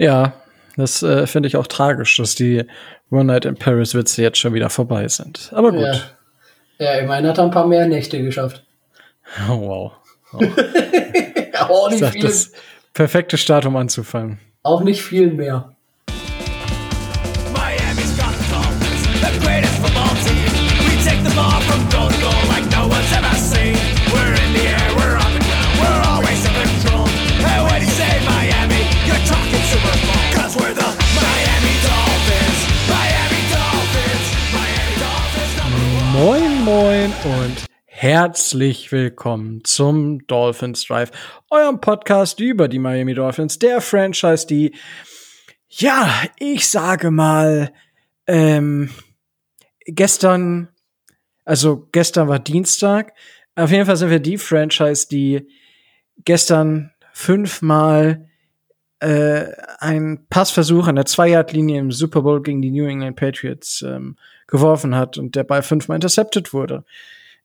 [0.00, 0.32] Ja,
[0.78, 2.64] das äh, finde ich auch tragisch, dass die
[3.10, 5.50] One Night in Paris Witze jetzt schon wieder vorbei sind.
[5.54, 5.82] Aber gut.
[5.82, 6.00] Ja,
[6.78, 8.64] ja immerhin hat er ein paar mehr Nächte geschafft.
[9.48, 9.92] Oh, wow.
[10.32, 10.38] Oh.
[11.68, 12.50] auch, Ich nicht sag, viel, das
[12.94, 14.40] perfekte Start, um anzufangen.
[14.64, 15.76] auch nicht viel mehr.
[37.00, 41.10] Moin, und herzlich willkommen zum Dolphins Drive,
[41.48, 44.74] eurem Podcast über die Miami Dolphins, der Franchise, die,
[45.70, 47.72] ja, ich sage mal,
[48.26, 48.90] ähm,
[49.86, 50.68] gestern,
[51.46, 53.14] also gestern war Dienstag,
[53.54, 55.48] auf jeden Fall sind wir die Franchise, die
[56.18, 58.28] gestern fünfmal
[58.98, 59.46] äh,
[59.78, 64.18] einen Passversuch an der Zwei-Yard-Linie im Super Bowl gegen die New England Patriots ähm,
[64.50, 66.84] geworfen hat und der Ball fünfmal intercepted wurde.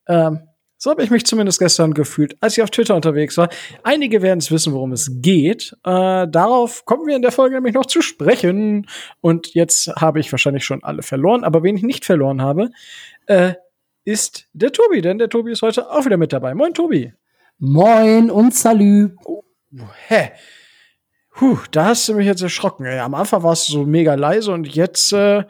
[0.07, 0.41] Ähm,
[0.77, 3.49] so habe ich mich zumindest gestern gefühlt, als ich auf Twitter unterwegs war.
[3.83, 5.73] Einige werden es wissen, worum es geht.
[5.85, 8.87] Äh, darauf kommen wir in der Folge nämlich noch zu sprechen.
[9.21, 12.71] Und jetzt habe ich wahrscheinlich schon alle verloren, aber wen ich nicht verloren habe,
[13.27, 13.53] äh,
[14.03, 16.53] ist der Tobi, denn der Tobi ist heute auch wieder mit dabei.
[16.53, 17.13] Moin, Tobi.
[17.57, 19.15] Moin und Salü.
[20.07, 20.31] Hä?
[21.33, 22.85] Puh, da hast du mich jetzt erschrocken.
[22.85, 22.99] Ey.
[22.99, 25.43] Am Anfang warst du so mega leise und jetzt äh,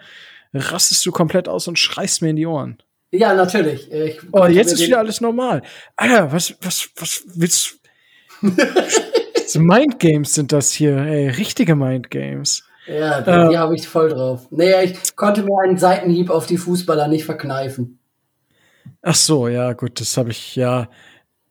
[0.58, 2.78] rastest du komplett aus und schreist mir in die Ohren.
[3.12, 3.92] Ja, natürlich.
[3.92, 5.62] Ich Oh, jetzt ist wieder alles normal.
[5.96, 7.78] Alter, was, was, was willst
[8.42, 8.52] du?
[9.60, 12.64] Mindgames sind das hier, ey, richtige Mindgames.
[12.88, 13.58] Ja, die, Äh.
[13.58, 14.48] habe ich voll drauf.
[14.52, 18.00] Nee, ich konnte mir einen Seitenhieb auf die Fußballer nicht verkneifen.
[19.02, 20.90] Ach so, ja, gut, das habe ich ja.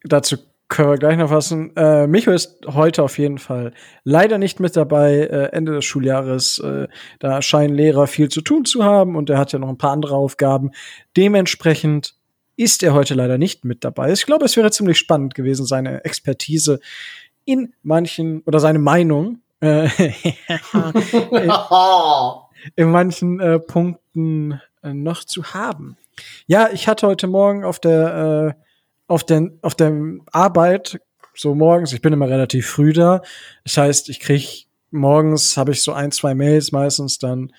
[0.03, 0.37] Dazu
[0.69, 1.75] können wir gleich noch fassen.
[1.77, 5.19] Äh, Micho ist heute auf jeden Fall leider nicht mit dabei.
[5.19, 9.39] Äh, Ende des Schuljahres, äh, da scheinen Lehrer viel zu tun zu haben und er
[9.39, 10.71] hat ja noch ein paar andere Aufgaben.
[11.17, 12.15] Dementsprechend
[12.57, 14.13] ist er heute leider nicht mit dabei.
[14.13, 16.81] Ich glaube, es wäre ziemlich spannend gewesen, seine Expertise
[17.45, 19.89] in manchen oder seine Meinung äh,
[22.77, 25.97] in manchen äh, Punkten äh, noch zu haben.
[26.47, 28.64] Ja, ich hatte heute Morgen auf der äh,
[29.07, 29.93] auf der auf der
[30.33, 31.01] Arbeit
[31.37, 33.23] so morgens, ich bin immer relativ früh da.
[33.65, 37.53] Das heißt, ich krieg morgens habe ich so ein, zwei Mails meistens dann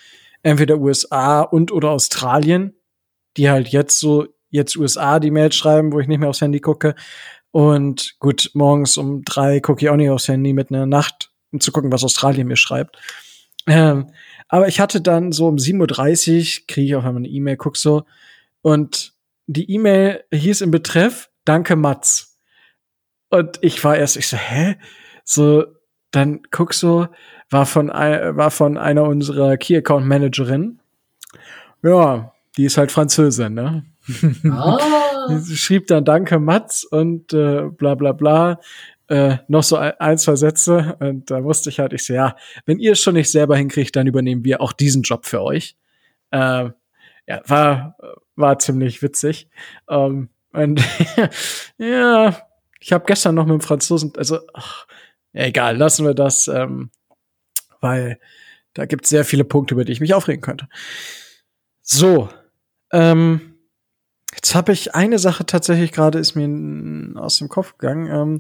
[0.44, 2.74] entweder USA und oder Australien,
[3.38, 6.62] die halt jetzt so jetzt USA die Mails schreiben, wo ich nicht mehr aufs Handy
[6.62, 6.96] gucke.
[7.52, 11.60] Und gut, morgens um drei gucke ich auch nicht aufs Handy mit einer Nacht, um
[11.60, 12.98] zu gucken, was Australien mir schreibt.
[13.68, 14.12] Ähm,
[14.48, 17.78] aber ich hatte dann so um 7.30 Uhr, kriege ich auf einmal eine E-Mail, guck
[17.78, 18.04] so,
[18.62, 19.14] und
[19.48, 22.38] die E-Mail hieß im Betreff, danke Mats.
[23.30, 24.78] Und ich war erst, ich so, hä?
[25.24, 25.66] So,
[26.12, 27.08] dann guck so,
[27.50, 30.80] war von, war von einer unserer Key Account Managerin.
[31.84, 33.86] Ja, die ist halt Französin, ne?
[34.50, 38.60] ah, Sie schrieb dann Danke Mats und äh, bla bla bla.
[39.08, 40.96] Äh, noch so ein, ein, zwei Sätze.
[41.00, 42.36] Und da wusste ich halt, ich so, ja,
[42.66, 45.76] wenn ihr es schon nicht selber hinkriegt, dann übernehmen wir auch diesen Job für euch.
[46.32, 46.70] Äh,
[47.28, 47.98] ja, war,
[48.36, 49.50] war ziemlich witzig.
[49.90, 50.82] Ähm, und
[51.78, 52.38] ja,
[52.80, 54.88] ich habe gestern noch mit dem Franzosen, also ach,
[55.34, 56.90] egal, lassen wir das, ähm,
[57.82, 58.20] weil
[58.74, 60.68] da gibt es sehr viele Punkte, über die ich mich aufregen könnte.
[61.82, 62.30] So,
[62.92, 63.56] ähm,
[64.36, 68.12] Jetzt habe ich eine Sache tatsächlich gerade ist mir aus dem Kopf gegangen.
[68.12, 68.38] Ähm,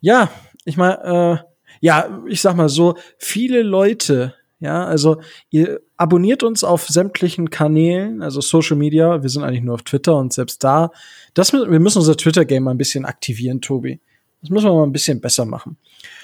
[0.00, 0.30] ja,
[0.64, 1.44] ich mal, äh,
[1.80, 5.20] ja, ich sag mal so, viele Leute, ja, also
[5.50, 9.22] ihr abonniert uns auf sämtlichen Kanälen, also Social Media.
[9.22, 10.90] Wir sind eigentlich nur auf Twitter und selbst da,
[11.34, 14.00] das, wir müssen unser Twitter-Game mal ein bisschen aktivieren, Tobi.
[14.40, 15.76] Das müssen wir mal ein bisschen besser machen.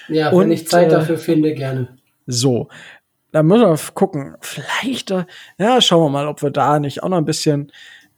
[0.07, 1.97] ja, Und, wenn ich Zeit äh, dafür finde, gerne.
[2.27, 2.69] So,
[3.31, 4.35] da müssen wir gucken.
[4.41, 5.25] Vielleicht, äh,
[5.57, 7.71] ja, schauen wir mal, ob wir da nicht auch noch ein bisschen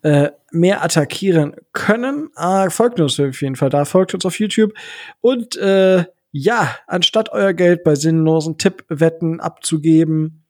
[0.04, 2.30] äh, mehr attackieren können.
[2.36, 4.74] Ah, folgt uns auf jeden Fall da, folgt uns auf YouTube.
[5.22, 10.46] Und äh, ja, anstatt euer Geld bei sinnlosen Tippwetten abzugeben,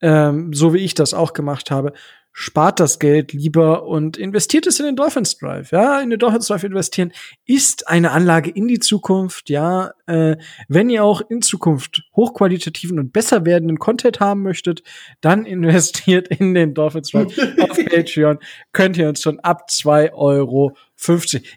[0.00, 1.92] ähm, so wie ich das auch gemacht habe,
[2.32, 5.72] spart das Geld lieber und investiert es in den Dolphins Drive.
[5.72, 7.12] Ja, in den Dolphins Drive investieren
[7.44, 9.50] ist eine Anlage in die Zukunft.
[9.50, 10.36] Ja, äh,
[10.68, 14.82] wenn ihr auch in Zukunft hochqualitativen und besser werdenden Content haben möchtet,
[15.20, 18.38] dann investiert in den Dolphins Drive auf Patreon.
[18.72, 20.76] Könnt ihr uns schon ab 2,50 Euro.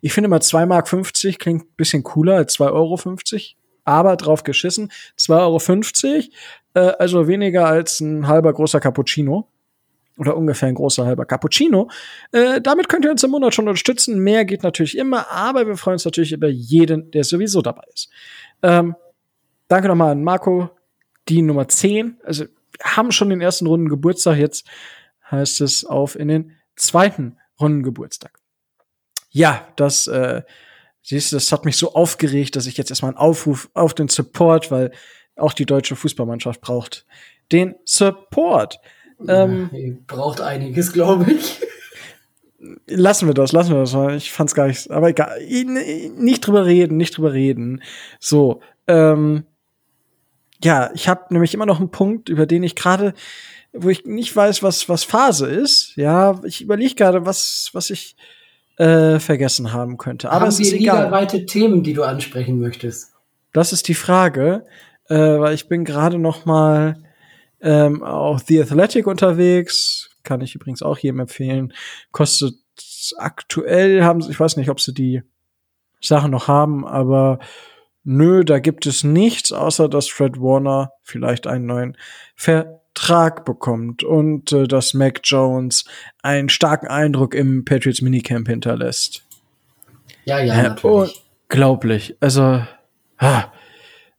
[0.01, 2.98] Ich finde mal 2,50 Mark klingt ein bisschen cooler als 2,50 Euro.
[3.85, 4.91] Aber drauf geschissen.
[5.18, 6.21] 2,50 Euro,
[6.74, 9.47] äh, also weniger als ein halber großer Cappuccino
[10.18, 11.89] oder ungefähr ein großer halber Cappuccino.
[12.31, 14.19] Äh, damit könnt ihr uns im Monat schon unterstützen.
[14.19, 18.09] Mehr geht natürlich immer, aber wir freuen uns natürlich über jeden, der sowieso dabei ist.
[18.62, 18.95] Ähm,
[19.68, 20.69] danke nochmal an Marco,
[21.29, 22.18] die Nummer 10.
[22.24, 22.45] Also
[22.81, 24.38] haben schon den ersten Runden Geburtstag.
[24.38, 24.68] Jetzt
[25.31, 28.39] heißt es auf in den zweiten Runden Geburtstag.
[29.29, 30.44] Ja, das, äh,
[31.03, 34.07] siehst du, das hat mich so aufgeregt, dass ich jetzt erstmal einen Aufruf auf den
[34.07, 34.91] Support, weil
[35.35, 37.05] auch die deutsche Fußballmannschaft braucht
[37.51, 38.79] den Support.
[39.27, 41.59] Ähm, braucht einiges, glaube ich.
[42.88, 43.94] lassen wir das, lassen wir das.
[44.15, 45.39] Ich fand's gar nicht, aber egal.
[45.45, 47.83] Nicht drüber reden, nicht drüber reden.
[48.19, 49.45] So, ähm,
[50.63, 53.13] ja, ich habe nämlich immer noch einen Punkt, über den ich gerade,
[53.73, 55.95] wo ich nicht weiß, was was Phase ist.
[55.95, 58.15] Ja, ich überlege gerade, was was ich
[58.78, 60.30] äh, vergessen haben könnte.
[60.30, 61.06] Aber Haben es ist egal.
[61.06, 63.14] ligaweite Themen, die du ansprechen möchtest?
[63.52, 64.66] Das ist die Frage,
[65.10, 67.04] äh, weil ich bin gerade noch mal
[67.62, 70.10] ähm, auf The Athletic unterwegs.
[70.24, 71.74] Kann ich übrigens auch jedem empfehlen.
[72.12, 72.56] Kostet
[73.18, 75.22] aktuell haben sie, ich weiß nicht, ob sie die
[76.02, 77.40] Sachen noch haben, aber
[78.04, 81.98] nö, da gibt es nichts, außer dass Fred Warner vielleicht einen neuen
[82.95, 85.86] Vertrag bekommt und äh, dass Mac Jones
[86.22, 89.24] einen starken Eindruck im Patriots Minicamp hinterlässt.
[90.25, 91.24] Ja, ja, Äh, natürlich.
[91.50, 92.16] Unglaublich.
[92.19, 92.62] Also,
[93.18, 93.45] ah,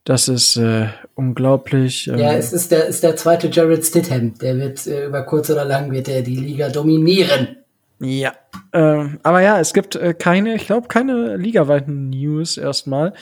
[0.05, 2.09] das ist äh, unglaublich.
[2.09, 4.35] ähm, Ja, es ist der, ist der zweite Jared Stidham.
[4.39, 7.57] Der wird äh, über kurz oder lang wird er die Liga dominieren.
[8.01, 8.35] Ja.
[8.73, 13.15] Ähm, aber ja, es gibt äh, keine, ich glaube, keine ligaweiten News erstmal.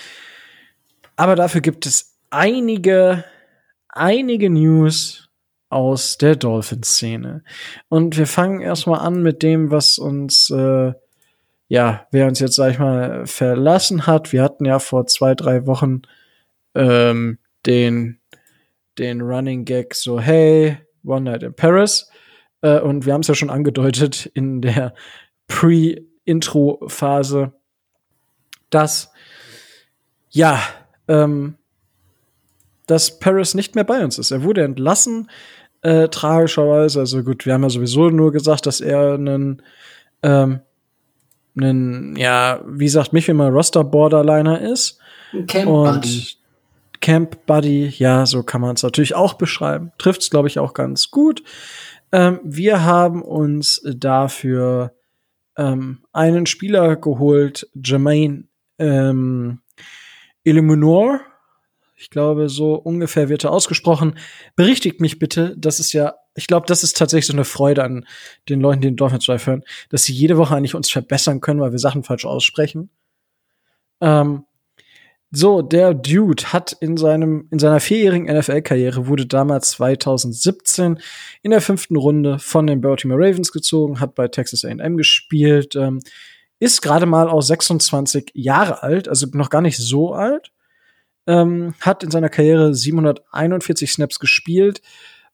[1.15, 3.25] Aber dafür gibt es einige,
[3.89, 5.29] einige News
[5.73, 7.43] aus der Dolphin-Szene.
[7.89, 10.93] Und wir fangen erstmal an mit dem, was uns, äh,
[11.69, 14.33] ja, wer uns jetzt, sag ich mal, verlassen hat.
[14.33, 16.03] Wir hatten ja vor zwei, drei Wochen
[16.75, 18.19] ähm, den,
[18.99, 22.11] den Running Gag so, hey, One Night in Paris.
[22.61, 24.95] Äh, und wir haben es ja schon angedeutet in der
[25.49, 27.53] Pre-Intro-Phase,
[28.71, 29.13] dass
[30.33, 30.61] ja,
[31.09, 31.57] ähm,
[32.87, 34.31] dass Paris nicht mehr bei uns ist.
[34.31, 35.31] Er wurde entlassen,
[35.83, 37.01] äh, tragischerweise.
[37.01, 39.63] Also gut, wir haben ja sowieso nur gesagt, dass er einen,
[40.23, 40.61] ähm,
[41.57, 44.99] einen, ja, wie sagt mich immer, Roster-Borderliner ist.
[45.33, 46.27] Ein Camp Und Buddy.
[47.01, 49.93] Camp Buddy, ja, so kann man es natürlich auch beschreiben.
[49.99, 51.43] Trifft es, glaube ich, auch ganz gut.
[52.13, 54.93] Ähm, wir haben uns dafür
[55.57, 58.45] ähm, einen Spieler geholt, Jermaine
[58.79, 59.61] ähm,
[60.45, 61.21] Illuminor.
[62.03, 64.19] Ich glaube, so ungefähr wird er ausgesprochen.
[64.57, 68.07] Berichtigt mich bitte, das ist ja, ich glaube, das ist tatsächlich so eine Freude an
[68.49, 71.61] den Leuten, die den Dolphins Drive hören, dass sie jede Woche eigentlich uns verbessern können,
[71.61, 72.91] weil wir Sachen falsch aussprechen.
[74.01, 74.47] Ähm,
[75.31, 80.99] so, der Dude hat in seinem, in seiner vierjährigen NFL-Karriere wurde damals 2017
[81.43, 86.01] in der fünften Runde von den Baltimore Ravens gezogen, hat bei Texas A&M gespielt, ähm,
[86.59, 90.51] ist gerade mal aus 26 Jahre alt, also noch gar nicht so alt,
[91.27, 94.83] ähm, hat in seiner Karriere 741 Snaps gespielt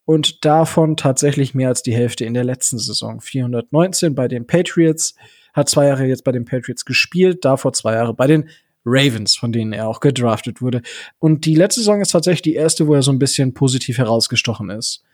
[0.05, 3.21] und davon tatsächlich mehr als die Hälfte in der letzten Saison.
[3.21, 5.15] 419 bei den Patriots,
[5.53, 8.49] hat zwei Jahre jetzt bei den Patriots gespielt, davor zwei Jahre bei den
[8.85, 10.83] Ravens, von denen er auch gedraftet wurde.
[11.19, 14.71] Und die letzte Saison ist tatsächlich die erste, wo er so ein bisschen positiv herausgestochen
[14.71, 15.05] ist.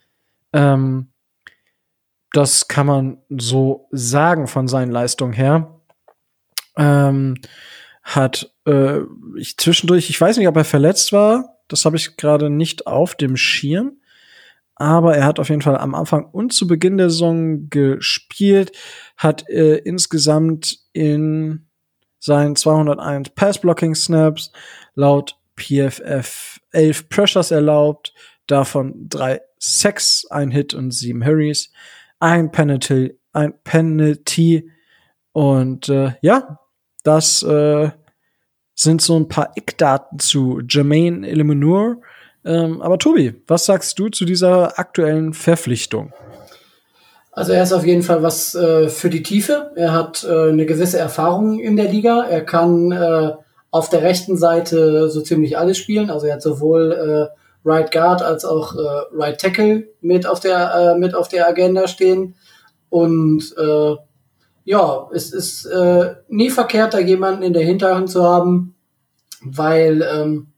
[0.53, 1.09] Ähm,
[2.33, 5.81] das kann man so sagen von seinen Leistungen her.
[6.77, 7.37] Ähm,
[8.05, 9.01] hat äh,
[9.37, 13.15] ich zwischendurch, ich weiß nicht, ob er verletzt war, das habe ich gerade nicht auf
[13.15, 13.97] dem Schirm,
[14.77, 18.73] aber er hat auf jeden Fall am Anfang und zu Beginn der Saison gespielt,
[19.17, 21.67] hat äh, insgesamt in
[22.19, 24.53] seinen 201 Pass-Blocking-Snaps
[24.95, 28.13] laut PFF 11 Pressures erlaubt,
[28.47, 31.73] davon drei Sacks, ein Hit und sieben Hurries,
[32.19, 34.71] ein Penalty, ein Penalty
[35.33, 36.61] und äh, ja,
[37.03, 37.91] das äh,
[38.75, 41.97] sind so ein paar Eckdaten zu Jermaine Illuminor.
[42.45, 46.13] Ähm, aber Tobi, was sagst du zu dieser aktuellen Verpflichtung?
[47.33, 49.73] Also er ist auf jeden Fall was äh, für die Tiefe.
[49.75, 52.25] Er hat äh, eine gewisse Erfahrung in der Liga.
[52.25, 53.33] Er kann äh,
[53.71, 56.11] auf der rechten Seite so ziemlich alles spielen.
[56.11, 57.39] Also er hat sowohl äh,
[57.69, 58.79] Right Guard als auch äh,
[59.13, 62.37] Right Tackle mit auf der äh, mit auf der Agenda stehen.
[62.89, 63.53] Und
[64.65, 68.75] ja, es ist äh, nie verkehrt, da jemanden in der Hinterhand zu haben,
[69.43, 70.53] weil ähm,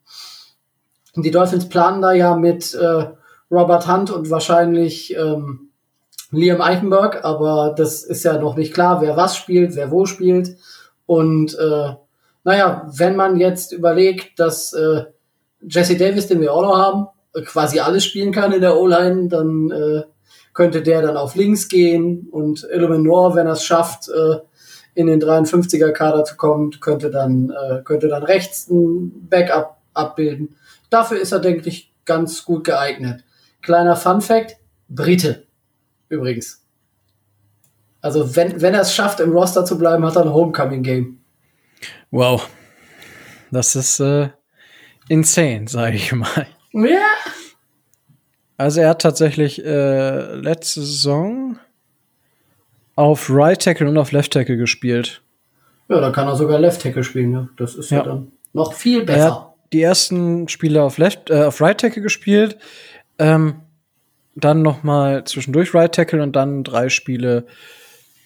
[1.17, 3.07] die Dolphins planen da ja mit äh,
[3.51, 5.71] Robert Hunt und wahrscheinlich ähm,
[6.31, 10.57] Liam Eichenberg, aber das ist ja noch nicht klar, wer was spielt, wer wo spielt.
[11.07, 11.95] Und äh,
[12.45, 15.05] naja, wenn man jetzt überlegt, dass äh,
[15.61, 17.07] Jesse Davis, den wir auch noch haben,
[17.45, 20.03] quasi alles spielen kann in der O-Line, dann äh,
[20.57, 24.39] könnte der dann auf links gehen und Illuminor, wenn er es schafft, äh,
[24.95, 30.57] in den 53er Kader zu kommen, könnte dann, äh, könnte dann rechts ein Backup abbilden.
[30.89, 33.23] Dafür ist er, denke ich, ganz gut geeignet.
[33.61, 34.57] Kleiner Fun Fact,
[34.89, 35.45] Brite
[36.09, 36.65] übrigens.
[38.01, 41.19] Also wenn, wenn er es schafft, im Roster zu bleiben, hat er ein Homecoming-Game.
[42.11, 42.49] Wow.
[43.51, 44.31] Das ist äh,
[45.11, 46.47] insane, sage ich mal.
[46.73, 47.05] Ja.
[48.59, 51.59] Also er hat tatsächlich äh, letzte Saison
[52.95, 55.21] auf Right Tackle und auf Left Tackle gespielt.
[55.89, 57.33] Ja, dann kann er sogar Left Tackle spielen.
[57.33, 57.49] Ja.
[57.57, 58.05] Das ist ja, Ja.
[58.05, 59.31] dann noch viel Er besser.
[59.35, 62.57] hat die ersten Spiele auf Left, äh, auf Right Tackle gespielt,
[63.19, 63.57] ähm,
[64.35, 67.47] dann noch mal zwischendurch Right Tackle und dann drei Spiele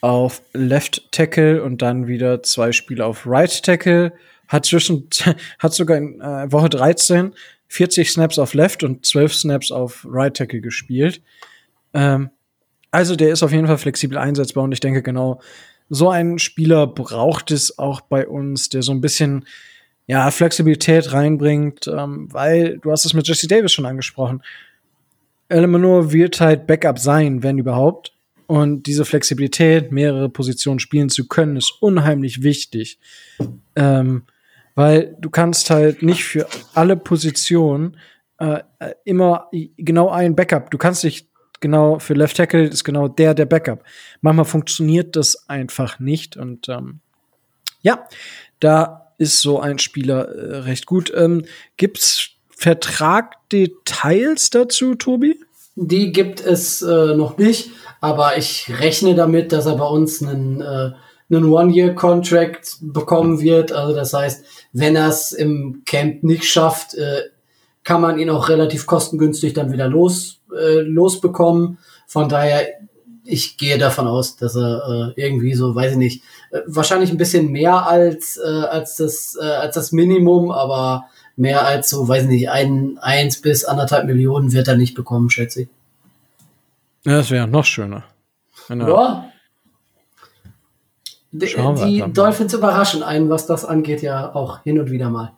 [0.00, 4.12] auf Left Tackle und dann wieder zwei Spiele auf Right Tackle.
[4.48, 5.08] Hat zwischen
[5.58, 7.32] hat sogar in äh, Woche 13
[7.70, 11.22] 40 Snaps auf Left und 12 Snaps auf Right Tackle gespielt.
[11.94, 12.30] Ähm,
[12.90, 15.40] also der ist auf jeden Fall flexibel einsetzbar und ich denke genau
[15.88, 19.44] so einen Spieler braucht es auch bei uns, der so ein bisschen
[20.06, 24.42] ja, Flexibilität reinbringt, ähm, weil du hast es mit Jesse Davis schon angesprochen.
[25.48, 28.12] Eleanor wird halt Backup sein, wenn überhaupt.
[28.48, 32.98] Und diese Flexibilität, mehrere Positionen spielen zu können, ist unheimlich wichtig.
[33.76, 34.22] Ähm,
[34.74, 37.96] weil du kannst halt nicht für alle Positionen
[38.38, 40.70] äh, äh, immer genau ein Backup.
[40.70, 41.28] Du kannst nicht
[41.60, 43.84] genau für Left Tackle ist genau der der Backup.
[44.20, 47.00] Manchmal funktioniert das einfach nicht und ähm,
[47.82, 48.06] ja,
[48.60, 51.12] da ist so ein Spieler äh, recht gut.
[51.14, 51.44] Ähm,
[51.76, 55.38] gibt's Vertragdetails dazu, Tobi?
[55.76, 60.60] Die gibt es äh, noch nicht, aber ich rechne damit, dass er bei uns einen,
[60.60, 60.90] äh,
[61.30, 63.72] einen One-Year-Contract bekommen wird.
[63.72, 67.22] Also das heißt, wenn er es im Camp nicht schafft, äh,
[67.84, 71.78] kann man ihn auch relativ kostengünstig dann wieder los, äh, losbekommen.
[72.06, 72.66] Von daher,
[73.24, 77.16] ich gehe davon aus, dass er äh, irgendwie so, weiß ich nicht, äh, wahrscheinlich ein
[77.18, 82.24] bisschen mehr als, äh, als, das, äh, als das Minimum, aber mehr als so, weiß
[82.24, 85.68] ich nicht, ein, eins bis anderthalb Millionen wird er nicht bekommen, schätze ich.
[87.04, 88.04] Ja, das wäre noch schöner.
[88.68, 89.29] Wenn er- Ja.
[91.32, 92.04] Die, Schauen die.
[92.12, 95.32] Dolphins überraschen einen, was das angeht, ja auch hin und wieder mal.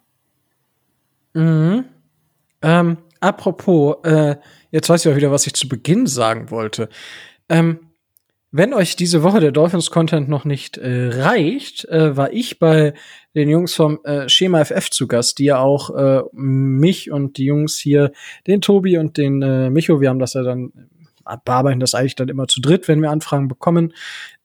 [1.35, 1.85] Mhm.
[2.63, 4.37] Ähm, apropos, äh,
[4.71, 6.89] jetzt weiß ich auch wieder, was ich zu Beginn sagen wollte.
[7.49, 7.81] Ähm,
[8.55, 12.93] wenn euch diese Woche der Dolphins-Content noch nicht äh, reicht, äh, war ich bei
[13.35, 17.47] den Jungs vom äh, Schema FF zu Gast, die ja auch äh, mich und die
[17.47, 18.13] Jungs hier,
[18.47, 20.71] den Tobi und den äh, Micho, wir haben das ja dann,
[21.27, 23.95] äh, bearbeiten das eigentlich dann immer zu dritt, wenn wir Anfragen bekommen.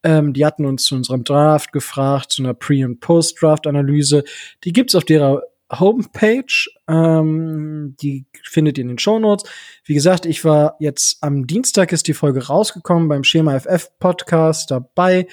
[0.07, 4.23] Ähm, die hatten uns zu unserem Draft gefragt, zu einer Pre- und Post-Draft-Analyse.
[4.63, 6.69] Die gibt's auf derer Homepage.
[6.87, 9.49] Ähm, die findet ihr in den Shownotes.
[9.83, 14.71] Wie gesagt, ich war jetzt am Dienstag ist die Folge rausgekommen beim Schema FF Podcast
[14.71, 15.27] dabei.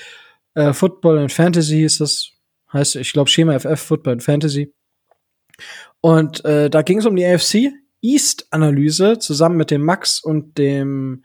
[0.55, 2.33] Äh, Football and Fantasy ist das,
[2.73, 4.75] heißt, ich glaube Schema FF Football and Fantasy.
[6.01, 7.71] Und äh, da ging es um die AFC
[8.03, 11.23] East Analyse zusammen mit dem Max und dem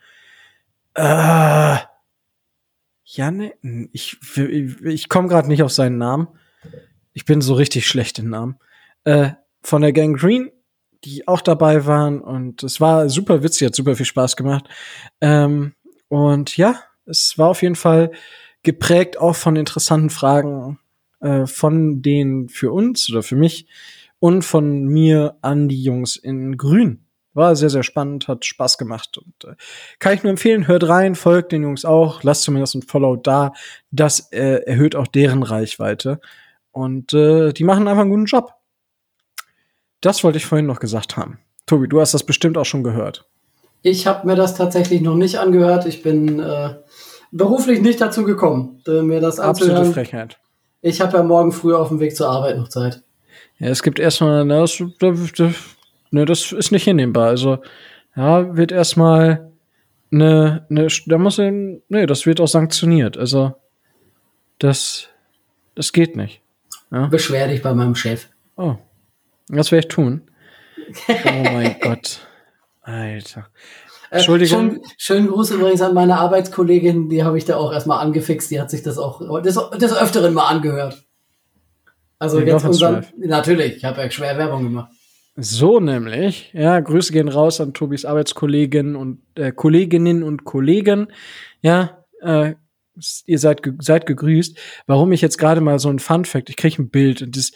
[0.94, 1.78] äh,
[3.12, 3.54] Janne,
[3.92, 4.20] ich,
[4.84, 6.28] ich, komme gerade nicht auf seinen Namen.
[7.14, 8.60] Ich bin so richtig schlecht in Namen.
[9.04, 9.32] Äh,
[9.64, 10.52] von der Gang Green,
[11.04, 14.66] die auch dabei waren und es war super witzig, hat super viel Spaß gemacht.
[15.22, 15.74] Ähm,
[16.08, 18.12] und ja, es war auf jeden Fall
[18.62, 20.78] geprägt auch von interessanten Fragen
[21.20, 23.68] äh, von denen für uns oder für mich
[24.20, 27.06] und von mir an die Jungs in Grün.
[27.34, 29.56] War sehr, sehr spannend, hat Spaß gemacht und äh,
[30.00, 33.54] kann ich nur empfehlen, hört rein, folgt den Jungs auch, lasst zumindest ein Follow da.
[33.92, 36.20] Das äh, erhöht auch deren Reichweite.
[36.72, 38.54] Und äh, die machen einfach einen guten Job.
[40.02, 41.40] Das wollte ich vorhin noch gesagt haben.
[41.66, 43.26] Tobi, du hast das bestimmt auch schon gehört.
[43.82, 45.86] Ich habe mir das tatsächlich noch nicht angehört.
[45.86, 46.76] Ich bin äh,
[47.32, 49.94] beruflich nicht dazu gekommen, äh, mir das Absolute anzuhören.
[49.94, 50.40] Frechheit.
[50.82, 53.04] Ich habe ja morgen früh auf dem Weg zur Arbeit noch Zeit.
[53.60, 55.54] Ja, es gibt erstmal, na, das, das, das,
[56.12, 57.28] ne, das ist nicht hinnehmbar.
[57.28, 57.60] Also,
[58.16, 59.52] ja, wird erstmal
[60.12, 63.18] ne, ne, da muss er, nee, das wird auch sanktioniert.
[63.18, 63.54] Also,
[64.60, 65.08] das,
[65.76, 66.42] das geht nicht.
[66.90, 68.28] Beschwer dich bei meinem Chef.
[68.58, 68.76] Oh,
[69.48, 70.22] das werde ich tun.
[71.08, 72.20] Oh mein Gott.
[72.82, 73.48] Alter.
[74.10, 74.72] Äh, Entschuldigung.
[74.72, 78.60] schön, schönen Gruß übrigens an meine Arbeitskollegin, die habe ich da auch erstmal angefixt, die
[78.60, 81.06] hat sich das auch des, des Öfteren mal angehört.
[82.18, 84.92] Also Den jetzt unseren, natürlich, ich habe ja schwer Werbung gemacht.
[85.42, 91.08] So nämlich, ja, Grüße gehen raus an Tobis Arbeitskollegen und äh, Kolleginnen und Kollegen.
[91.62, 92.56] Ja, äh,
[93.26, 94.58] ihr seid, ge seid gegrüßt.
[94.88, 97.52] Warum ich jetzt gerade mal so ein Fun Fact, ich kriege ein Bild und das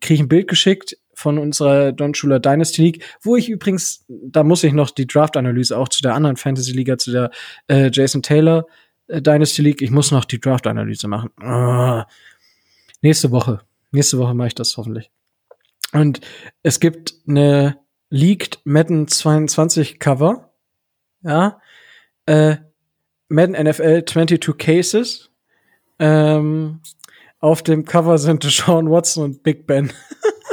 [0.00, 4.64] kriege ein Bild geschickt von unserer Don Schuler Dynasty League, wo ich übrigens, da muss
[4.64, 7.30] ich noch die Draft-Analyse auch zu der anderen Fantasy-Liga, zu der
[7.68, 8.66] äh, Jason Taylor
[9.08, 11.30] äh, Dynasty League, ich muss noch die Draft-Analyse machen.
[11.40, 12.06] Ah.
[13.00, 13.60] Nächste Woche.
[13.92, 15.10] Nächste Woche mache ich das hoffentlich.
[15.96, 16.20] Und
[16.62, 17.78] es gibt eine
[18.10, 20.52] liegt Madden 22 Cover.
[21.22, 21.60] Ja.
[22.26, 22.56] Äh,
[23.28, 25.30] Madden NFL 22 Cases.
[25.98, 26.80] Ähm,
[27.40, 29.92] auf dem Cover sind Sean Watson und Big Ben.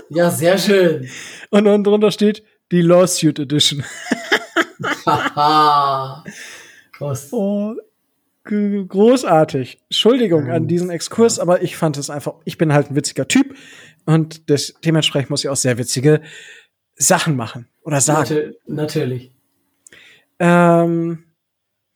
[0.10, 1.10] Ja, sehr schön.
[1.50, 3.84] Und unten drunter steht die Lawsuit Edition.
[7.32, 7.74] Oh,
[8.44, 9.80] großartig.
[9.90, 13.56] Entschuldigung an diesen Exkurs, aber ich fand es einfach, ich bin halt ein witziger Typ
[14.06, 16.22] und des, dementsprechend muss ich auch sehr witzige
[16.96, 18.20] Sachen machen oder sagen.
[18.20, 19.32] Natür natürlich.
[20.40, 21.24] Ähm,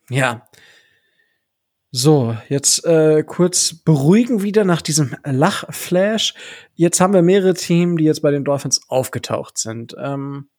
[0.09, 0.47] ja.
[1.91, 6.33] So, jetzt äh, kurz beruhigen wieder nach diesem Lachflash.
[6.75, 9.95] Jetzt haben wir mehrere Teams, die jetzt bei den Dolphins aufgetaucht sind.
[9.99, 10.49] Ähm,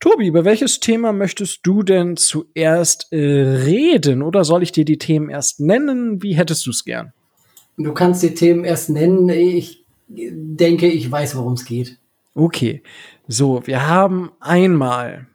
[0.00, 4.22] Tobi, über welches Thema möchtest du denn zuerst äh, reden?
[4.22, 6.22] Oder soll ich dir die Themen erst nennen?
[6.22, 7.12] Wie hättest du es gern?
[7.78, 9.28] Du kannst die Themen erst nennen.
[9.28, 9.81] Ich
[10.14, 11.98] denke, ich weiß, worum es geht.
[12.34, 12.82] Okay,
[13.28, 15.26] so, wir haben einmal,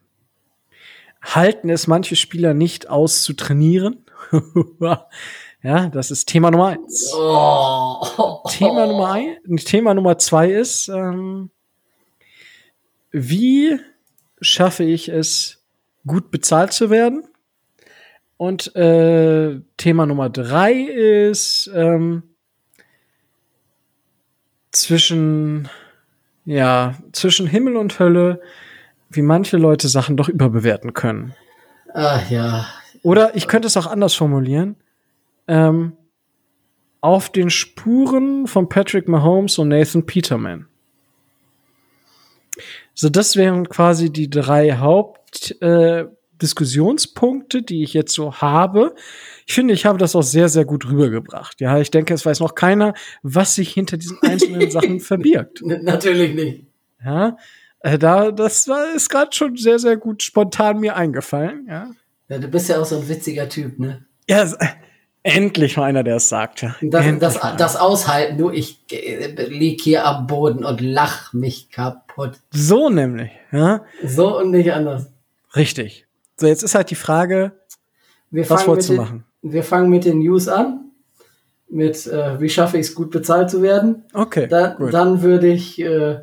[1.21, 4.03] halten es manche Spieler nicht aus zu trainieren?
[5.61, 7.11] ja, das ist Thema Nummer eins.
[7.15, 8.43] Oh.
[8.49, 11.51] Thema Nummer ein, Thema Nummer zwei ist, ähm,
[13.11, 13.79] wie
[14.41, 15.63] schaffe ich es,
[16.05, 17.27] gut bezahlt zu werden?
[18.37, 22.23] Und äh, Thema Nummer drei ist ähm,
[24.71, 25.69] zwischen
[26.45, 28.41] ja zwischen Himmel und Hölle,
[29.09, 31.33] wie manche Leute Sachen doch überbewerten können.
[31.93, 32.65] Ach ja.
[33.03, 34.75] Oder ich könnte es auch anders formulieren.
[35.47, 35.93] Ähm,
[37.01, 40.67] auf den Spuren von Patrick Mahomes und Nathan Peterman.
[42.93, 48.93] So, das wären quasi die drei Hauptdiskussionspunkte, äh, Diskussionspunkte, die ich jetzt so habe.
[49.45, 51.59] Ich finde, ich habe das auch sehr, sehr gut rübergebracht.
[51.61, 55.61] Ja, ich denke, es weiß noch keiner, was sich hinter diesen einzelnen Sachen verbirgt.
[55.63, 56.65] Natürlich nicht.
[57.03, 57.37] Ja,
[57.81, 61.65] äh, da, das ist gerade schon sehr, sehr gut spontan mir eingefallen.
[61.69, 61.91] Ja,
[62.29, 64.05] Ja, du bist ja auch so ein witziger Typ, ne?
[64.27, 64.57] ja s-
[65.23, 66.61] endlich mal einer, der es sagt.
[66.61, 66.75] Ja.
[66.81, 72.39] Das, das, das aushalten, du, ich äh, lieg hier am Boden und lach mich kaputt.
[72.51, 75.07] So nämlich, ja, So und nicht anders.
[75.55, 76.06] richtig.
[76.39, 77.51] So, jetzt ist halt die Frage,
[78.29, 79.23] Wir Was wolltest du den, machen?
[79.41, 80.91] Wir fangen mit den News an.
[81.69, 84.03] Mit, äh, wie schaffe ich es, gut bezahlt zu werden?
[84.13, 84.93] okay, Da, gut.
[84.93, 86.19] dann würde ich, äh,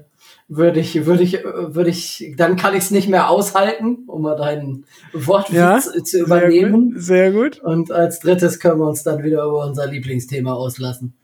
[0.48, 4.36] würde ich, würde ich, würde ich, dann kann ich es nicht mehr aushalten, um mal
[4.36, 6.94] deinen Wortwitz Ja, zu übernehmen.
[6.96, 7.60] Sehr gut.
[7.60, 11.14] Und als drittes können wir uns dann wieder über unser Lieblingsthema auslassen.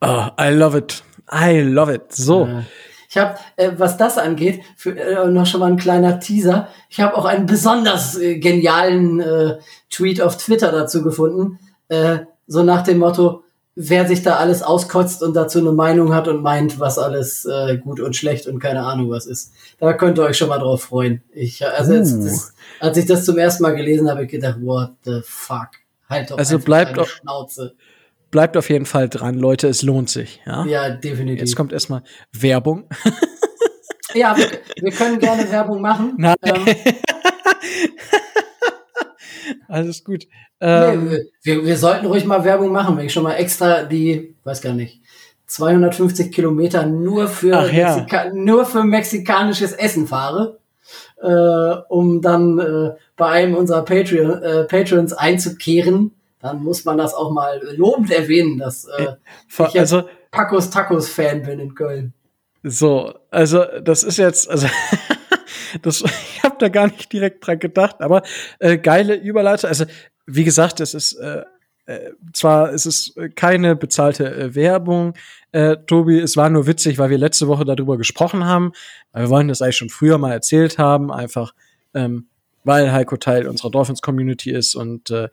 [0.00, 1.02] Oh, I love it.
[1.32, 2.12] I love it.
[2.12, 2.46] So.
[2.46, 2.62] Äh,
[3.08, 6.68] Ich habe, äh, was das angeht, für, äh, noch schon mal ein kleiner Teaser.
[6.88, 9.58] Ich habe auch einen besonders äh, genialen äh,
[9.90, 11.58] Tweet auf Twitter dazu gefunden.
[11.88, 13.42] Äh, so nach dem Motto,
[13.74, 17.76] wer sich da alles auskotzt und dazu eine Meinung hat und meint, was alles äh,
[17.78, 19.52] gut und schlecht und keine Ahnung was ist.
[19.78, 21.22] Da könnt ihr euch schon mal drauf freuen.
[21.32, 22.24] Ich, also jetzt, Uh.
[22.24, 25.68] das, als ich das zum ersten Mal gelesen habe, hab ich gedacht, what the fuck?
[26.08, 27.74] Halt doch Also bleibt deine doch- Schnauze.
[28.30, 29.68] Bleibt auf jeden Fall dran, Leute.
[29.68, 30.40] Es lohnt sich.
[30.46, 30.64] Ja.
[30.66, 31.40] Ja, definitiv.
[31.40, 32.88] Jetzt kommt erstmal Werbung.
[34.16, 34.46] Ja, wir,
[34.80, 36.14] wir können gerne Werbung machen.
[36.18, 36.36] Nein.
[36.42, 36.64] Ähm,
[39.68, 40.26] Alles gut.
[40.60, 44.34] Ähm, nee, wir, wir sollten ruhig mal Werbung machen, wenn ich schon mal extra die,
[44.44, 45.02] weiß gar nicht,
[45.46, 47.96] 250 Kilometer nur für, ja.
[47.96, 50.58] Mexika nur für mexikanisches Essen fahre,
[51.22, 57.14] äh, um dann äh, bei einem unserer Patreon, äh, Patrons einzukehren, dann muss man das
[57.14, 59.14] auch mal lobend erwähnen, dass äh,
[59.48, 62.12] ver- ich also Pacos Tacos Fan bin in Köln.
[62.62, 64.66] So, also das ist jetzt, also
[65.82, 68.22] das, ich habe da gar nicht direkt dran gedacht, aber
[68.58, 69.68] äh, geile Überleitung.
[69.68, 69.84] Also
[70.26, 71.44] wie gesagt, es ist äh,
[71.86, 75.14] äh, zwar es ist keine bezahlte äh, Werbung,
[75.52, 78.72] äh, Tobi, es war nur witzig, weil wir letzte Woche darüber gesprochen haben.
[79.14, 81.54] Wir wollen das eigentlich schon früher mal erzählt haben, einfach
[81.94, 82.26] ähm,
[82.64, 85.28] weil Heiko Teil unserer Dolphins Community ist und äh,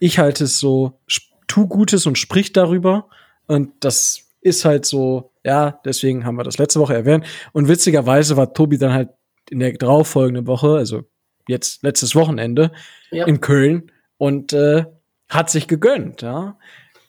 [0.00, 0.98] ich halte es so,
[1.46, 3.06] tu Gutes und sprich darüber.
[3.46, 7.24] Und das ist halt so, ja, deswegen haben wir das letzte Woche erwähnt.
[7.52, 9.10] Und witzigerweise war Tobi dann halt
[9.50, 11.02] in der darauffolgenden Woche, also
[11.48, 12.72] jetzt letztes Wochenende,
[13.10, 13.26] Ja.
[13.26, 14.84] in Köln und äh,
[15.28, 16.56] hat sich gegönnt, ja.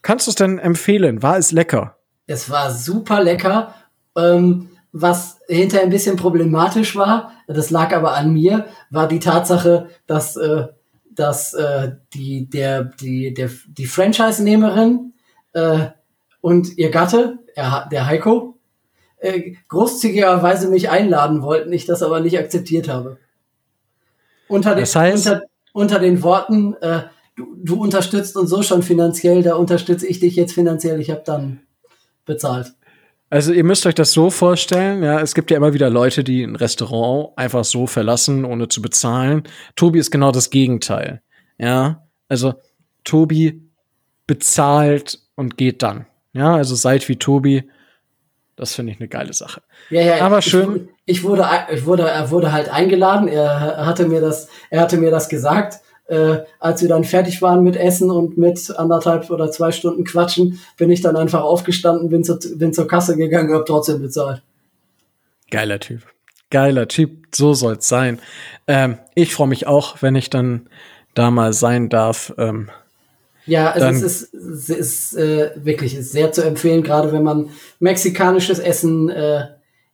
[0.02, 1.22] Kannst du es denn empfehlen?
[1.22, 1.98] War es lecker?
[2.26, 3.76] Es war super lecker.
[4.18, 9.90] Ähm, was hinterher ein bisschen problematisch war, das lag aber an mir, war die Tatsache,
[10.08, 10.66] dass, äh,
[11.16, 15.14] dass äh, die, der, die, der, die Franchise-Nehmerin
[15.54, 15.88] äh,
[16.42, 18.58] und ihr Gatte, er, der Heiko,
[19.18, 23.18] äh, großzügigerweise mich einladen wollten, ich das aber nicht akzeptiert habe.
[24.48, 25.42] Unter den, Das heißt- unter,
[25.74, 27.04] unter den Worten, äh,
[27.36, 31.24] du, du unterstützt uns so schon finanziell, da unterstütze ich dich jetzt finanziell, ich habe
[31.26, 31.62] dann
[32.26, 32.74] bezahlt.
[33.32, 36.44] Also ihr müsst euch das so vorstellen, ja, es gibt ja immer wieder Leute, die
[36.44, 39.44] ein Restaurant einfach so verlassen, ohne zu bezahlen.
[39.78, 41.22] Tobi ist genau das Gegenteil.
[41.58, 42.56] Ja, also
[43.06, 43.62] Tobi
[44.28, 46.08] bezahlt und geht dann.
[46.34, 47.70] Ja, also seid wie Tobi.
[48.58, 49.62] Das finde ich eine geile Sache.
[49.90, 50.90] Ja, ja, Aber ich, schön.
[51.06, 53.30] Ich wurde, ich wurde, er wurde halt eingeladen.
[53.30, 55.80] Er hatte mir das, er hatte mir das gesagt.
[56.12, 60.60] Äh, als wir dann fertig waren mit Essen und mit anderthalb oder zwei Stunden Quatschen,
[60.76, 64.42] bin ich dann einfach aufgestanden, bin zur, bin zur Kasse gegangen, hab trotzdem bezahlt.
[65.52, 66.02] Geiler Typ.
[66.50, 67.34] Geiler Typ.
[67.34, 68.20] So soll's sein.
[68.68, 70.68] Ähm, ich freue mich auch, wenn ich dann
[71.14, 72.34] da mal sein darf.
[72.38, 72.70] Ähm,
[73.46, 77.52] Ja, also es ist, es ist äh, wirklich ist sehr zu empfehlen, gerade wenn man
[77.80, 79.46] mexikanisches Essen äh,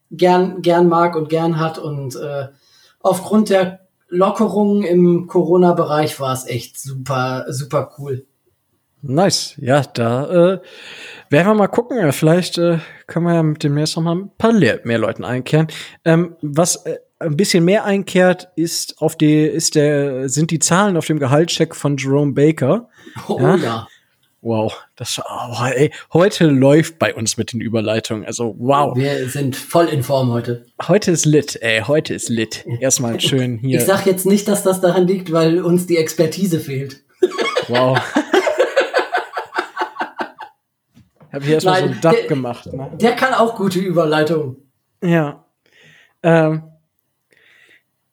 [0.10, 1.78] gern, gern mag und gern hat.
[1.78, 2.48] Und äh,
[3.02, 8.26] aufgrund der Lockerungen im Corona-Bereich war es echt super, super cool.
[9.02, 9.54] Nice.
[9.58, 10.60] Ja, da äh,
[11.30, 12.12] werden wir mal gucken.
[12.12, 15.68] Vielleicht äh, können wir ja mit demnächst noch mal ein paar mehr Leuten einkehren.
[16.04, 20.98] Ähm, was äh, ein bisschen mehr einkehrt, ist auf die, ist der, sind die Zahlen
[20.98, 22.90] auf dem Gehaltscheck von Jerome Baker.
[23.28, 23.56] Oh Ja?
[23.56, 23.88] ja.
[24.42, 28.24] Wow, das oh, ey, heute läuft bei uns mit den Überleitungen.
[28.26, 30.66] Also wow, Wir sind voll in Form heute.
[30.88, 32.64] heute ist lit, ey, heute ist lit.
[32.80, 33.80] Erstmal schön hier.
[33.80, 37.04] Ich sag jetzt nicht, dass das daran liegt, weil uns die Expertise fehlt.
[37.68, 37.98] wow.
[41.34, 42.92] Hab ich erstmal so einen Dab der- gemacht, ne?
[43.02, 44.58] Der kann auch gute Überleitungen.
[45.04, 45.46] Ja.
[46.24, 46.64] Ähm.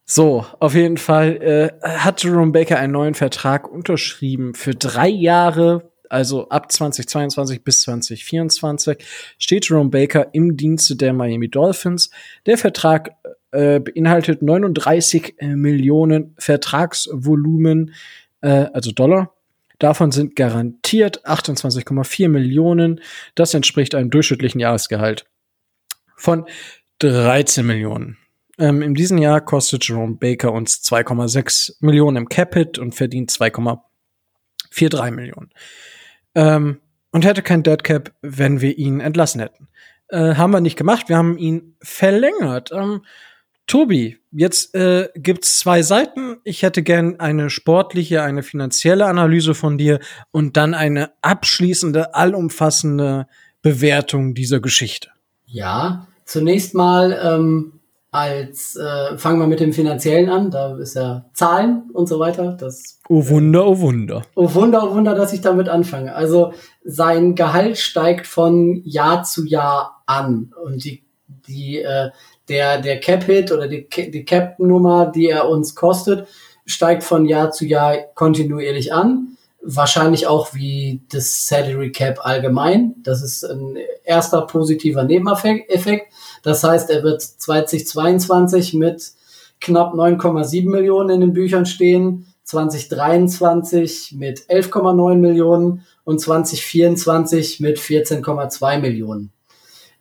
[0.07, 1.37] So, auf jeden Fall
[1.83, 7.83] äh, hat Jerome Baker einen neuen Vertrag unterschrieben für drei Jahre, also ab 2022 bis
[7.83, 8.99] 2024
[9.39, 12.11] steht Jerome Baker im Dienste der Miami Dolphins.
[12.47, 13.11] Der Vertrag
[13.53, 17.95] äh, beinhaltet 39 Millionen Vertragsvolumen,
[18.41, 19.35] äh, also Dollar.
[19.79, 23.01] Davon sind garantiert 28,4 Millionen.
[23.35, 25.27] Das entspricht einem durchschnittlichen Jahresgehalt
[26.17, 26.47] von
[27.01, 28.17] 13 Millionen.
[28.59, 35.11] Ähm, in diesem Jahr kostet Jerome Baker uns 2,6 Millionen im Capit und verdient 2,43
[35.11, 35.51] Millionen.
[36.35, 39.69] Ähm, und hätte kein Dead Cap, wenn wir ihn entlassen hätten.
[40.09, 42.71] Äh, haben wir nicht gemacht, wir haben ihn verlängert.
[42.73, 43.03] Ähm,
[43.67, 46.37] Tobi, jetzt äh, gibt's zwei Seiten.
[46.45, 50.01] Ich hätte gern eine sportliche, eine finanzielle Analyse von dir
[50.33, 53.27] und dann eine abschließende, allumfassende
[53.63, 55.11] Bewertung dieser Geschichte.
[55.47, 57.74] Ja, zunächst mal ähm,
[58.15, 60.53] als äh, fangen wir mit dem finanziellen an.
[60.53, 62.53] Da ist ja Zahlen und so weiter.
[62.53, 64.23] Das Oh Wunder, oh Wunder.
[64.37, 66.15] oh Wunder, oh Wunder, dass ich damit anfange.
[66.15, 66.53] Also
[66.85, 72.11] sein Gehalt steigt von Jahr zu Jahr an und die die äh,
[72.49, 76.29] der der Cap Hit oder die die Cap Nummer, die er uns kostet,
[76.67, 79.37] steigt von Jahr zu Jahr kontinuierlich an.
[79.61, 82.95] Wahrscheinlich auch wie das Salary Cap allgemein.
[83.03, 86.13] Das ist ein erster positiver Nebeneffekt.
[86.45, 89.13] Das heißt, er wird 2022 mit
[89.61, 98.79] knapp 9,7 Millionen in den Büchern stehen, 2023 mit 11,9 Millionen und 2024 mit 14,2
[98.79, 99.33] Millionen.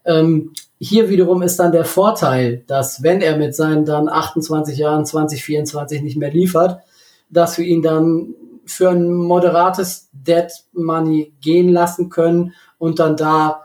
[0.06, 5.06] Ähm, hier wiederum ist dann der Vorteil, dass wenn er mit seinen dann 28 Jahren
[5.06, 6.82] 2024 nicht mehr liefert,
[7.30, 13.62] dass wir ihn dann für ein moderates Dead Money gehen lassen können und dann da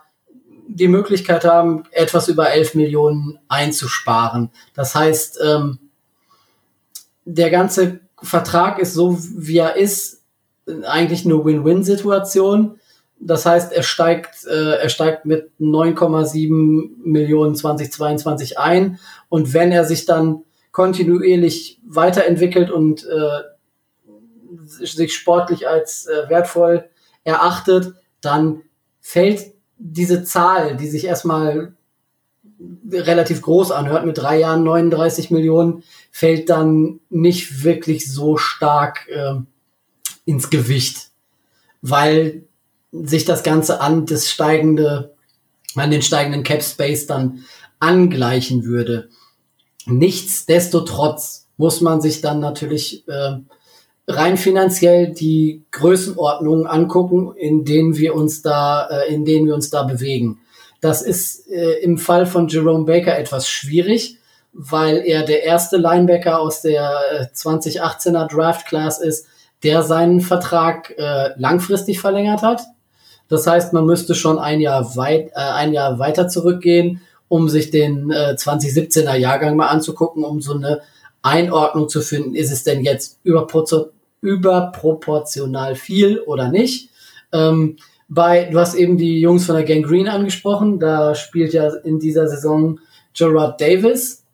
[0.69, 4.51] die Möglichkeit haben, etwas über 11 Millionen einzusparen.
[4.75, 5.79] Das heißt, ähm,
[7.25, 10.23] der ganze Vertrag ist so, wie er ist,
[10.87, 12.79] eigentlich eine Win-Win-Situation.
[13.19, 18.99] Das heißt, er steigt, äh, er steigt mit 9,7 Millionen 2022 ein.
[19.29, 23.43] Und wenn er sich dann kontinuierlich weiterentwickelt und äh,
[24.67, 26.89] sich sportlich als äh, wertvoll
[27.25, 28.63] erachtet, dann
[29.01, 31.75] fällt diese Zahl, die sich erstmal
[32.91, 39.47] relativ groß anhört, mit drei Jahren 39 Millionen, fällt dann nicht wirklich so stark ähm,
[40.25, 41.11] ins Gewicht,
[41.83, 42.43] weil
[42.91, 45.15] sich das Ganze an das steigende,
[45.77, 47.45] an den steigenden Cap Space dann
[47.79, 49.09] angleichen würde.
[49.87, 53.37] Nichtsdestotrotz muss man sich dann natürlich äh,
[54.09, 59.69] rein finanziell die Größenordnungen angucken, in denen wir uns da, äh, in denen wir uns
[59.71, 60.41] da bewegen.
[60.81, 64.17] Das ist äh, im Fall von Jerome Baker etwas schwierig,
[64.53, 69.27] weil er der erste Linebacker aus der äh, 2018er Draft Class ist,
[69.63, 72.63] der seinen Vertrag äh, langfristig verlängert hat.
[73.29, 77.71] Das heißt, man müsste schon ein Jahr weit, äh, ein Jahr weiter zurückgehen, um sich
[77.71, 80.81] den äh, 2017er Jahrgang mal anzugucken, um so eine
[81.21, 83.91] Einordnung zu finden, ist es denn jetzt überpropor-
[84.21, 86.91] überproportional viel oder nicht.
[87.33, 87.77] Ähm,
[88.09, 90.79] Bei, du hast eben die Jungs von der Gang Green angesprochen.
[90.79, 92.81] Da spielt ja in dieser Saison
[93.15, 94.25] Gerard Davis.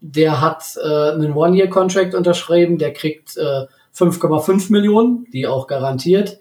[0.00, 2.78] Der hat äh, einen One-Year-Contract unterschrieben.
[2.78, 6.40] Der kriegt äh, 5,5 Millionen, die auch garantiert.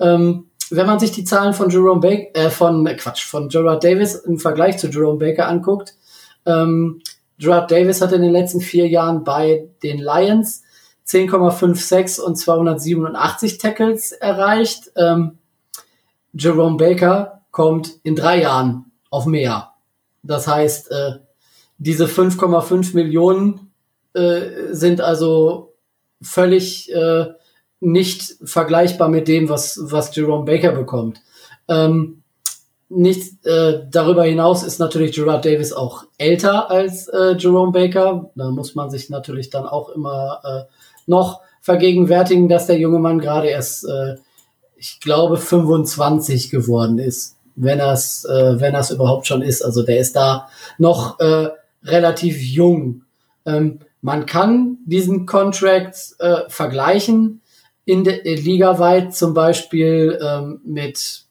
[0.00, 3.84] Ähm, wenn man sich die Zahlen von Jerome Baker, äh, von äh, Quatsch, von Gerard
[3.84, 5.94] Davis im Vergleich zu Jerome Baker anguckt,
[6.44, 7.00] ähm,
[7.38, 10.62] Gerard Davis hat in den letzten vier Jahren bei den Lions
[11.08, 14.92] 10,56 und 287 Tackles erreicht.
[14.96, 15.38] Ähm,
[16.34, 19.72] Jerome Baker kommt in drei Jahren auf mehr.
[20.22, 21.12] Das heißt, äh,
[21.78, 23.72] diese 5,5 Millionen
[24.12, 25.74] äh, sind also
[26.20, 27.26] völlig äh,
[27.80, 31.22] nicht vergleichbar mit dem, was, was Jerome Baker bekommt.
[31.68, 32.22] Ähm,
[32.90, 38.30] nicht, äh, darüber hinaus ist natürlich Gerard Davis auch älter als äh, Jerome Baker.
[38.34, 40.72] Da muss man sich natürlich dann auch immer äh,
[41.08, 44.16] noch vergegenwärtigen, dass der junge Mann gerade erst, äh,
[44.76, 49.62] ich glaube, 25 geworden ist, wenn das, äh, wenn das überhaupt schon ist.
[49.62, 51.48] Also der ist da noch äh,
[51.84, 53.02] relativ jung.
[53.44, 57.40] Ähm, man kann diesen Contract äh, vergleichen
[57.84, 61.22] in der Liga weit zum Beispiel ähm, mit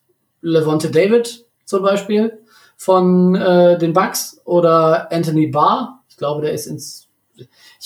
[0.42, 2.38] Levante David zum Beispiel
[2.76, 6.02] von äh, den Bucks oder Anthony Barr.
[6.08, 7.07] Ich glaube, der ist ins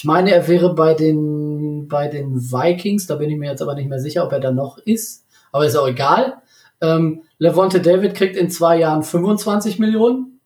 [0.02, 3.76] ich meine, er wäre bei den bei den Vikings, da bin ich mir jetzt aber
[3.76, 6.38] nicht mehr sicher, ob er da noch ist, aber ist auch egal.
[6.80, 10.40] Ähm, Levante David kriegt in zwei Jahren 25 Millionen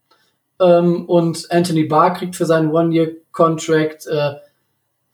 [0.61, 4.35] ähm, und Anthony Barr kriegt für seinen One-Year-Contract äh,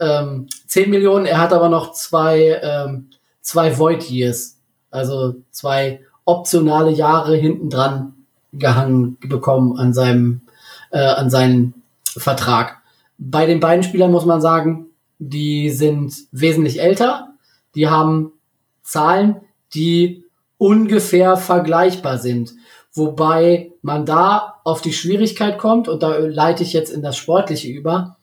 [0.00, 1.26] ähm, 10 Millionen.
[1.26, 3.10] Er hat aber noch zwei, ähm,
[3.42, 4.58] zwei Void Years,
[4.90, 8.14] also zwei optionale Jahre hinten dran
[8.52, 10.40] gehangen bekommen an seinem,
[10.90, 11.74] äh, an seinen
[12.04, 12.81] Vertrag.
[13.24, 14.86] Bei den beiden Spielern muss man sagen,
[15.20, 17.34] die sind wesentlich älter.
[17.76, 18.32] Die haben
[18.82, 19.36] Zahlen,
[19.74, 20.24] die
[20.58, 22.52] ungefähr vergleichbar sind.
[22.92, 27.68] Wobei man da auf die Schwierigkeit kommt, und da leite ich jetzt in das Sportliche
[27.68, 28.16] über,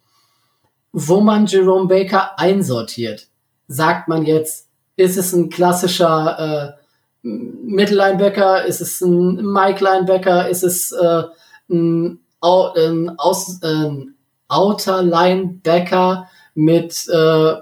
[0.91, 3.27] wo man Jerome Baker einsortiert.
[3.69, 10.63] Sagt man jetzt, ist es ein klassischer äh, Mittellinebacker, ist es ein Mike Linebacker, ist
[10.63, 11.23] es äh,
[11.69, 14.15] ein, ein, Aus, ein
[14.49, 17.53] Outer Linebacker mit äh,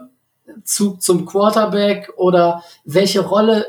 [0.63, 3.65] Zug zum Quarterback oder welche Rolle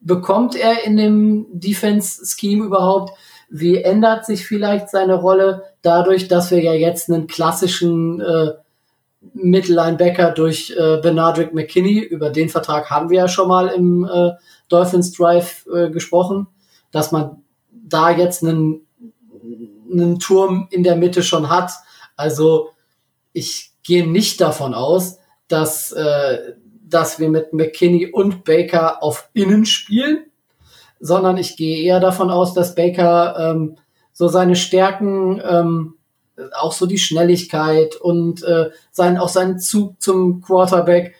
[0.00, 3.12] bekommt er in dem Defense-Scheme überhaupt?
[3.48, 8.52] Wie ändert sich vielleicht seine Rolle dadurch, dass wir ja jetzt einen klassischen äh,
[9.34, 14.32] Mittellinebacker durch äh, Benardrick McKinney, über den Vertrag haben wir ja schon mal im äh,
[14.68, 16.46] Dolphins Drive äh, gesprochen,
[16.90, 18.86] dass man da jetzt einen,
[19.90, 21.72] einen Turm in der Mitte schon hat.
[22.16, 22.70] Also
[23.32, 29.66] ich gehe nicht davon aus, dass, äh, dass wir mit McKinney und Baker auf Innen
[29.66, 30.24] spielen,
[31.00, 33.76] sondern ich gehe eher davon aus, dass Baker ähm,
[34.12, 35.94] so seine Stärken, ähm,
[36.58, 41.14] auch so die Schnelligkeit und äh, sein, auch seinen Zug zum Quarterback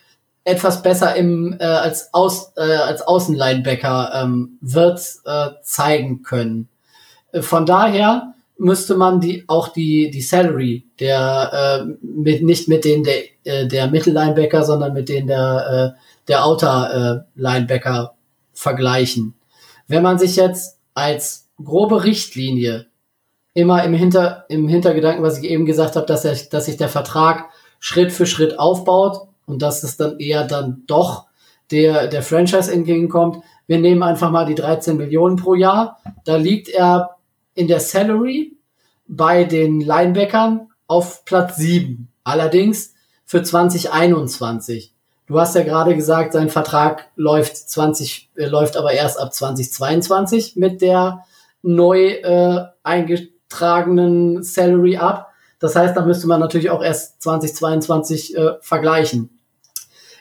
[0.44, 6.68] etwas besser im äh, als Aus, äh, als Außenlinebacker ähm, wird äh, zeigen können.
[7.32, 12.84] Äh, von daher müsste man die auch die die Salary der äh, mit nicht mit
[12.84, 18.14] denen der äh, der Mittellinebacker, sondern mit denen der äh, der Outer äh, Linebacker
[18.52, 19.34] vergleichen.
[19.86, 22.86] Wenn man sich jetzt als grobe Richtlinie
[23.54, 26.88] immer im Hinter im Hintergedanken, was ich eben gesagt habe, dass er, dass sich der
[26.88, 31.26] Vertrag Schritt für Schritt aufbaut und dass es dann eher dann doch
[31.70, 33.44] der der Franchise entgegenkommt.
[33.66, 35.98] Wir nehmen einfach mal die 13 Millionen pro Jahr.
[36.24, 37.15] Da liegt er
[37.56, 38.56] in der Salary
[39.08, 42.08] bei den Linebackern auf Platz 7.
[42.22, 44.92] Allerdings für 2021.
[45.26, 50.54] Du hast ja gerade gesagt, sein Vertrag läuft 20, äh, läuft aber erst ab 2022
[50.54, 51.24] mit der
[51.62, 55.32] neu äh, eingetragenen Salary ab.
[55.58, 59.40] Das heißt, da müsste man natürlich auch erst 2022 äh, vergleichen.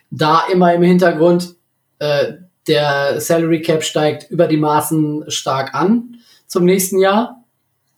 [0.10, 1.56] Da immer im Hintergrund
[2.00, 2.34] äh,
[2.68, 6.15] der Salary Cap steigt über die Maßen stark an
[6.48, 7.44] zum nächsten Jahr.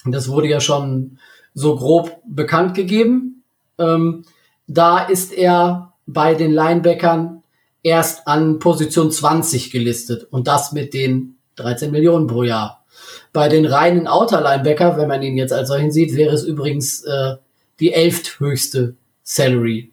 [0.05, 1.17] Das wurde ja schon
[1.53, 3.43] so grob bekannt gegeben.
[3.77, 4.25] Ähm,
[4.67, 7.43] da ist er bei den Linebackern
[7.83, 12.85] erst an Position 20 gelistet und das mit den 13 Millionen pro Jahr.
[13.33, 17.03] Bei den reinen Outer Linebacker, wenn man ihn jetzt als solchen sieht, wäre es übrigens
[17.03, 17.35] äh,
[17.79, 19.91] die elfthöchste Salary.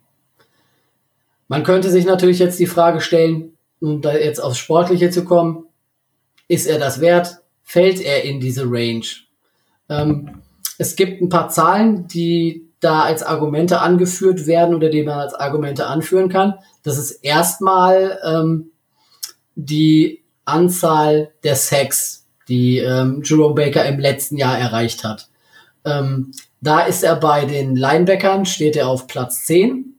[1.49, 5.67] Man könnte sich natürlich jetzt die Frage stellen, um da jetzt aufs Sportliche zu kommen,
[6.49, 7.38] ist er das wert?
[7.64, 9.05] Fällt er in diese Range?
[9.88, 10.42] Ähm,
[10.79, 15.35] es gibt ein paar Zahlen, die da als Argumente angeführt werden oder die man als
[15.35, 16.55] Argumente anführen kann.
[16.83, 18.70] Das ist erstmal ähm,
[19.55, 25.29] die Anzahl der Sacks, die ähm, Jerome Baker im letzten Jahr erreicht hat.
[25.87, 29.98] Ähm, da ist er bei den Linebackern, steht er auf Platz 10.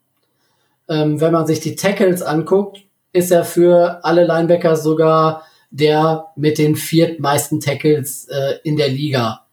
[0.88, 5.44] Ähm, wenn man sich die Tackles anguckt, ist er für alle Linebacker sogar
[5.78, 9.46] der mit den viertmeisten Tackles äh, in der Liga.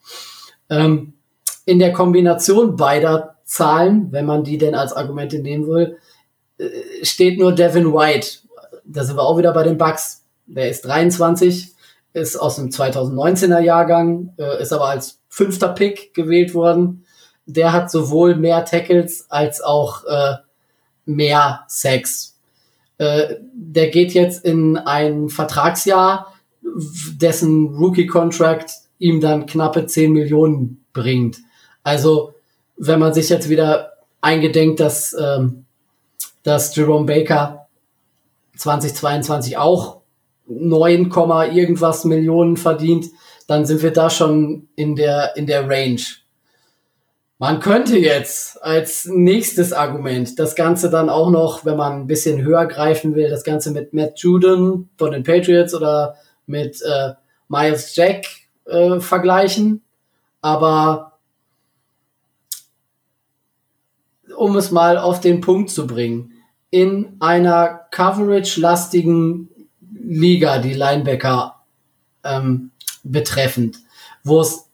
[0.71, 1.15] Ähm,
[1.67, 5.99] in der Kombination beider Zahlen, wenn man die denn als Argumente nehmen will,
[6.59, 8.39] äh, steht nur Devin White.
[8.85, 10.25] Da sind wir auch wieder bei den Bucks.
[10.47, 11.73] Der ist 23,
[12.13, 17.05] ist aus dem 2019er Jahrgang, äh, ist aber als fünfter Pick gewählt worden.
[17.47, 20.35] Der hat sowohl mehr Tackles als auch äh,
[21.05, 22.32] mehr Sacks.
[23.03, 26.33] Äh, der geht jetzt in ein Vertragsjahr,
[27.17, 31.39] dessen Rookie-Contract ihm dann knappe 10 Millionen bringt.
[31.83, 32.35] Also,
[32.77, 35.65] wenn man sich jetzt wieder eingedenkt, dass, ähm,
[36.45, 37.67] dass Jerome Baker
[38.57, 40.03] 2022 auch
[40.47, 41.11] 9,
[41.57, 43.07] irgendwas Millionen verdient,
[43.49, 46.03] dann sind wir da schon in der, in der Range.
[47.43, 52.41] Man könnte jetzt als nächstes Argument das Ganze dann auch noch, wenn man ein bisschen
[52.41, 56.15] höher greifen will, das Ganze mit Matt Juden von den Patriots oder
[56.47, 57.15] mit äh,
[57.49, 58.27] Miles Jack
[58.67, 59.83] äh, vergleichen.
[60.41, 61.19] Aber
[64.37, 66.35] um es mal auf den Punkt zu bringen,
[66.71, 69.49] in einer coverage-lastigen
[69.91, 71.57] Liga, die Linebacker
[72.23, 72.71] ähm,
[73.03, 73.79] betreffend,
[74.23, 74.69] wo es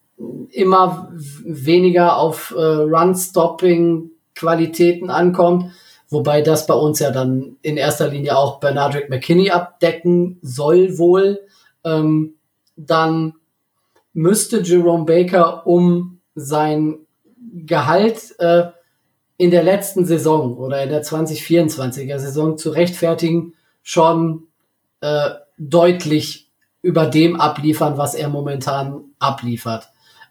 [0.51, 1.13] immer
[1.45, 5.73] weniger auf äh, Run-Stopping-Qualitäten ankommt,
[6.09, 11.41] wobei das bei uns ja dann in erster Linie auch Bernardrick McKinney abdecken soll wohl,
[11.85, 12.35] ähm,
[12.77, 13.35] dann
[14.13, 16.99] müsste Jerome Baker um sein
[17.53, 18.65] Gehalt äh,
[19.37, 24.49] in der letzten Saison oder in der 2024er Saison zu rechtfertigen schon
[25.01, 26.51] äh, deutlich
[26.83, 29.89] über dem abliefern, was er momentan abliefert.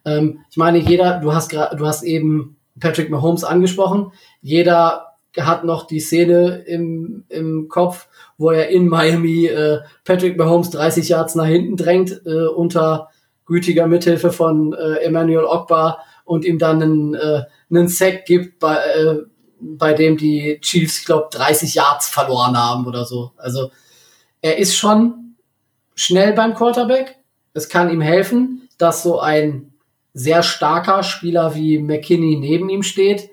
[0.07, 4.11] Ähm, ich meine, jeder, du hast du hast eben Patrick Mahomes angesprochen.
[4.41, 10.71] Jeder hat noch die Szene im, im Kopf, wo er in Miami äh, Patrick Mahomes
[10.71, 13.09] 30 Yards nach hinten drängt äh, unter
[13.45, 18.75] gütiger Mithilfe von äh, Emmanuel Ogbar und ihm dann einen, äh, einen Sack gibt, bei,
[18.75, 19.15] äh,
[19.59, 23.31] bei dem die Chiefs, ich glaube, 30 Yards verloren haben oder so.
[23.37, 23.71] Also
[24.41, 25.35] er ist schon
[25.95, 27.17] schnell beim Quarterback.
[27.53, 29.73] Es kann ihm helfen, dass so ein
[30.17, 33.29] sehr starker Spieler wie McKinney neben ihm steht.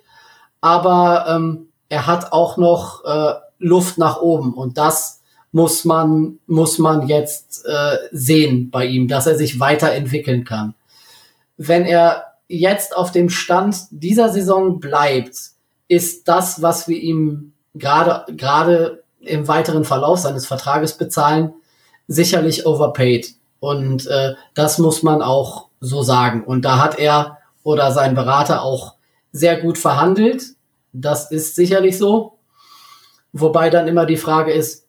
[0.61, 6.79] Aber ähm, er hat auch noch äh, Luft nach oben und das muss man muss
[6.79, 10.75] man jetzt äh, sehen bei ihm, dass er sich weiterentwickeln kann.
[11.57, 15.37] Wenn er jetzt auf dem Stand dieser Saison bleibt,
[15.87, 21.53] ist das, was wir ihm gerade gerade im weiteren Verlauf seines Vertrages bezahlen,
[22.09, 23.35] sicherlich overpaid.
[23.61, 26.45] Und äh, das muss man auch so sagen.
[26.45, 28.95] Und da hat er oder sein Berater auch
[29.33, 30.45] sehr gut verhandelt.
[30.93, 32.39] Das ist sicherlich so.
[33.33, 34.87] Wobei dann immer die Frage ist,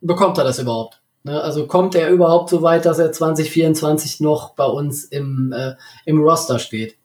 [0.00, 1.00] bekommt er das überhaupt?
[1.24, 1.40] Ne?
[1.40, 6.20] Also kommt er überhaupt so weit, dass er 2024 noch bei uns im, äh, im
[6.22, 6.96] Roster steht?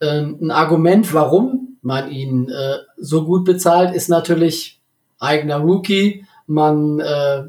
[0.00, 4.80] Ähm, ein Argument, warum man ihn äh, so gut bezahlt, ist natürlich
[5.18, 6.24] eigener Rookie.
[6.46, 7.44] Man äh,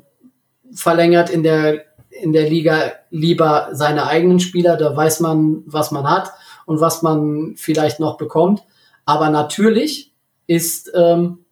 [0.73, 1.85] verlängert in der
[2.21, 6.31] in der Liga lieber seine eigenen Spieler, da weiß man, was man hat
[6.65, 8.61] und was man vielleicht noch bekommt.
[9.05, 10.13] Aber natürlich
[10.47, 11.45] ist ähm,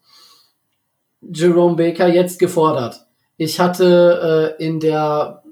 [1.21, 3.05] Jerome Baker jetzt gefordert.
[3.37, 5.43] Ich hatte äh, in der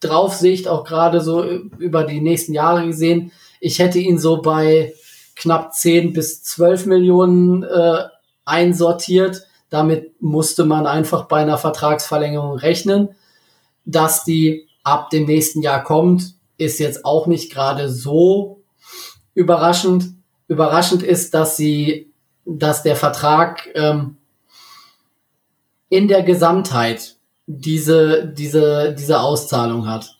[0.00, 4.94] Draufsicht auch gerade so über die nächsten Jahre gesehen, ich hätte ihn so bei
[5.34, 8.04] knapp 10 bis 12 Millionen äh,
[8.44, 9.42] einsortiert.
[9.70, 13.10] Damit musste man einfach bei einer Vertragsverlängerung rechnen
[13.88, 18.62] dass die ab dem nächsten Jahr kommt, ist jetzt auch nicht gerade so
[19.34, 20.12] überraschend.
[20.46, 22.12] Überraschend ist, dass sie,
[22.44, 24.18] dass der Vertrag ähm,
[25.88, 30.14] in der Gesamtheit diese, diese, diese Auszahlung hat.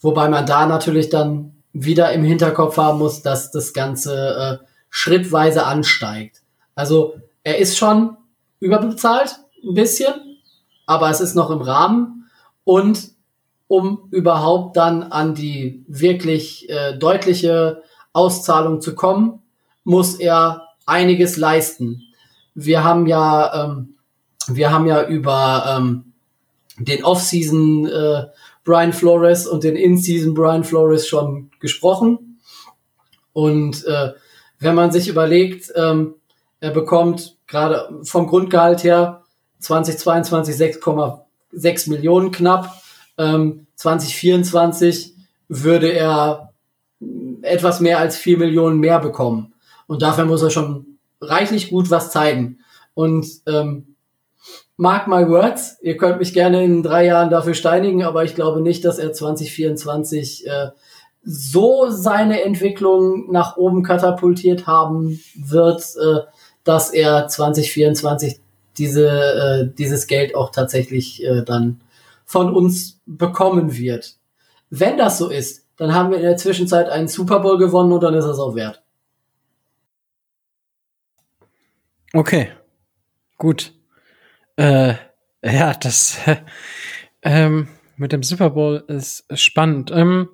[0.00, 5.64] Wobei man da natürlich dann wieder im Hinterkopf haben muss, dass das Ganze äh, schrittweise
[5.64, 6.42] ansteigt.
[6.74, 7.14] Also
[7.44, 8.16] er ist schon
[8.58, 10.12] überbezahlt, ein bisschen,
[10.86, 12.30] aber es ist noch im Rahmen.
[12.64, 13.11] Und
[13.72, 19.40] um überhaupt dann an die wirklich äh, deutliche Auszahlung zu kommen,
[19.82, 22.02] muss er einiges leisten.
[22.54, 23.94] Wir haben ja, ähm,
[24.46, 26.12] wir haben ja über ähm,
[26.76, 28.26] den Off-Season äh,
[28.62, 32.38] Brian Flores und den In-Season Brian Flores schon gesprochen.
[33.32, 34.12] Und äh,
[34.58, 36.16] wenn man sich überlegt, ähm,
[36.60, 39.22] er bekommt gerade vom Grundgehalt her
[39.60, 42.81] 2022 6,6 Millionen knapp
[43.22, 45.14] Ähm, 2024
[45.48, 46.52] würde er
[47.42, 49.52] etwas mehr als vier Millionen mehr bekommen.
[49.86, 52.58] Und dafür muss er schon reichlich gut was zeigen.
[52.94, 53.96] Und ähm,
[54.76, 58.60] mark my words, ihr könnt mich gerne in drei Jahren dafür steinigen, aber ich glaube
[58.60, 60.70] nicht, dass er 2024 äh,
[61.24, 66.20] so seine Entwicklung nach oben katapultiert haben wird, äh,
[66.64, 68.40] dass er 2024
[68.78, 71.80] diese, äh, dieses Geld auch tatsächlich äh, dann
[72.24, 74.16] von uns bekommen wird.
[74.70, 78.02] Wenn das so ist, dann haben wir in der Zwischenzeit einen Super Bowl gewonnen und
[78.02, 78.82] dann ist es auch wert.
[82.12, 82.50] Okay,
[83.38, 83.72] gut.
[84.56, 84.94] Äh,
[85.42, 86.18] ja, das
[87.22, 89.90] ähm, mit dem Super Bowl ist spannend.
[89.92, 90.28] Ähm,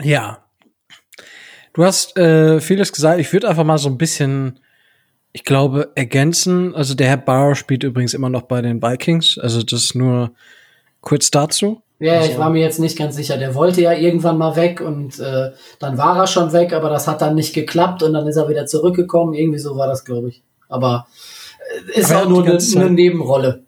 [0.00, 0.44] ja,
[1.74, 3.20] du hast äh, vieles gesagt.
[3.20, 4.60] Ich würde einfach mal so ein bisschen,
[5.32, 6.74] ich glaube, ergänzen.
[6.74, 9.38] Also der Herr Barr spielt übrigens immer noch bei den Vikings.
[9.38, 10.32] Also das nur
[11.02, 11.82] kurz dazu.
[11.98, 13.36] Ja, also, ich war mir jetzt nicht ganz sicher.
[13.36, 17.06] Der wollte ja irgendwann mal weg und äh, dann war er schon weg, aber das
[17.06, 19.34] hat dann nicht geklappt und dann ist er wieder zurückgekommen.
[19.34, 20.42] Irgendwie so war das, glaube ich.
[20.68, 21.06] Aber
[21.94, 23.62] äh, ist Aber auch nur eine, eine Nebenrolle.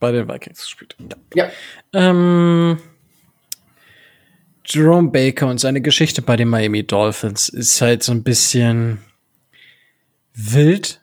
[0.00, 0.96] bei den Vikings gespielt.
[1.34, 1.48] Ja.
[1.92, 2.78] Ähm,
[4.64, 9.02] Jerome Baker und seine Geschichte bei den Miami Dolphins ist halt so ein bisschen
[10.34, 11.02] wild,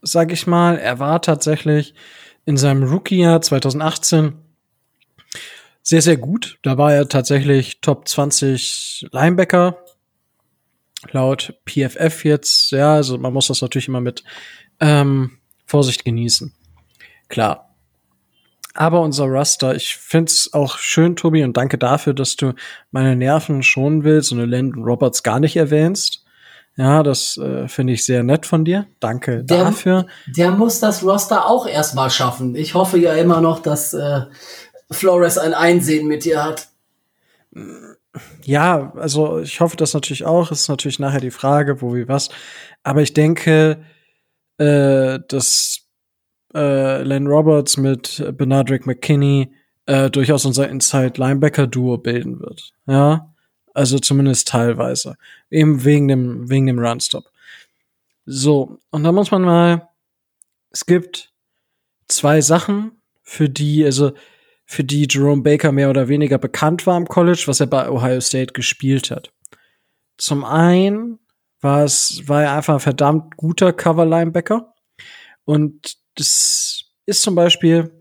[0.00, 0.78] sag ich mal.
[0.78, 1.94] Er war tatsächlich
[2.46, 4.34] in seinem Rookie-Jahr 2018
[5.88, 6.58] sehr, sehr gut.
[6.62, 9.78] Da war er tatsächlich Top 20 Linebacker.
[11.12, 14.24] Laut PFF jetzt, ja, also man muss das natürlich immer mit
[14.80, 16.52] ähm, Vorsicht genießen.
[17.28, 17.76] Klar,
[18.74, 22.54] aber unser Raster, ich find's auch schön, Tobi, und danke dafür, dass du
[22.90, 26.24] meine Nerven schonen willst und Landon Roberts gar nicht erwähnst.
[26.78, 28.86] Ja, das äh, finde ich sehr nett von dir.
[29.00, 30.06] Danke Der- dafür.
[30.26, 32.54] Der muss das Roster auch erstmal schaffen.
[32.54, 34.22] Ich hoffe ja immer noch, dass äh,
[34.90, 36.68] Flores ein Einsehen mit dir hat.
[38.44, 40.50] Ja, also ich hoffe das natürlich auch.
[40.50, 42.28] Ist natürlich nachher die Frage, wo wie was.
[42.82, 43.84] Aber ich denke,
[44.58, 45.80] äh, dass
[46.54, 49.52] äh, Len Roberts mit Benadryl McKinney
[49.86, 52.72] äh, durchaus unser Inside-Linebacker-Duo bilden wird.
[52.86, 53.32] Ja,
[53.74, 55.16] also zumindest teilweise.
[55.50, 57.24] Eben wegen dem, wegen dem Runstop.
[58.24, 59.88] So, und da muss man mal,
[60.70, 61.32] es gibt
[62.08, 64.12] zwei Sachen, für die, also
[64.66, 68.20] für die Jerome Baker mehr oder weniger bekannt war im College, was er bei Ohio
[68.20, 69.32] State gespielt hat.
[70.18, 71.18] Zum einen
[71.60, 74.74] war es, war er einfach ein verdammt guter Cover-Linebacker.
[75.44, 77.92] Und das ist zum Beispiel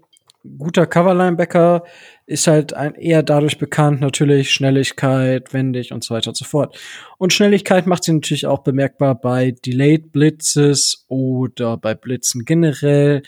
[0.57, 1.83] guter Cover-Linebacker
[2.27, 6.77] ist halt ein, eher dadurch bekannt, natürlich Schnelligkeit, wendig und so weiter und so fort.
[7.17, 13.23] Und Schnelligkeit macht sie natürlich auch bemerkbar bei Delayed Blitzes oder bei Blitzen generell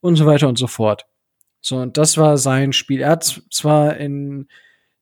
[0.00, 1.07] und so weiter und so fort.
[1.60, 3.00] So, und das war sein Spiel.
[3.00, 4.48] Er hat zwar in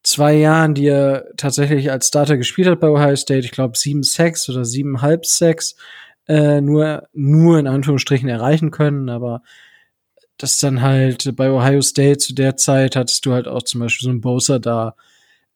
[0.02, 4.02] zwei Jahren, die er tatsächlich als Starter gespielt hat bei Ohio State, ich glaube sieben
[4.02, 5.76] Sacks oder siebeneinhalb Sacks,
[6.28, 9.42] äh, nur, nur in Anführungsstrichen erreichen können, aber
[10.38, 14.04] das dann halt bei Ohio State zu der Zeit hattest du halt auch zum Beispiel
[14.04, 14.94] so einen Bosa da.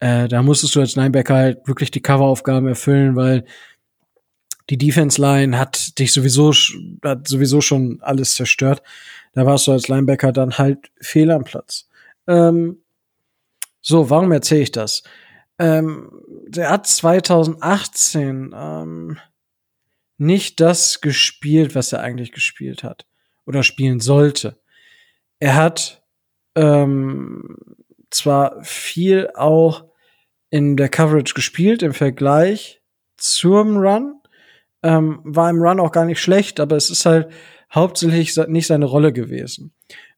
[0.00, 3.44] Äh, da musstest du als Linebacker halt wirklich die Coveraufgaben erfüllen, weil
[4.70, 6.52] die Defense Line hat dich sowieso,
[7.04, 8.82] hat sowieso schon alles zerstört.
[9.40, 11.88] Da warst du als Linebacker dann halt fehl am Platz.
[12.26, 12.82] Ähm,
[13.80, 15.02] so, warum erzähle ich das?
[15.58, 16.10] Ähm,
[16.46, 19.18] der hat 2018 ähm,
[20.18, 23.06] nicht das gespielt, was er eigentlich gespielt hat
[23.46, 24.60] oder spielen sollte.
[25.38, 26.02] Er hat
[26.54, 27.56] ähm,
[28.10, 29.86] zwar viel auch
[30.50, 32.82] in der Coverage gespielt im Vergleich
[33.16, 34.20] zum Run,
[34.82, 37.32] ähm, war im Run auch gar nicht schlecht, aber es ist halt
[37.72, 39.72] hauptsächlich nicht seine Rolle gewesen.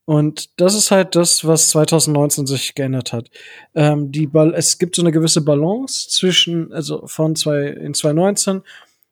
[0.04, 3.30] Und das ist halt das, was 2019 sich geändert hat.
[3.74, 8.62] Ähm, die Ball es gibt so eine gewisse Balance zwischen, also von zwei, in 2019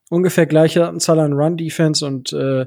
[0.08, 2.66] ungefähr gleiche Anzahl an Run-Defense und äh,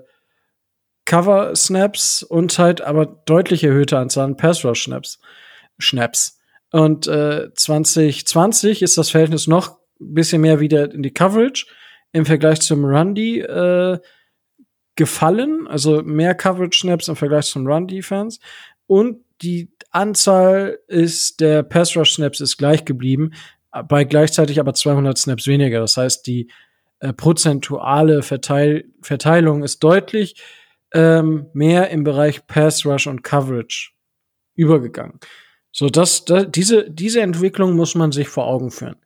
[1.05, 5.19] Cover-Snaps und halt aber deutlich erhöhte Anzahl an Pass-Rush-Snaps.
[5.77, 6.39] Schnaps.
[6.71, 11.67] Und äh, 2020 ist das Verhältnis noch ein bisschen mehr wieder in die Coverage
[12.13, 13.99] im Vergleich zum Run-D äh,
[14.95, 18.39] gefallen, also mehr Coverage-Snaps im Vergleich zum Run-Defense.
[18.87, 23.31] Und die Anzahl ist der Pass-Rush-Snaps ist gleich geblieben,
[23.87, 25.79] bei gleichzeitig aber 200 Snaps weniger.
[25.79, 26.49] Das heißt, die
[26.99, 30.41] äh, prozentuale Verteil Verteilung ist deutlich
[30.93, 33.91] ähm, mehr im Bereich Pass Rush und Coverage
[34.55, 35.19] übergegangen.
[35.71, 38.97] So, das, da, diese, diese Entwicklung muss man sich vor Augen führen.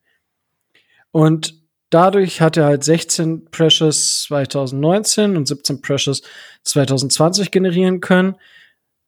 [1.12, 1.57] Und
[1.90, 6.22] dadurch hat er halt 16 Pressures 2019 und 17 Pressures
[6.64, 8.36] 2020 generieren können.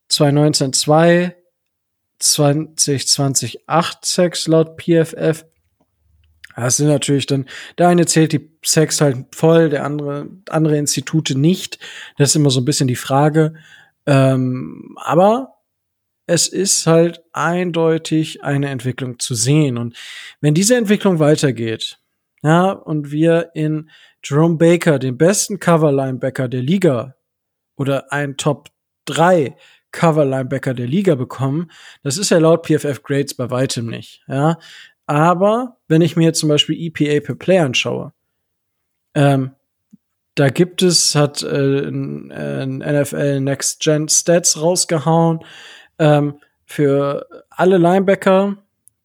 [0.10, 1.36] 2019 2,
[2.20, 5.46] 2020 8 Sex laut PFF.
[6.56, 7.46] Das sind natürlich dann,
[7.78, 11.80] der eine zählt die Sex halt voll, der andere, andere Institute nicht.
[12.18, 13.54] Das ist immer so ein bisschen die Frage.
[14.06, 15.60] Ähm, aber
[16.26, 19.78] es ist halt eindeutig eine Entwicklung zu sehen.
[19.78, 19.96] Und
[20.42, 21.99] wenn diese Entwicklung weitergeht,
[22.42, 23.90] ja, und wir in
[24.24, 27.16] Jerome Baker, den besten Cover-Linebacker der Liga,
[27.76, 28.70] oder einen Top
[29.06, 29.56] 3
[29.92, 31.72] Cover-Linebacker der Liga bekommen,
[32.04, 34.58] das ist ja laut PFF Grades bei weitem nicht, ja.
[35.08, 38.14] Aber wenn ich mir zum Beispiel EPA per Play anschaue,
[39.16, 39.56] ähm,
[40.36, 45.44] da gibt es, hat äh, ein, ein NFL Next Gen Stats rausgehauen
[45.98, 48.58] ähm, für alle Linebacker,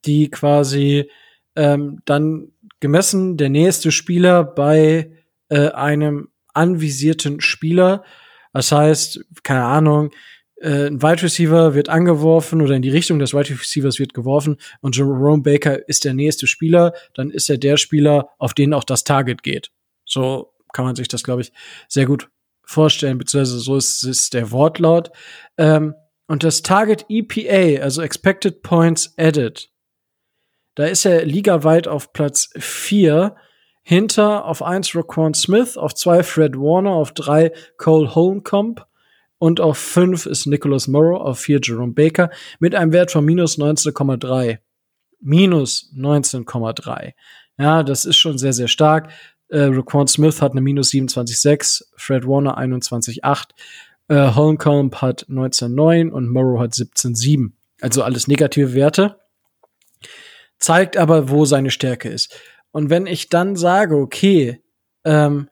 [0.05, 1.09] die quasi
[1.55, 5.11] ähm, dann gemessen der nächste Spieler bei
[5.49, 8.03] äh, einem anvisierten Spieler.
[8.53, 10.11] Das heißt, keine Ahnung,
[10.57, 14.57] äh, ein Wide Receiver wird angeworfen oder in die Richtung des Wide Receivers wird geworfen
[14.81, 18.83] und Jerome Baker ist der nächste Spieler, dann ist er der Spieler, auf den auch
[18.83, 19.71] das Target geht.
[20.05, 21.51] So kann man sich das, glaube ich,
[21.87, 22.29] sehr gut
[22.65, 25.11] vorstellen, beziehungsweise so ist, ist der Wortlaut.
[25.57, 25.93] Ähm,
[26.27, 29.69] und das Target EPA, also Expected Points Added,
[30.75, 33.35] da ist er ligaweit auf Platz 4,
[33.87, 38.83] hinter auf 1 Raquan Smith, auf 2 Fred Warner, auf 3 Cole Holmcomb
[39.37, 43.57] und auf 5 ist Nicholas Morrow, auf 4 Jerome Baker mit einem Wert von minus
[43.57, 44.57] 19,3.
[45.21, 47.13] Minus 19,3.
[47.57, 49.11] Ja, das ist schon sehr, sehr stark.
[49.49, 53.49] Äh, Raquan Smith hat eine minus 27,6, Fred Warner 21,8,
[54.07, 57.51] äh, Holmcomb hat 19,9 und Morrow hat 17,7.
[57.81, 59.19] Also alles negative Werte.
[60.65, 62.35] Zeigt aber, wo seine Stärke ist.
[62.71, 64.63] Und wenn ich dann sage, okay,
[65.03, 65.49] ähm,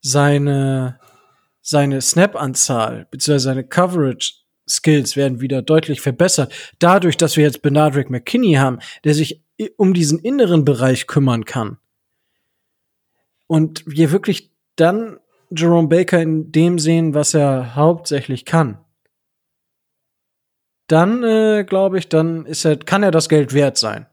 [0.00, 0.98] seine
[1.62, 3.38] seine Snap-Anzahl bzw.
[3.38, 6.52] seine Coverage-Skills werden wieder deutlich verbessert.
[6.80, 9.44] Dadurch, dass wir jetzt Benadryl McKinney haben, der sich
[9.76, 11.78] um diesen inneren Bereich kümmern kann.
[13.46, 15.20] Und wir wirklich dann
[15.50, 18.78] Jerome Baker in dem sehen, was er hauptsächlich kann.
[20.86, 24.06] Dann äh, glaube ich, dann ist er, kann er das Geld wert sein.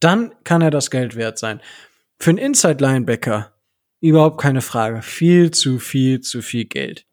[0.00, 1.60] Dann kann er das Geld wert sein.
[2.18, 3.54] Für einen Inside Linebacker
[4.04, 5.00] Überhaupt keine Frage.
[5.00, 7.06] Viel zu viel zu viel Geld.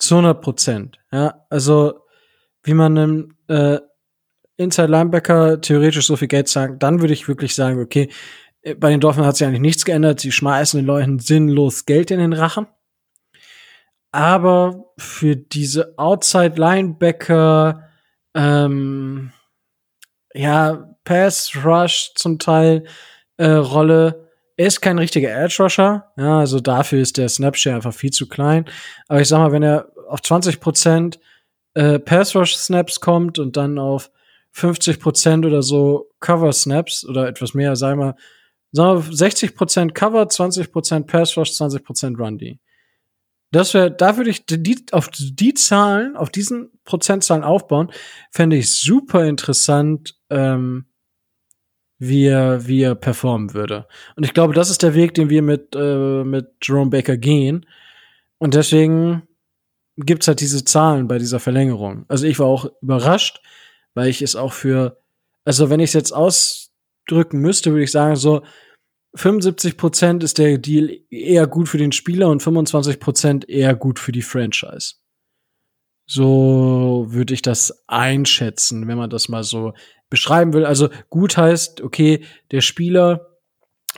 [0.00, 0.98] Zu 100 Prozent.
[1.12, 2.00] Ja, also
[2.64, 3.78] wie man einem äh,
[4.56, 8.10] Inside Linebacker theoretisch so viel Geld sagt, dann würde ich wirklich sagen, okay,
[8.62, 10.18] äh, bei den Dolphins hat sich eigentlich nichts geändert.
[10.18, 12.66] Sie schmeißen den Leuten sinnlos Geld in den Rachen.
[14.10, 17.88] Aber für diese Outside Linebacker,
[18.34, 19.30] ähm,
[20.34, 22.84] ja, Pass Rush zum Teil
[23.36, 27.92] äh, Rolle, er ist kein richtiger Edge Rusher, ja, also dafür ist der Snapshare einfach
[27.92, 28.66] viel zu klein.
[29.08, 31.18] Aber ich sag mal, wenn er auf 20 Prozent
[31.74, 34.12] äh, Pass Rush Snaps kommt und dann auf
[34.52, 38.14] 50 Prozent oder so Cover Snaps oder etwas mehr, sagen wir,
[38.70, 42.60] sagen wir 60 Prozent Cover, 20 Prozent Pass Rush, 20 Prozent Run D.
[43.50, 47.90] Das wäre, da würde ich die, auf die Zahlen, auf diesen Prozentzahlen aufbauen,
[48.30, 50.86] fände ich super interessant, ähm,
[52.00, 53.86] wie er, wie er performen würde.
[54.16, 57.66] Und ich glaube, das ist der Weg, den wir mit, äh, mit Jerome Baker gehen.
[58.38, 59.22] Und deswegen
[59.98, 62.06] gibt's halt diese Zahlen bei dieser Verlängerung.
[62.08, 63.42] Also ich war auch überrascht,
[63.92, 64.98] weil ich es auch für,
[65.44, 68.42] also wenn ich es jetzt ausdrücken müsste, würde ich sagen, so
[69.16, 73.98] 75 Prozent ist der Deal eher gut für den Spieler und 25 Prozent eher gut
[73.98, 74.94] für die Franchise.
[76.06, 79.74] So würde ich das einschätzen, wenn man das mal so
[80.10, 80.66] beschreiben will.
[80.66, 83.30] Also gut heißt, okay, der Spieler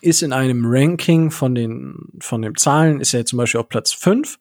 [0.01, 3.93] ist in einem Ranking von den, von den Zahlen, ist er zum Beispiel auf Platz
[3.93, 4.39] 5.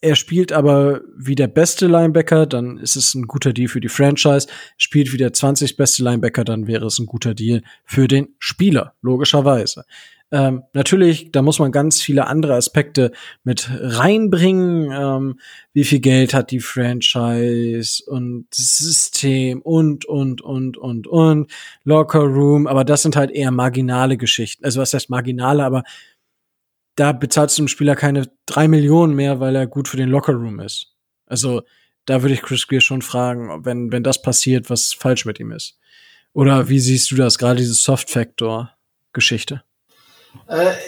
[0.00, 3.88] Er spielt aber wie der beste Linebacker, dann ist es ein guter Deal für die
[3.88, 4.48] Franchise.
[4.76, 8.94] Spielt wie der 20 beste Linebacker, dann wäre es ein guter Deal für den Spieler,
[9.00, 9.84] logischerweise.
[10.32, 13.12] Ähm, natürlich, da muss man ganz viele andere Aspekte
[13.44, 14.90] mit reinbringen.
[14.92, 15.40] Ähm,
[15.72, 21.52] wie viel Geld hat die Franchise und System und, und, und, und, und,
[21.84, 22.66] Locker Room.
[22.66, 24.64] Aber das sind halt eher marginale Geschichten.
[24.64, 25.84] Also was heißt marginale, aber
[26.96, 30.32] da bezahlst du dem Spieler keine drei Millionen mehr, weil er gut für den Locker
[30.32, 30.94] Room ist.
[31.26, 31.62] Also
[32.06, 35.52] da würde ich Chris Greer schon fragen, wenn, wenn das passiert, was falsch mit ihm
[35.52, 35.78] ist.
[36.32, 39.54] Oder wie siehst du das, gerade diese Soft-Factor-Geschichte?
[39.54, 39.65] Äh,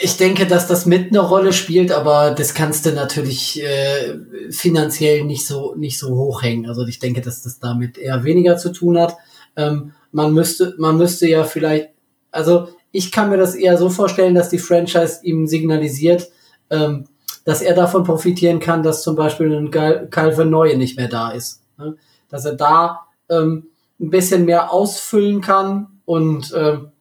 [0.00, 4.18] ich denke, dass das mit eine Rolle spielt, aber das kannst du natürlich äh,
[4.50, 6.68] finanziell nicht so nicht so hochhängen.
[6.68, 9.16] Also ich denke, dass das damit eher weniger zu tun hat.
[9.56, 11.90] Ähm, man müsste man müsste ja vielleicht,
[12.30, 16.28] also ich kann mir das eher so vorstellen, dass die Franchise ihm signalisiert,
[16.70, 17.04] ähm,
[17.44, 19.70] dass er davon profitieren kann, dass zum Beispiel ein
[20.10, 21.62] Calvin Neue nicht mehr da ist.
[21.78, 21.96] Ne?
[22.28, 23.68] Dass er da ähm,
[24.00, 26.92] ein bisschen mehr ausfüllen kann und ähm,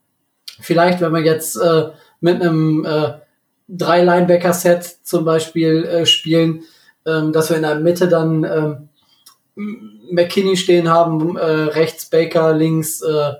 [0.59, 1.89] vielleicht, wenn wir jetzt äh,
[2.19, 3.13] mit einem äh,
[3.67, 6.63] drei Linebacker-Set zum Beispiel äh, spielen,
[7.05, 8.89] ähm, dass wir in der Mitte dann ähm,
[10.11, 13.33] McKinney stehen haben, äh, rechts Baker, links äh,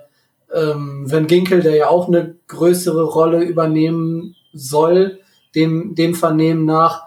[0.54, 5.20] ähm, Van Ginkel, der ja auch eine größere Rolle übernehmen soll,
[5.54, 7.04] dem, dem Vernehmen nach.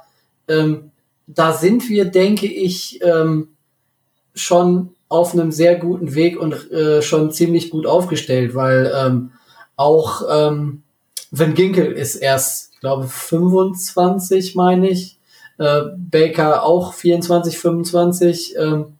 [0.48, 0.92] Ähm,
[1.28, 3.50] da sind wir, denke ich, ähm,
[4.34, 9.32] schon auf einem sehr guten Weg und äh, schon ziemlich gut aufgestellt, weil ähm,
[9.76, 10.84] auch ähm,
[11.32, 15.18] Van Ginkel ist erst, ich glaube, 25, meine ich.
[15.58, 18.56] Äh, Baker auch 24, 25.
[18.58, 18.98] Ähm,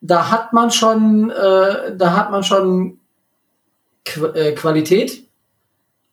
[0.00, 2.98] da hat man schon, äh, da hat man schon
[4.04, 5.24] Qu äh, Qualität,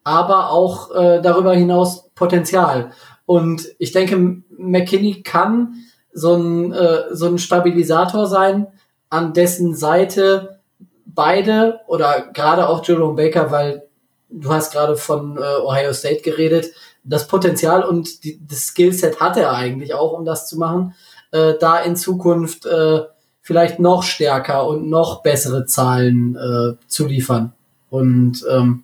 [0.04, 2.92] aber auch äh, darüber hinaus Potenzial.
[3.26, 5.76] Und ich denke, McKinney kann
[6.12, 8.68] so ein, äh, so ein Stabilisator sein,
[9.10, 10.60] an dessen Seite
[11.06, 13.85] beide oder gerade auch Jerome Baker, weil
[14.30, 16.72] du hast gerade von äh, Ohio State geredet,
[17.04, 20.96] das Potenzial und die, das Skillset hat er eigentlich auch, um das zu machen,
[21.32, 23.02] äh, da in Zukunft äh,
[23.42, 27.54] vielleicht noch stärker und noch bessere Zahlen äh, zu liefern.
[27.90, 28.84] Und ähm,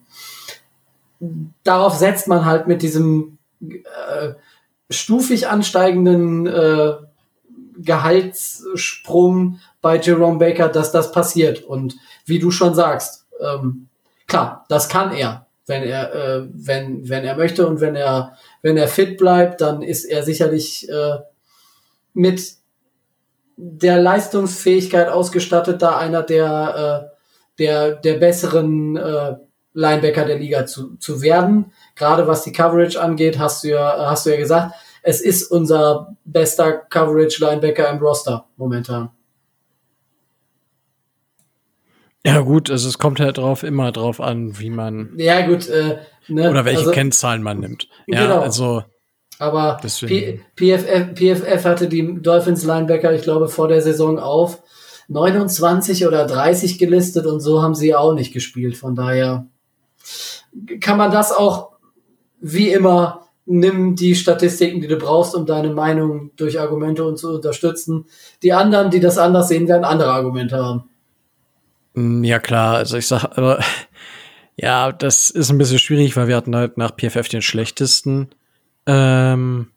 [1.63, 4.33] darauf setzt man halt mit diesem äh,
[4.89, 6.93] stufig ansteigenden äh,
[7.77, 11.63] Gehaltssprung bei Jerome Baker, dass das passiert.
[11.63, 13.87] Und wie du schon sagst, ähm,
[14.31, 18.77] klar, das kann er, wenn er, äh, wenn, wenn er möchte und wenn er, wenn
[18.77, 21.17] er fit bleibt, dann ist er sicherlich äh,
[22.13, 22.53] mit
[23.57, 27.15] der Leistungsfähigkeit ausgestattet, da einer der, äh,
[27.59, 29.35] der, der besseren äh,
[29.73, 31.71] Linebacker der Liga zu, zu werden.
[31.95, 34.73] Gerade was die Coverage angeht, hast du ja, hast du ja gesagt,
[35.03, 39.09] es ist unser bester Coverage-Linebacker im Roster momentan.
[42.25, 45.13] Ja, gut, also es kommt halt drauf immer drauf an, wie man.
[45.17, 45.97] Ja, gut, äh,
[46.27, 47.87] ne, Oder welche also, Kennzahlen man nimmt.
[48.07, 48.41] Ja, Genau.
[48.41, 48.83] also.
[49.39, 49.79] Aber.
[49.81, 54.61] PFF, PFF hatte die Dolphins Linebacker, ich glaube, vor der Saison auf
[55.07, 58.77] 29 oder 30 gelistet und so haben sie auch nicht gespielt.
[58.77, 59.47] Von daher
[60.79, 61.71] kann man das auch
[62.39, 67.33] wie immer nimm die Statistiken, die du brauchst, um deine Meinung durch Argumente und zu
[67.33, 68.05] unterstützen.
[68.43, 70.90] Die anderen, die das anders sehen, werden andere Argumente haben.
[71.93, 73.59] Mm, Ja, klar, also ich sag, aber
[74.55, 78.29] ja, das ist ein bisschen schwierig, weil wir hatten halt nach PFF den schlechtesten,
[78.85, 79.67] ähm,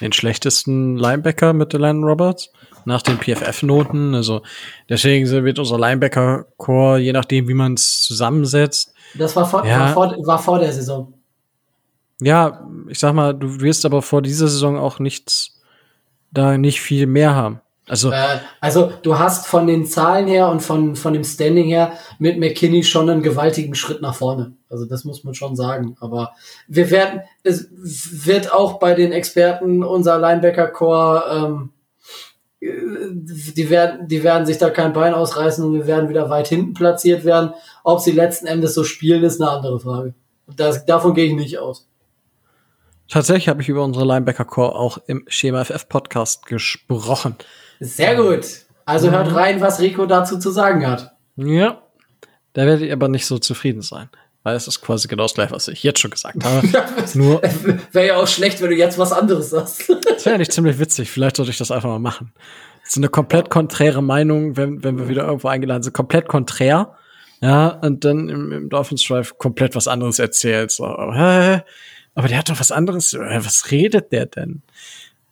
[0.00, 2.50] den schlechtesten Linebacker mit Delaney Roberts
[2.84, 4.14] nach den PFF-Noten.
[4.14, 4.42] Also
[4.88, 9.80] deswegen wird unser Linebacker-Core, je nachdem, wie man es zusammensetzt, Das war vor, Ja.
[9.80, 11.14] war vor, war vor der Saison.
[12.20, 15.60] ja, ich sag mal, du wirst aber vor dieser Saison auch nichts,
[16.32, 17.60] da nicht viel mehr haben.
[17.86, 21.92] Also, Äh, also du hast von den Zahlen her und von, von dem Standing her
[22.18, 24.54] mit McKinney schon einen gewaltigen Schritt nach vorne.
[24.70, 25.96] Also das muss man schon sagen.
[26.00, 26.32] Aber
[26.66, 27.68] wir werden, es
[28.26, 31.70] wird auch bei den Experten unser Linebacker-Core, ähm,
[32.60, 32.68] äh,
[33.12, 36.72] die werden, die werden sich da kein Bein ausreißen und wir werden wieder weit hinten
[36.72, 37.52] platziert werden.
[37.82, 40.14] Ob sie letzten Endes so spielen, ist eine andere Frage.
[40.56, 41.86] Das, davon gehe ich nicht aus.
[43.08, 47.36] tatsächlich habe ich über unsere Linebacker-Core auch im Schema FF-Podcast gesprochen.
[47.80, 48.44] Sehr gut.
[48.84, 51.12] Also hört rein, was Rico dazu zu sagen hat.
[51.36, 51.82] Ja.
[52.52, 54.08] Da werdet ihr aber nicht so zufrieden sein.
[54.42, 56.68] Weil es ist quasi genau das gleiche, was ich jetzt schon gesagt habe.
[57.14, 57.40] Nur,
[57.92, 59.88] Wäre ja auch schlecht, wenn du jetzt was anderes sagst.
[59.88, 61.10] das wäre nicht ziemlich witzig.
[61.10, 62.32] Vielleicht sollte ich das einfach mal machen.
[62.82, 65.94] Das ist eine komplett konträre Meinung, wenn, wenn wir wieder irgendwo eingeladen sind.
[65.94, 66.94] Komplett konträr.
[67.40, 70.70] Ja, und dann im, im Dolphins Drive komplett was anderes erzählt.
[70.70, 71.62] So, hä?
[72.14, 73.14] Aber der hat doch was anderes.
[73.14, 74.62] Was redet der denn?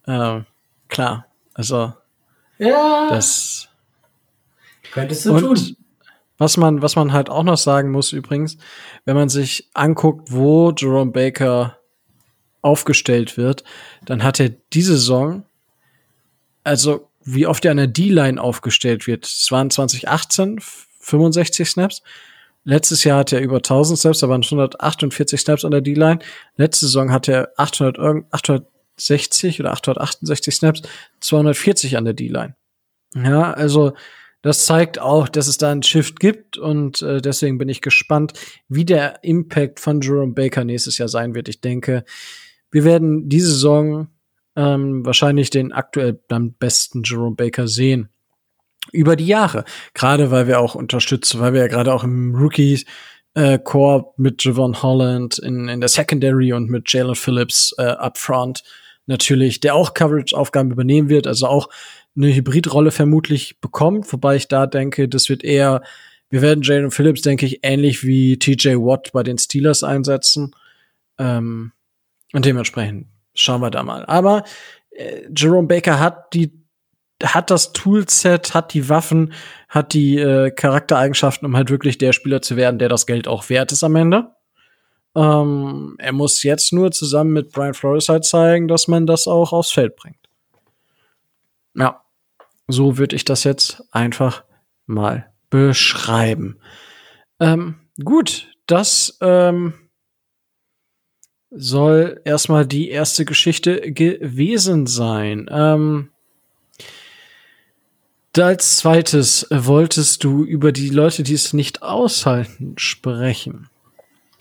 [0.07, 0.47] Ähm,
[0.89, 1.27] klar.
[1.53, 1.93] Also,
[2.59, 3.69] Ja, das.
[4.93, 5.77] könntest du Und tun.
[6.39, 8.57] was man, was man halt auch noch sagen muss übrigens,
[9.05, 11.79] wenn man sich anguckt, wo Jerome Baker
[12.61, 13.65] aufgestellt wird,
[14.05, 15.45] dann hat er diese Saison,
[16.65, 20.61] also wie oft er an der D-Line aufgestellt wird, es waren 2018
[21.01, 22.03] 65 Snaps.
[22.65, 26.21] Letztes Jahr hatte er über 1000 Snaps, da waren es 148 Snaps an der D-Line.
[26.57, 28.27] Letzte Saison hatte er 800, irgend-
[28.97, 30.83] 860 oder 868 Snaps,
[31.21, 32.55] 240 an der D-Line.
[33.15, 33.93] Ja, also
[34.43, 38.33] das zeigt auch, dass es da einen Shift gibt und äh, deswegen bin ich gespannt,
[38.69, 41.49] wie der Impact von Jerome Baker nächstes Jahr sein wird.
[41.49, 42.05] Ich denke,
[42.71, 44.09] wir werden diese Saison
[44.57, 48.09] ähm, wahrscheinlich den aktuell am besten Jerome Baker sehen.
[48.91, 49.65] Über die Jahre.
[49.95, 52.85] Gerade weil wir auch unterstützen, weil wir ja gerade auch im Rookie
[53.35, 58.19] äh, Core mit Javon Holland in, in der Secondary und mit Jalen Phillips äh, up
[58.19, 58.65] front
[59.07, 61.69] natürlich, der auch Coverage-Aufgaben übernehmen wird, also auch
[62.17, 65.83] eine Hybridrolle vermutlich bekommt, wobei ich da denke, das wird eher,
[66.31, 70.55] wir werden Jalen Phillips, denke ich, ähnlich wie TJ Watt bei den Steelers einsetzen.
[71.19, 71.73] Ähm,
[72.33, 74.05] und dementsprechend schauen wir da mal.
[74.07, 74.45] Aber
[74.91, 76.63] äh, Jerome Baker hat die
[77.23, 79.33] hat das Toolset, hat die Waffen,
[79.69, 83.49] hat die äh, Charaktereigenschaften, um halt wirklich der Spieler zu werden, der das Geld auch
[83.49, 84.35] wert ist am Ende.
[85.15, 89.53] Ähm, er muss jetzt nur zusammen mit Brian Flores halt zeigen, dass man das auch
[89.53, 90.29] aufs Feld bringt.
[91.75, 92.03] Ja,
[92.69, 94.45] so würde ich das jetzt einfach
[94.87, 96.59] mal beschreiben.
[97.41, 99.75] Ähm, gut, das ähm,
[101.51, 105.49] soll erstmal die erste Geschichte gewesen sein.
[105.51, 106.09] Ähm,
[108.39, 113.69] als zweites wolltest du über die Leute, die es nicht aushalten, sprechen.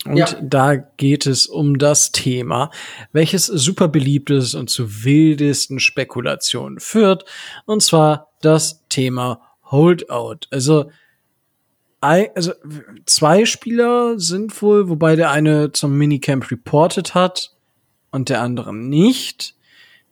[0.04, 0.26] Und ja.
[0.42, 2.70] da geht es um das Thema,
[3.12, 7.24] welches super beliebt ist und zu wildesten Spekulationen führt.
[7.66, 10.46] Und zwar das Thema Holdout.
[10.50, 10.90] Also,
[12.00, 12.52] also
[13.06, 17.52] zwei Spieler sind wohl, wobei der eine zum Minicamp reported hat
[18.10, 19.54] und der andere nicht.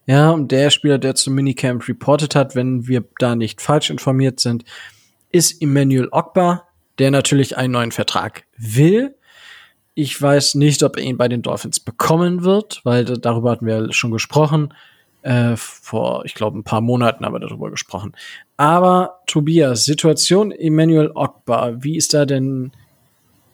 [0.06, 4.38] Ja, und der Spieler, der zum Minicamp reported hat, wenn wir da nicht falsch informiert
[4.38, 4.64] sind,
[5.32, 6.68] ist Emmanuel Ogba,
[7.00, 9.16] der natürlich einen neuen Vertrag will
[10.00, 13.92] ich weiß nicht, ob er ihn bei den Dolphins bekommen wird, weil darüber hatten wir
[13.92, 14.72] schon gesprochen.
[15.22, 18.16] Äh, vor, ich glaube, ein paar Monaten haben wir darüber gesprochen.
[18.56, 22.72] Aber Tobias, Situation Emmanuel Ogba, wie ist da denn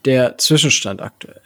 [0.04, 1.40] der Zwischenstand aktuell?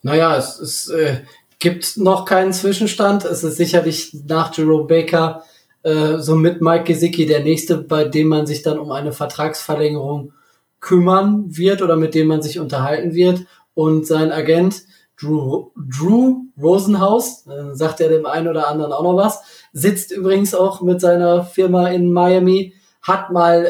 [0.00, 1.20] Naja, es, es äh,
[1.58, 3.26] gibt noch keinen Zwischenstand.
[3.26, 5.44] Es ist sicherlich nach Jerome Baker
[5.82, 10.32] äh, so mit Mike Gesicki der nächste, bei dem man sich dann um eine Vertragsverlängerung
[10.80, 14.82] kümmern wird oder mit dem man sich unterhalten wird und sein Agent
[15.20, 19.42] Drew, Drew Rosenhaus, äh, sagt er dem einen oder anderen auch noch was,
[19.72, 23.64] sitzt übrigens auch mit seiner Firma in Miami, hat mal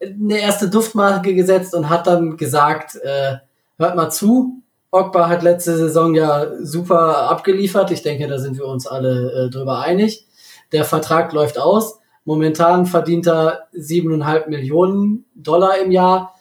[0.00, 3.36] äh, eine erste Duftmarke gesetzt und hat dann gesagt, äh,
[3.78, 4.62] hört mal zu,
[4.94, 7.90] Ogba hat letzte Saison ja super abgeliefert.
[7.90, 10.28] Ich denke, da sind wir uns alle äh, drüber einig.
[10.70, 11.98] Der Vertrag läuft aus.
[12.24, 16.33] Momentan verdient er siebeneinhalb Millionen Dollar im Jahr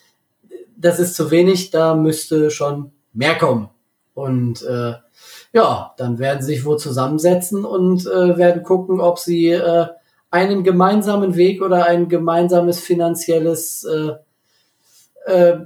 [0.84, 3.70] das ist zu wenig, da müsste schon mehr kommen.
[4.14, 4.94] Und äh,
[5.54, 9.88] ja, dann werden sie sich wohl zusammensetzen und äh, werden gucken, ob sie äh,
[10.30, 14.12] einen gemeinsamen Weg oder ein gemeinsames finanzielles äh,
[15.26, 15.58] äh,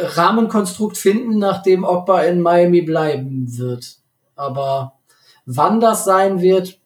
[0.00, 3.96] Rahmenkonstrukt finden, nachdem Ogba in Miami bleiben wird.
[4.36, 4.94] Aber
[5.46, 6.78] wann das sein wird,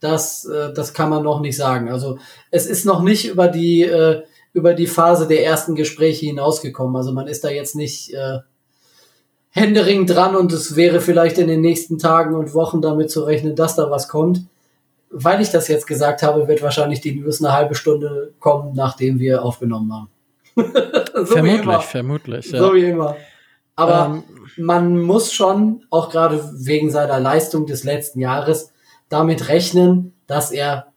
[0.00, 1.90] das, äh, das kann man noch nicht sagen.
[1.90, 2.18] Also
[2.50, 6.96] es ist noch nicht über die äh, über die Phase der ersten Gespräche hinausgekommen.
[6.96, 8.38] Also man ist da jetzt nicht äh,
[9.50, 13.56] händering dran und es wäre vielleicht in den nächsten Tagen und Wochen damit zu rechnen,
[13.56, 14.42] dass da was kommt.
[15.10, 19.18] Weil ich das jetzt gesagt habe, wird wahrscheinlich die News eine halbe Stunde kommen, nachdem
[19.18, 20.08] wir aufgenommen haben.
[21.14, 22.50] so vermutlich, vermutlich.
[22.50, 22.58] Ja.
[22.58, 23.16] So wie immer.
[23.76, 24.24] Aber ähm,
[24.56, 28.72] man muss schon, auch gerade wegen seiner Leistung des letzten Jahres,
[29.08, 30.92] damit rechnen, dass er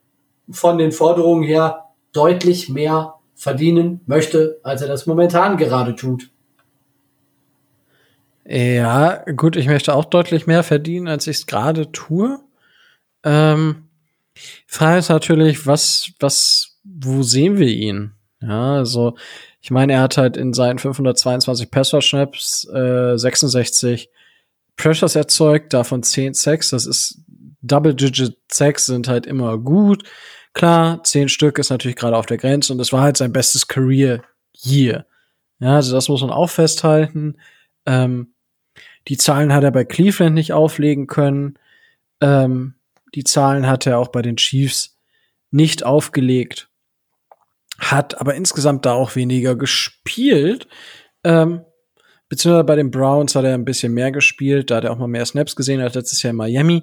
[0.50, 6.30] von den Forderungen her deutlich mehr verdienen möchte, als er das momentan gerade tut.
[8.44, 12.40] Ja, gut, ich möchte auch deutlich mehr verdienen, als ich es gerade tue.
[13.24, 13.88] Ähm,
[14.66, 18.12] Frage ist natürlich, was, was, wo sehen wir ihn?
[18.40, 19.16] Ja, also,
[19.60, 24.10] ich meine, er hat halt in seinen 522 Password-Snaps äh, 66
[24.76, 26.70] Pressures erzeugt, davon 10 Sacks.
[26.70, 27.20] Das ist
[27.62, 30.04] Double-Digit Sacks sind halt immer gut.
[30.56, 33.68] Klar, zehn Stück ist natürlich gerade auf der Grenze und es war halt sein bestes
[33.68, 34.22] Career
[34.64, 35.04] Year.
[35.58, 37.36] Ja, also das muss man auch festhalten.
[37.84, 38.32] Ähm,
[39.06, 41.58] die Zahlen hat er bei Cleveland nicht auflegen können.
[42.22, 42.74] Ähm,
[43.14, 44.96] die Zahlen hat er auch bei den Chiefs
[45.50, 46.70] nicht aufgelegt.
[47.78, 50.68] Hat aber insgesamt da auch weniger gespielt.
[51.22, 51.66] Ähm,
[52.30, 54.70] beziehungsweise bei den Browns hat er ein bisschen mehr gespielt.
[54.70, 56.82] Da hat er auch mal mehr Snaps gesehen als letztes Jahr in Miami.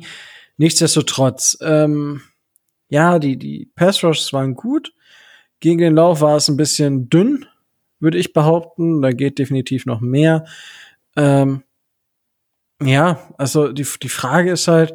[0.57, 2.21] Nichtsdestotrotz, ähm,
[2.94, 4.94] ja, die, die Pass Rushs waren gut.
[5.60, 7.48] Gegen den Lauf war es ein bisschen dünn,
[8.00, 9.02] würde ich behaupten.
[9.02, 10.46] Da geht definitiv noch mehr.
[11.16, 11.64] Ähm,
[12.80, 14.94] ja, also die, die Frage ist halt,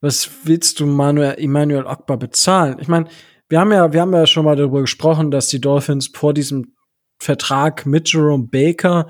[0.00, 2.78] was willst du Manuel, Emmanuel Ogba bezahlen?
[2.80, 3.06] Ich meine,
[3.48, 6.74] wir haben ja, wir haben ja schon mal darüber gesprochen, dass die Dolphins vor diesem
[7.20, 9.06] Vertrag mit Jerome Baker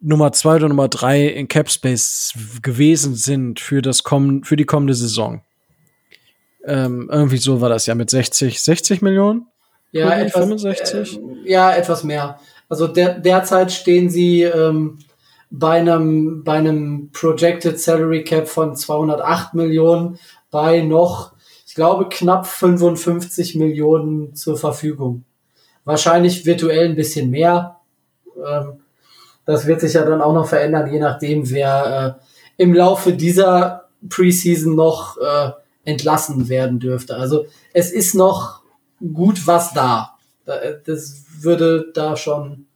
[0.00, 2.32] Nummer zwei oder Nummer drei in Cap Space
[2.62, 5.44] gewesen sind für das kommen, für die kommende Saison.
[6.64, 9.46] Ähm, irgendwie so war das ja mit 60, 60 Millionen?
[9.90, 11.18] Ja, etwas, 65?
[11.18, 12.38] Äh, ja, etwas mehr.
[12.68, 14.98] Also der, derzeit stehen sie ähm,
[15.50, 20.18] bei einem, bei einem Projected Salary Cap von 208 Millionen
[20.50, 21.32] bei noch,
[21.66, 25.24] ich glaube, knapp 55 Millionen zur Verfügung.
[25.84, 27.80] Wahrscheinlich virtuell ein bisschen mehr.
[28.36, 28.80] Ähm,
[29.44, 33.88] das wird sich ja dann auch noch verändern, je nachdem, wer äh, im Laufe dieser
[34.08, 35.50] Preseason noch äh,
[35.84, 37.16] entlassen werden dürfte.
[37.16, 38.62] Also es ist noch
[39.12, 40.16] gut was da.
[40.44, 42.66] Das würde da schon,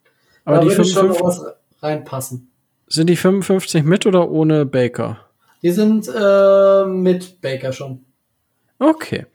[0.45, 2.51] Aber da die würde schon 55 noch was reinpassen.
[2.89, 5.19] Sind die 55 mit oder ohne Baker?
[5.63, 8.05] Die sind äh, mit Baker schon.
[8.79, 9.27] Okay.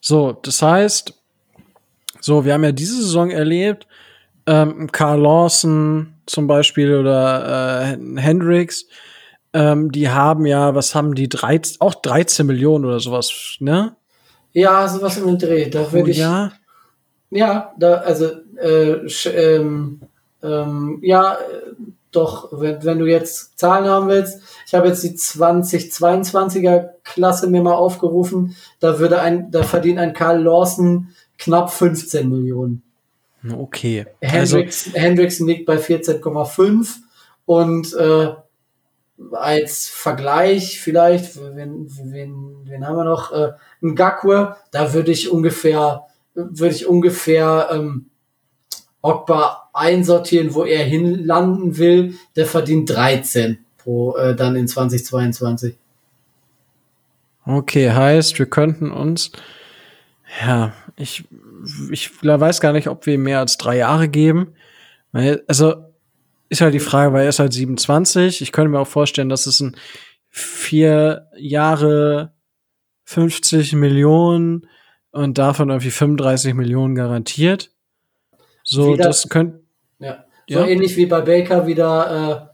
[0.00, 1.14] So, das heißt,
[2.20, 3.86] so, wir haben ja diese Saison erlebt,
[4.46, 8.86] ähm, Carl Lawson zum Beispiel oder äh, Hendricks,
[9.58, 13.96] ähm, die haben ja, was haben die, 13, auch 13 Millionen oder sowas, ne?
[14.52, 15.68] Ja, sowas im Dreh.
[15.68, 16.18] Da würde ich.
[16.18, 16.52] Jahr?
[17.30, 18.30] Ja, da, also,
[18.60, 20.00] äh, ähm,
[20.44, 21.38] ähm, ja,
[22.12, 27.62] doch, wenn, wenn du jetzt Zahlen haben willst, ich habe jetzt die 2022er Klasse mir
[27.62, 32.82] mal aufgerufen, da würde ein, da verdient ein Karl Lawson knapp 15 Millionen.
[33.50, 34.06] Okay.
[34.20, 36.88] Also, Hendricks, Hendrickson liegt bei 14,5
[37.44, 38.34] und äh,
[39.32, 43.32] als Vergleich vielleicht, wen, wen, wen haben wir noch?
[43.32, 43.52] Äh,
[43.82, 46.04] ein Gakwe, da würde ich ungefähr,
[46.34, 48.06] würde ich ungefähr ähm,
[49.02, 52.14] Ogba einsortieren, wo er hinlanden will.
[52.36, 55.76] Der verdient 13 pro äh, dann in 2022.
[57.44, 59.32] Okay, heißt, wir könnten uns,
[60.42, 61.24] ja, ich,
[61.90, 64.52] ich weiß gar nicht, ob wir mehr als drei Jahre geben.
[65.46, 65.87] Also,
[66.48, 68.40] ist halt die Frage, weil er ist halt 27.
[68.42, 69.76] Ich könnte mir auch vorstellen, dass es ein
[70.30, 72.32] vier Jahre
[73.04, 74.66] 50 Millionen
[75.10, 77.70] und davon irgendwie 35 Millionen garantiert.
[78.62, 79.60] So, Wieder- das könnte,
[79.98, 80.24] Ja.
[80.50, 80.66] So Ja.
[80.66, 82.52] ähnlich wie bei Baker wieder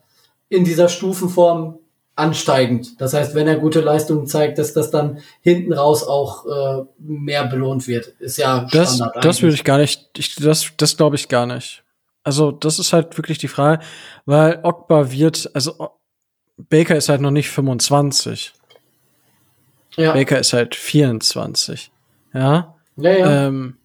[0.51, 1.79] äh, in dieser Stufenform
[2.17, 3.01] ansteigend.
[3.01, 7.47] Das heißt, wenn er gute Leistungen zeigt, dass das dann hinten raus auch äh, mehr
[7.47, 8.07] belohnt wird.
[8.21, 9.61] Ist ja Das, Standard das würde eigentlich.
[9.61, 11.84] ich gar nicht, ich, das, das glaube ich gar nicht.
[12.25, 13.85] Also, das ist halt wirklich die Frage,
[14.25, 15.91] weil Ogba wird, also
[16.57, 18.53] Baker ist halt noch nicht 25.
[19.97, 20.13] ja.
[20.13, 21.91] Baker ist halt 24.
[22.33, 22.75] Ja.
[22.97, 23.47] ja, ja.
[23.47, 23.77] Ähm,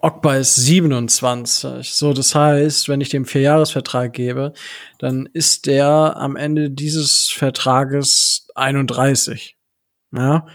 [0.00, 1.92] Ogba ist 27.
[1.92, 4.52] So, das heißt, wenn ich dem Vierjahresvertrag gebe,
[4.98, 9.56] dann ist der am Ende dieses Vertrages 31.
[10.12, 10.46] Ja.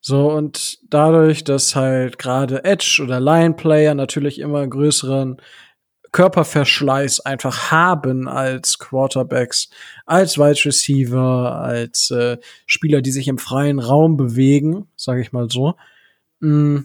[0.00, 5.40] So, und dadurch, dass halt gerade Edge oder Line Player natürlich immer größeren
[6.16, 9.68] Körperverschleiß einfach haben als Quarterbacks,
[10.06, 15.50] als Wide Receiver, als äh, Spieler, die sich im freien Raum bewegen, sage ich mal
[15.50, 15.74] so.
[16.40, 16.84] Mm,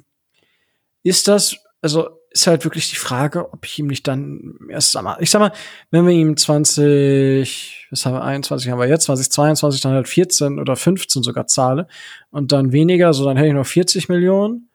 [1.04, 5.04] ist das, also ist halt wirklich die Frage, ob ich ihm nicht dann erst sag
[5.04, 5.54] mal, ich sag mal,
[5.92, 10.60] wenn wir ihm 20, was haben wir, 21 haben wir jetzt, 2022 dann halt 14
[10.60, 11.88] oder 15 sogar zahle
[12.32, 14.71] und dann weniger, so dann hätte ich noch 40 Millionen.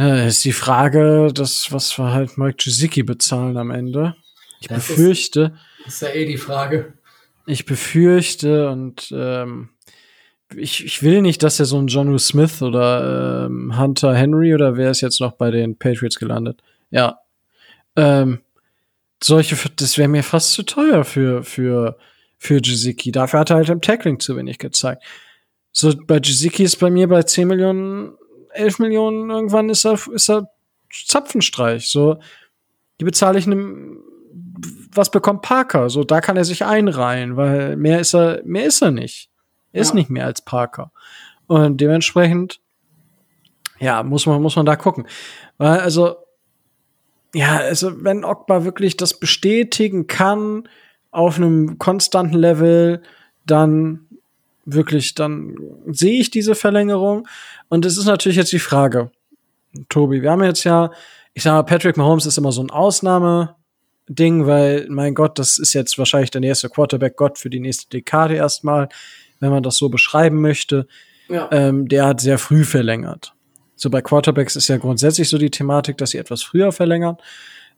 [0.00, 4.14] Ja, ist die Frage, das, was wir halt Mike Gesicki bezahlen am Ende.
[4.60, 6.94] Ich Das ist- befürchte, Das ist ja eh die Frage.
[7.46, 9.70] ich befürchte und ähm,
[10.56, 14.76] ich, ich will nicht, dass er so ein John Smith oder ähm, Hunter Henry oder
[14.76, 16.62] wer ist jetzt noch bei den Patriots gelandet?
[16.90, 17.18] Ja.
[17.96, 18.40] Ähm,
[19.22, 21.98] solche, das wäre mir fast zu teuer für, für,
[22.38, 23.12] für Jiziki.
[23.12, 25.02] Dafür hat er halt im Tackling zu wenig gezeigt.
[25.72, 28.12] So, bei Jiziki ist bei mir bei 10 Millionen,
[28.52, 30.50] 11 Millionen, irgendwann ist er, ist er
[30.92, 31.88] Zapfenstreich.
[31.88, 32.18] So,
[33.00, 34.02] die bezahle ich einem,
[34.92, 35.88] was bekommt Parker?
[35.88, 39.30] So, da kann er sich einreihen, weil mehr ist er, mehr ist er nicht.
[39.72, 39.94] Er ist Ja.
[39.96, 40.92] nicht mehr als Parker.
[41.46, 42.60] Und dementsprechend,
[43.78, 45.06] ja, muss man, muss man da gucken.
[45.58, 46.16] Weil, also,
[47.34, 50.68] ja, also, wenn Ogba wirklich das bestätigen kann
[51.12, 53.02] auf einem konstanten Level,
[53.46, 54.06] dann
[54.64, 55.56] wirklich, dann
[55.86, 57.26] sehe ich diese Verlängerung.
[57.68, 59.10] Und es ist natürlich jetzt die Frage,
[59.88, 60.90] Tobi, wir haben jetzt ja,
[61.34, 65.74] ich sag mal, Patrick Mahomes ist immer so ein Ausnahmeding, weil, mein Gott, das ist
[65.74, 68.88] jetzt wahrscheinlich der nächste Quarterback-Gott für die nächste Dekade erstmal,
[69.38, 70.86] wenn man das so beschreiben möchte.
[71.28, 71.48] Ja.
[71.52, 73.34] Ähm, der hat sehr früh verlängert.
[73.76, 77.16] So bei Quarterbacks ist ja grundsätzlich so die Thematik, dass sie etwas früher verlängern.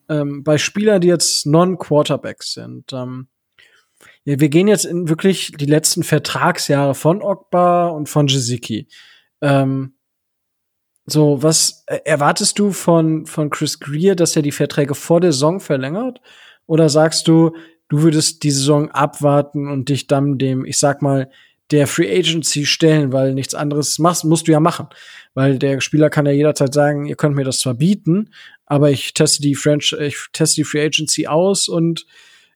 [0.09, 3.29] Ähm, bei Spielern, die jetzt Non-Quarterbacks sind, ähm,
[4.25, 8.87] ja, wir gehen jetzt in wirklich die letzten Vertragsjahre von Ogba und von Jiziki.
[9.41, 9.95] Ähm,
[11.07, 15.59] so, was erwartest du von, von Chris Greer, dass er die Verträge vor der Saison
[15.59, 16.21] verlängert?
[16.67, 17.57] Oder sagst du,
[17.89, 21.29] du würdest die Saison abwarten und dich dann dem, ich sag mal,
[21.73, 24.89] der Free Agency stellen, weil nichts anderes machst, musst du ja machen.
[25.35, 28.31] Weil der Spieler kann ja jederzeit sagen, ihr könnt mir das zwar bieten,
[28.67, 32.07] aber ich teste die French, ich teste die Free Agency aus und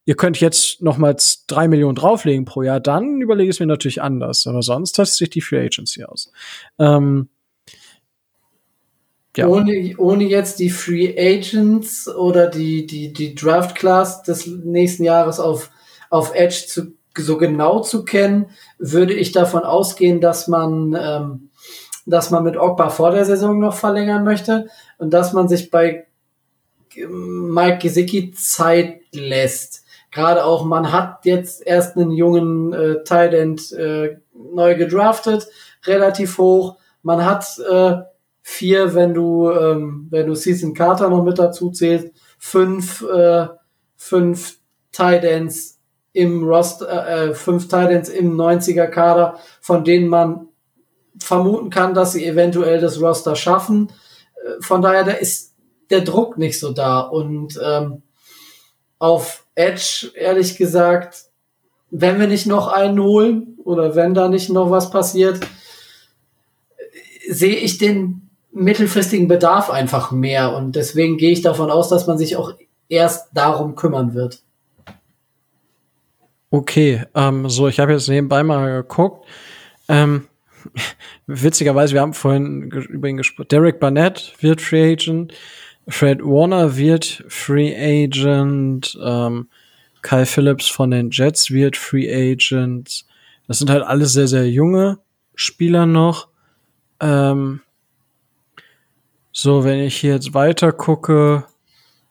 [0.06, 4.00] ihr könnt jetzt nochmals drei Millionen drauflegen pro Jahr, dann überlege ich es mir natürlich
[4.00, 4.46] anders.
[4.46, 6.32] Aber sonst testet sich die Free Agency aus.
[6.78, 7.28] Ähm,
[9.36, 9.48] ja.
[9.48, 15.40] Ohne, ohne jetzt die Free Agents oder die, die, die Draft Class des nächsten Jahres
[15.40, 15.70] auf,
[16.08, 18.46] auf Edge zu, so genau zu kennen,
[18.78, 21.50] würde ich davon ausgehen, dass man, ähm,
[22.06, 26.06] dass man mit Ogba vor der Saison noch verlängern möchte und dass man sich bei
[26.94, 29.85] ähm, Mike Gesicki Zeit lässt.
[30.16, 35.46] Gerade auch, man hat jetzt erst einen jungen äh, Tight äh, neu gedraftet,
[35.84, 36.78] relativ hoch.
[37.02, 37.96] Man hat äh,
[38.40, 42.08] vier, wenn du, ähm, wenn du Season Carter noch mit dazu zählst,
[42.38, 43.48] fünf, äh,
[43.96, 44.56] fünf
[44.90, 45.22] Tight
[46.14, 50.48] im Roster, äh, fünf Tight im 90er Kader, von denen man
[51.18, 53.92] vermuten kann, dass sie eventuell das Roster schaffen.
[54.36, 55.54] Äh, von daher, da ist
[55.90, 57.00] der Druck nicht so da.
[57.00, 58.00] Und ähm,
[58.98, 61.24] auf Edge, ehrlich gesagt,
[61.90, 65.40] wenn wir nicht noch einen holen oder wenn da nicht noch was passiert,
[67.28, 70.54] sehe ich den mittelfristigen Bedarf einfach mehr.
[70.54, 72.52] Und deswegen gehe ich davon aus, dass man sich auch
[72.88, 74.42] erst darum kümmern wird.
[76.50, 79.26] Okay, ähm, so, ich habe jetzt nebenbei mal geguckt.
[79.88, 80.28] Ähm,
[81.26, 83.48] witzigerweise, wir haben vorhin über ihn gesprochen.
[83.48, 85.32] Derek Barnett wird Free Agent.
[85.88, 88.98] Fred Warner wird Free Agent.
[89.02, 89.48] Ähm,
[90.02, 93.04] Kyle Phillips von den Jets wird Free Agent.
[93.46, 94.98] Das sind halt alles sehr, sehr junge
[95.34, 96.28] Spieler noch.
[97.00, 97.60] Ähm,
[99.32, 101.44] so, wenn ich hier jetzt weiter gucke.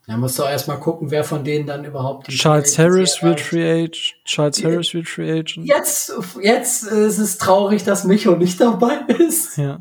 [0.08, 3.68] Da musst du auch erstmal gucken, wer von denen dann überhaupt Charles Harris wird Free
[3.68, 4.14] Agent.
[4.24, 5.66] Charles Harris wird Free Agent.
[5.66, 9.58] Jetzt, jetzt ist es traurig, dass Micho nicht dabei ist.
[9.58, 9.80] Ja.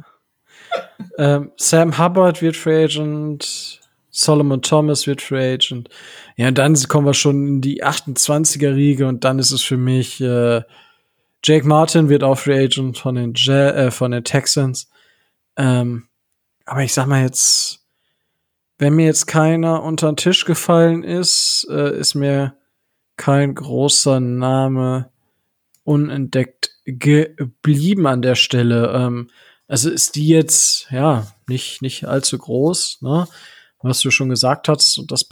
[1.18, 3.82] ähm, Sam Hubbard wird Free Agent.
[4.14, 5.88] Solomon Thomas wird Free Agent.
[6.36, 9.76] Ja, und dann kommen wir schon in die 28er Riege und dann ist es für
[9.76, 10.62] mich äh,
[11.44, 14.88] Jake Martin wird auch Free Agent von den, Je äh, von den Texans.
[15.56, 16.08] Ähm,
[16.64, 17.80] aber ich sag mal jetzt,
[18.78, 22.56] wenn mir jetzt keiner unter den Tisch gefallen ist, äh, ist mir
[23.16, 25.10] kein großer Name
[25.82, 28.92] unentdeckt geblieben an der Stelle.
[28.94, 29.28] Ähm,
[29.66, 33.26] also ist die jetzt, ja, nicht, nicht allzu groß, ne?
[33.84, 34.98] Was du schon gesagt hast.
[34.98, 35.28] Und das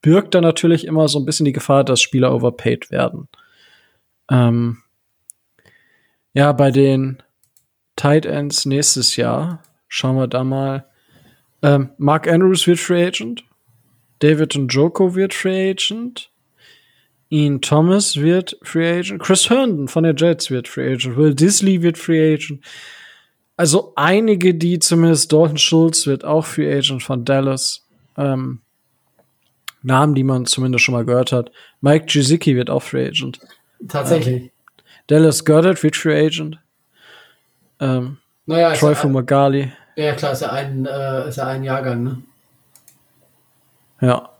[0.00, 3.28] birgt dann natürlich immer so ein bisschen die Gefahr, dass Spieler overpaid werden.
[4.30, 4.78] Ähm,
[6.32, 7.22] ja, bei den
[7.96, 10.86] Tight Ends nächstes Jahr Schauen wir da mal.
[11.62, 13.42] Ähm, Mark Andrews wird Free Agent.
[14.20, 16.30] David Njoko wird Free Agent.
[17.30, 19.22] Ian Thomas wird Free Agent.
[19.22, 21.16] Chris Herndon von der Jets wird Free Agent.
[21.16, 22.64] Will Disley wird Free Agent.
[23.56, 27.87] Also einige, die zumindest Dalton Schultz wird auch Free Agent von Dallas.
[28.18, 28.60] Ähm,
[29.82, 31.50] Namen, die man zumindest schon mal gehört hat.
[31.80, 33.40] Mike Gesicki wird auch Free Agent.
[33.88, 34.42] Tatsächlich.
[34.42, 34.50] Ähm,
[35.06, 36.58] Dallas Goddard wird Free Agent.
[37.80, 39.72] Ähm, naja, Troy Fumagalli.
[39.96, 42.22] Ja, klar, ist ja ein, äh, ist ja ein Jahrgang, ne?
[44.00, 44.30] Ja.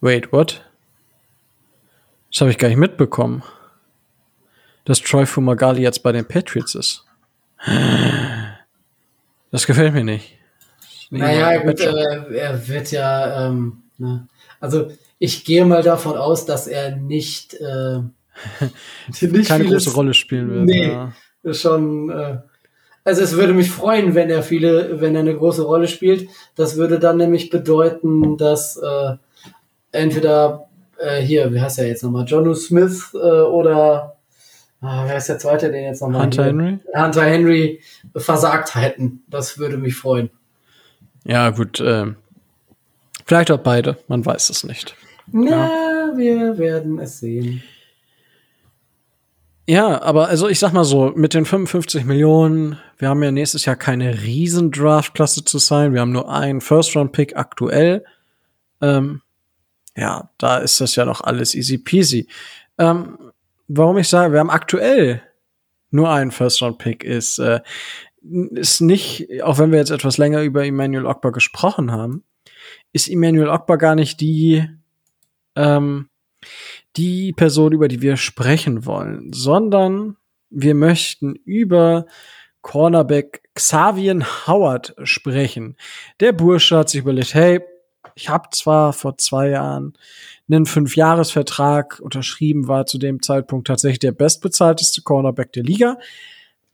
[0.00, 0.64] Wait, what?
[2.30, 3.42] Das habe ich gar nicht mitbekommen.
[4.84, 7.04] Dass Troy Fumagalli jetzt bei den Patriots ist.
[9.50, 10.35] Das gefällt mir nicht.
[11.10, 14.26] Naja, gut, äh, er wird ja, ähm, ne?
[14.60, 14.88] also
[15.18, 18.00] ich gehe mal davon aus, dass er nicht, äh,
[19.20, 20.64] nicht keine große Rolle spielen wird.
[20.64, 21.12] Nee, ja
[21.54, 22.38] schon, äh,
[23.04, 26.28] also es würde mich freuen, wenn er viele, wenn er eine große Rolle spielt.
[26.56, 29.14] Das würde dann nämlich bedeuten, dass äh,
[29.92, 34.16] entweder äh, hier, wie heißt er jetzt nochmal, Jonu Smith äh, oder
[34.80, 36.24] ah, wer ist der zweite, den jetzt nochmal?
[36.24, 36.44] Hunter?
[36.46, 36.78] Henry?
[36.94, 37.80] Hunter Henry
[38.16, 39.22] versagt hätten.
[39.28, 40.30] Das würde mich freuen.
[41.26, 42.06] Ja, gut, äh,
[43.24, 44.94] vielleicht auch beide, man weiß es nicht.
[45.26, 46.16] Na, ja.
[46.16, 47.62] wir werden es sehen.
[49.68, 53.64] Ja, aber also ich sag mal so, mit den 55 Millionen, wir haben ja nächstes
[53.64, 55.92] Jahr keine riesen Draft-Klasse zu sein.
[55.92, 58.04] Wir haben nur einen First-Round-Pick aktuell.
[58.80, 59.22] Ähm,
[59.96, 62.28] ja, da ist das ja noch alles easy peasy.
[62.78, 63.18] Ähm,
[63.66, 65.22] warum ich sage, wir haben aktuell
[65.90, 67.60] nur einen First-Round-Pick ist, äh,
[68.52, 72.24] ist nicht, auch wenn wir jetzt etwas länger über Emmanuel Ogba gesprochen haben,
[72.92, 74.68] ist Emmanuel Ogba gar nicht die,
[75.54, 76.08] ähm,
[76.96, 80.16] die Person, über die wir sprechen wollen, sondern
[80.50, 82.06] wir möchten über
[82.62, 85.76] Cornerback Xavier Howard sprechen.
[86.20, 87.60] Der Bursche hat sich überlegt, hey,
[88.14, 89.92] ich habe zwar vor zwei Jahren
[90.48, 95.98] einen Fünfjahresvertrag unterschrieben, war zu dem Zeitpunkt tatsächlich der bestbezahlteste Cornerback der Liga.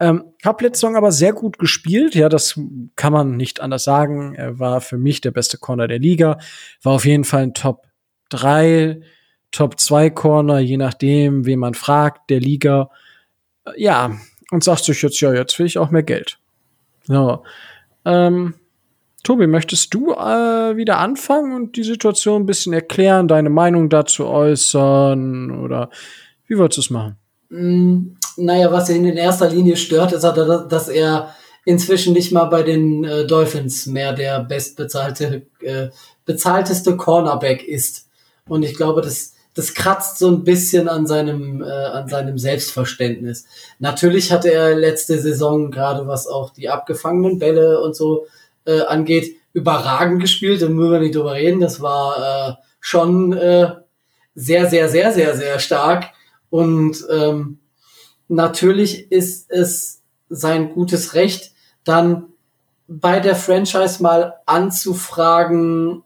[0.02, 2.58] Ähm, letzte Saison aber sehr gut gespielt, ja, das
[2.96, 4.34] kann man nicht anders sagen.
[4.34, 6.38] Er war für mich der beste Corner der Liga,
[6.82, 7.86] war auf jeden Fall ein Top
[8.28, 9.00] drei,
[9.52, 12.90] Top 2 Corner, je nachdem, wen man fragt, der Liga.
[13.76, 14.16] Ja,
[14.50, 16.40] und sagt sich jetzt, ja, jetzt will ich auch mehr Geld.
[17.04, 17.44] So.
[18.04, 18.54] Ähm,
[19.22, 24.26] Tobi, möchtest du äh, wieder anfangen und die Situation ein bisschen erklären, deine Meinung dazu
[24.26, 25.90] äußern oder
[26.48, 28.16] wie wolltest du es machen?
[28.36, 33.04] Naja, was ihn in erster Linie stört, ist, dass er inzwischen nicht mal bei den
[33.04, 35.88] äh, Dolphins mehr der bestbezahlte, äh,
[36.24, 38.08] bezahlteste Cornerback ist.
[38.48, 43.44] Und ich glaube, das, das kratzt so ein bisschen an seinem, äh, an seinem Selbstverständnis.
[43.78, 48.26] Natürlich hatte er letzte Saison, gerade was auch die abgefangenen Bälle und so
[48.64, 51.60] äh, angeht, überragend gespielt, da müssen wir nicht drüber reden.
[51.60, 53.72] Das war äh, schon äh,
[54.34, 56.06] sehr, sehr, sehr, sehr, sehr stark.
[56.50, 57.58] Und ähm,
[58.32, 61.52] natürlich ist es sein gutes Recht,
[61.84, 62.26] dann
[62.88, 66.02] bei der Franchise mal anzufragen,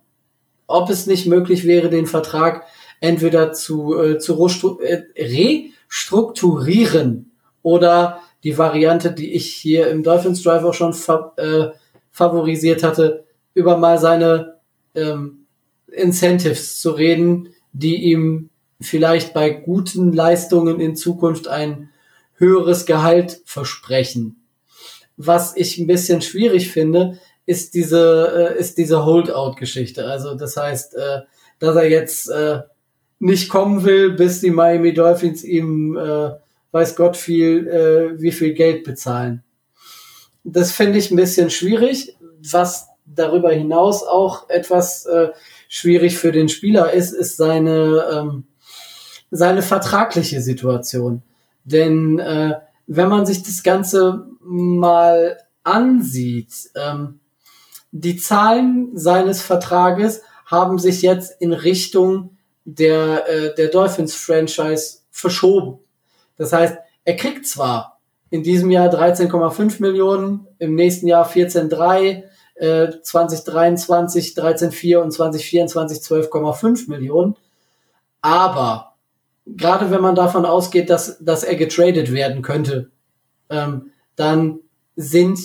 [0.66, 2.64] ob es nicht möglich wäre, den Vertrag
[3.00, 4.34] entweder zu, äh, zu
[4.80, 5.04] äh,
[5.88, 7.30] restrukturieren
[7.62, 11.68] oder die Variante, die ich hier im Dolphins Drive auch schon fa äh,
[12.10, 13.24] favorisiert hatte,
[13.54, 14.56] über mal seine
[14.94, 15.46] ähm,
[15.88, 18.48] Incentives zu reden, die ihm
[18.80, 21.90] vielleicht bei guten Leistungen in Zukunft ein
[22.36, 24.46] höheres Gehalt versprechen.
[25.16, 30.04] Was ich ein bisschen schwierig finde, ist diese, äh, ist diese Holdout-Geschichte.
[30.04, 31.20] Also das heißt, äh,
[31.58, 32.60] dass er jetzt äh,
[33.18, 36.30] nicht kommen will, bis die Miami Dolphins ihm, äh,
[36.72, 39.42] weiß Gott viel, äh, wie viel Geld bezahlen.
[40.44, 42.16] Das finde ich ein bisschen schwierig.
[42.52, 45.30] Was darüber hinaus auch etwas äh,
[45.68, 48.44] schwierig für den Spieler ist, ist seine, ähm,
[49.30, 51.22] seine vertragliche Situation.
[51.66, 52.54] Denn äh,
[52.86, 57.20] wenn man sich das Ganze mal ansieht, ähm,
[57.90, 65.80] die Zahlen seines Vertrages haben sich jetzt in Richtung der, äh, der Dolphins-Franchise verschoben.
[66.36, 68.00] Das heißt, er kriegt zwar
[68.30, 76.88] in diesem Jahr 13,5 Millionen, im nächsten Jahr 14,3, äh, 2023 13,4 und 2024 12,5
[76.88, 77.36] Millionen,
[78.20, 78.95] aber
[79.46, 82.90] gerade wenn man davon ausgeht, dass, dass er getradet werden könnte,
[83.48, 84.60] ähm, dann
[84.96, 85.38] sind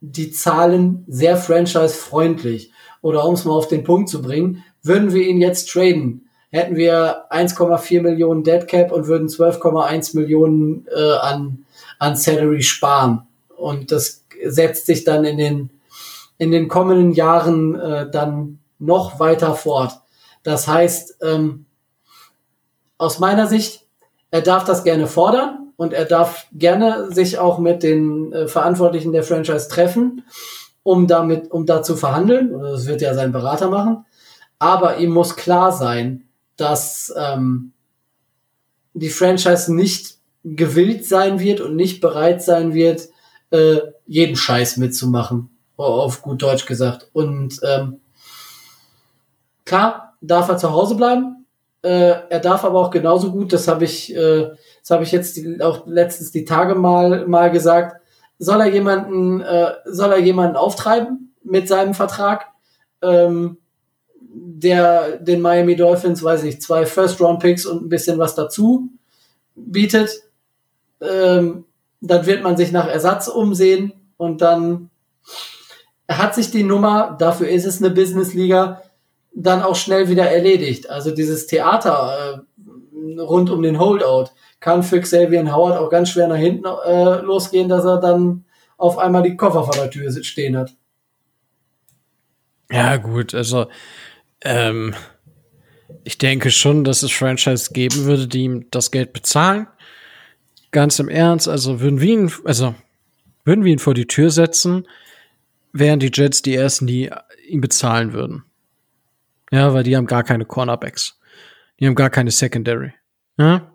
[0.00, 2.72] die Zahlen sehr franchise-freundlich.
[3.02, 6.76] Oder um es mal auf den Punkt zu bringen, würden wir ihn jetzt traden, hätten
[6.76, 11.64] wir 1,4 Millionen Dead Cap und würden 12,1 Millionen äh, an,
[11.98, 13.26] an Salary sparen.
[13.56, 15.70] Und das setzt sich dann in den,
[16.38, 20.00] in den kommenden Jahren äh, dann noch weiter fort.
[20.44, 21.66] Das heißt, ähm,
[22.98, 23.86] aus meiner Sicht,
[24.30, 29.12] er darf das gerne fordern und er darf gerne sich auch mit den äh, Verantwortlichen
[29.12, 30.24] der Franchise treffen,
[30.82, 32.52] um damit, um da zu verhandeln.
[32.60, 34.04] Das wird ja sein Berater machen.
[34.58, 36.24] Aber ihm muss klar sein,
[36.56, 37.72] dass ähm,
[38.92, 43.08] die Franchise nicht gewillt sein wird und nicht bereit sein wird,
[43.50, 47.08] äh, jeden Scheiß mitzumachen, auf gut Deutsch gesagt.
[47.12, 48.00] Und ähm,
[49.64, 51.37] klar, darf er zu Hause bleiben.
[51.88, 55.38] Äh, er darf aber auch genauso gut, das habe ich, äh, das habe ich jetzt
[55.38, 58.02] die, auch letztens die Tage mal mal gesagt.
[58.38, 62.48] Soll er jemanden, äh, soll er jemanden auftreiben mit seinem Vertrag?
[63.00, 63.56] Ähm,
[64.20, 68.90] der den Miami Dolphins, weiß ich, zwei First-Round-Picks und ein bisschen was dazu
[69.54, 70.10] bietet,
[71.00, 71.64] ähm,
[72.02, 74.90] dann wird man sich nach Ersatz umsehen und dann
[76.06, 78.82] hat sich die Nummer, dafür ist es eine Business-Liga,
[79.34, 80.90] dann auch schnell wieder erledigt.
[80.90, 82.44] Also dieses Theater
[82.96, 84.30] äh, rund um den Holdout
[84.60, 88.44] kann für Xavier Howard auch ganz schwer nach hinten äh, losgehen, dass er dann
[88.76, 90.74] auf einmal die Koffer vor der Tür stehen hat.
[92.70, 93.68] Ja, gut, also
[94.42, 94.94] ähm,
[96.04, 99.66] ich denke schon, dass es Franchise geben würde, die ihm das Geld bezahlen.
[100.70, 102.74] Ganz im Ernst, also würden wir ihn, also
[103.44, 104.86] würden wir ihn vor die Tür setzen,
[105.72, 107.10] wären die Jets die ersten, die
[107.48, 108.44] ihn bezahlen würden.
[109.50, 111.18] Ja, weil die haben gar keine Cornerbacks.
[111.80, 112.92] Die haben gar keine Secondary.
[113.38, 113.72] Ja?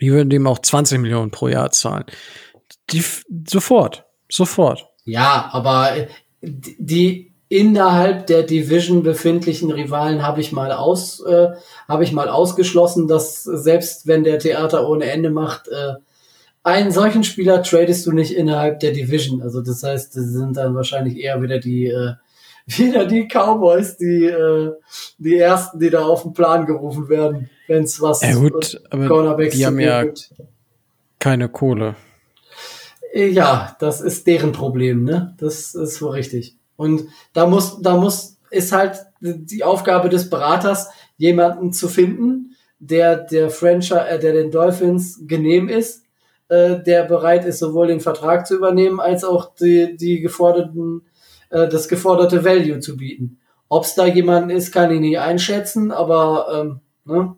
[0.00, 2.04] Die würden dem auch 20 Millionen pro Jahr zahlen.
[2.90, 3.04] Die,
[3.46, 4.04] sofort.
[4.30, 4.88] Sofort.
[5.04, 6.06] Ja, aber äh,
[6.42, 11.50] die, innerhalb der Division befindlichen Rivalen habe ich mal aus äh,
[11.86, 15.94] habe ich mal ausgeschlossen, dass selbst wenn der Theater ohne Ende macht, äh,
[16.62, 19.42] einen solchen Spieler tradest du nicht innerhalb der Division.
[19.42, 22.14] Also das heißt, das sind dann wahrscheinlich eher wieder die äh,
[22.66, 24.72] wieder die Cowboys, die äh,
[25.18, 29.06] die ersten, die da auf den Plan gerufen werden, wenn es was ja, gut, aber
[29.08, 30.32] Cornerbacks die haben ja gibt.
[31.18, 31.96] keine Kohle.
[33.14, 35.34] Ja, das ist deren Problem, ne?
[35.38, 36.56] Das ist wohl richtig.
[36.76, 43.16] Und da muss, da muss ist halt die Aufgabe des Beraters, jemanden zu finden, der
[43.16, 46.04] der Franchise, äh, der den Dolphins genehm ist,
[46.48, 51.02] äh, der bereit ist, sowohl den Vertrag zu übernehmen, als auch die, die geforderten,
[51.54, 53.38] äh, das geforderte Value zu bieten.
[53.68, 57.36] Ob es da jemanden ist, kann ich nicht einschätzen, aber ähm, ne?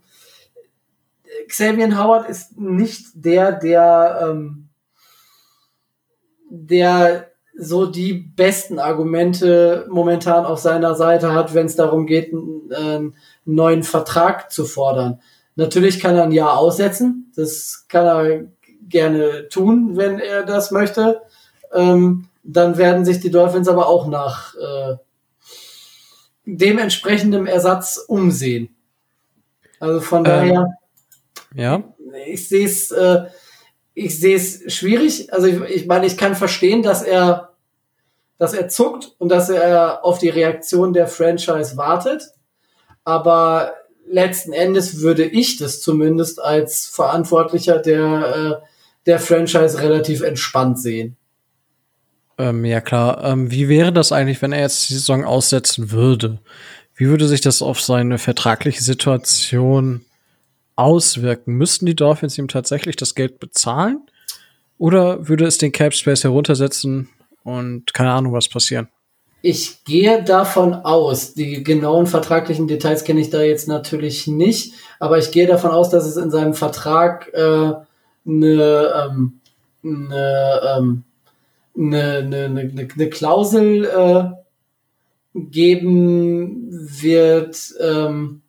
[1.49, 4.69] Xavier Howard ist nicht der, der, ähm,
[6.51, 12.73] der so die besten Argumente momentan auf seiner Seite hat, wenn es darum geht, einen,
[12.73, 13.15] einen,
[13.45, 15.21] neuen Vertrag zu fordern.
[15.55, 18.45] Natürlich kann er ein Jahr aussetzen, das kann er
[18.89, 21.23] gerne tun, wenn er das möchte.
[21.73, 24.97] Ähm, dann werden sich die Dolphins aber auch nach äh,
[26.45, 28.75] dementsprechendem Ersatz umsehen.
[29.81, 30.79] Also von ähm, daher,
[31.55, 31.83] ja.
[32.27, 33.25] ich sehe es, äh,
[33.95, 35.33] ich sehe es schwierig.
[35.33, 37.55] Also ich, ich meine, ich kann verstehen, dass er,
[38.39, 42.23] dass er zuckt und dass er auf die Reaktion der Franchise wartet.
[43.05, 43.73] Aber
[44.07, 48.67] letzten Endes würde ich das zumindest als Verantwortlicher der, äh,
[49.07, 51.17] der Franchise relativ entspannt sehen.
[52.39, 53.25] Ähm, ja klar.
[53.25, 56.39] Ähm, wie wäre das eigentlich, wenn er jetzt die Saison aussetzen würde?
[56.95, 60.05] Wie würde sich das auf seine vertragliche Situation
[60.77, 61.55] auswirken?
[61.55, 64.01] Müssten die Dolphins ihm tatsächlich das Geld bezahlen?
[64.79, 67.09] Oder würde es den Cap Space heruntersetzen
[67.45, 68.89] und keine Ahnung, was passieren?
[69.43, 75.19] Ich gehe davon aus, die genauen vertraglichen Details kenne ich da jetzt natürlich nicht, aber
[75.19, 77.73] ich gehe davon aus, dass es in seinem Vertrag äh,
[78.27, 79.41] eine, ähm,
[79.85, 81.05] eine, ähm,
[81.77, 84.25] eine, eine, eine, eine Klausel äh,
[85.35, 88.43] geben wird, ähm,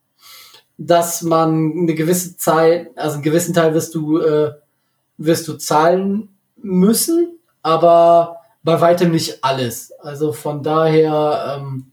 [0.78, 4.52] dass man eine gewisse Zeit, also einen gewissen Teil wirst du, äh,
[5.18, 9.92] wirst du zahlen müssen, aber bei weitem nicht alles.
[10.00, 11.92] Also von daher ähm,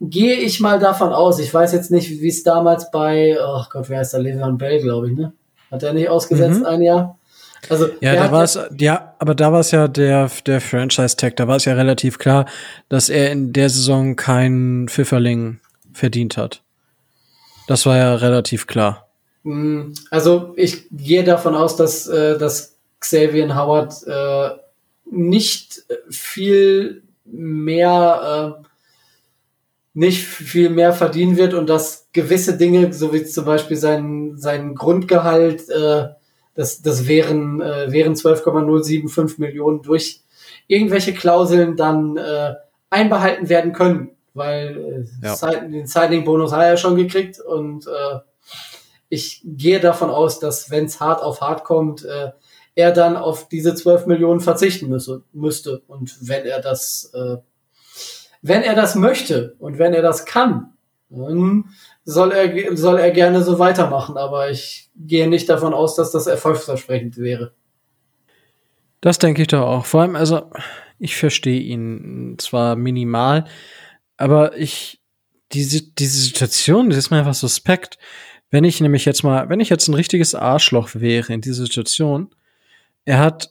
[0.00, 1.38] gehe ich mal davon aus.
[1.38, 4.80] Ich weiß jetzt nicht, wie es damals bei, ach Gott, wer heißt der Levan Bell,
[4.80, 5.32] glaube ich, ne?
[5.70, 6.66] Hat er nicht ausgesetzt mhm.
[6.66, 7.18] ein Jahr?
[7.68, 11.36] Also ja, da war es ja, aber da war es ja der der Franchise Tag.
[11.36, 12.46] Da war es ja relativ klar,
[12.88, 15.60] dass er in der Saison keinen Pfifferling
[15.92, 16.62] verdient hat.
[17.66, 19.08] Das war ja relativ klar.
[19.42, 24.50] Mm, also ich gehe davon aus, dass äh, dass Xavier Howard äh,
[25.10, 28.64] nicht viel mehr äh,
[29.94, 34.74] nicht viel mehr verdienen wird und dass gewisse Dinge, so wie zum Beispiel sein, sein
[34.74, 36.08] Grundgehalt, äh,
[36.54, 40.20] das, das wären, äh, wären 12,075 Millionen durch
[40.66, 42.54] irgendwelche Klauseln dann äh,
[42.90, 45.60] einbehalten werden können, weil äh, ja.
[45.60, 48.18] den Signing-Bonus hat er ja schon gekriegt und äh,
[49.08, 52.30] ich gehe davon aus, dass wenn es hart auf hart kommt, äh,
[52.74, 55.82] er dann auf diese 12 Millionen verzichten müsse, müsste.
[55.86, 57.36] Und wenn er das äh,
[58.46, 60.73] wenn er das möchte und wenn er das kann,
[62.04, 64.16] soll er, soll er gerne so weitermachen.
[64.16, 67.52] Aber ich gehe nicht davon aus, dass das erfolgsversprechend wäre.
[69.00, 69.86] Das denke ich doch auch.
[69.86, 70.50] Vor allem, also,
[70.98, 73.44] ich verstehe ihn zwar minimal,
[74.16, 75.02] aber ich,
[75.52, 77.98] diese, diese Situation, das ist mir einfach suspekt.
[78.50, 82.34] Wenn ich nämlich jetzt mal, wenn ich jetzt ein richtiges Arschloch wäre in dieser Situation,
[83.04, 83.50] er hat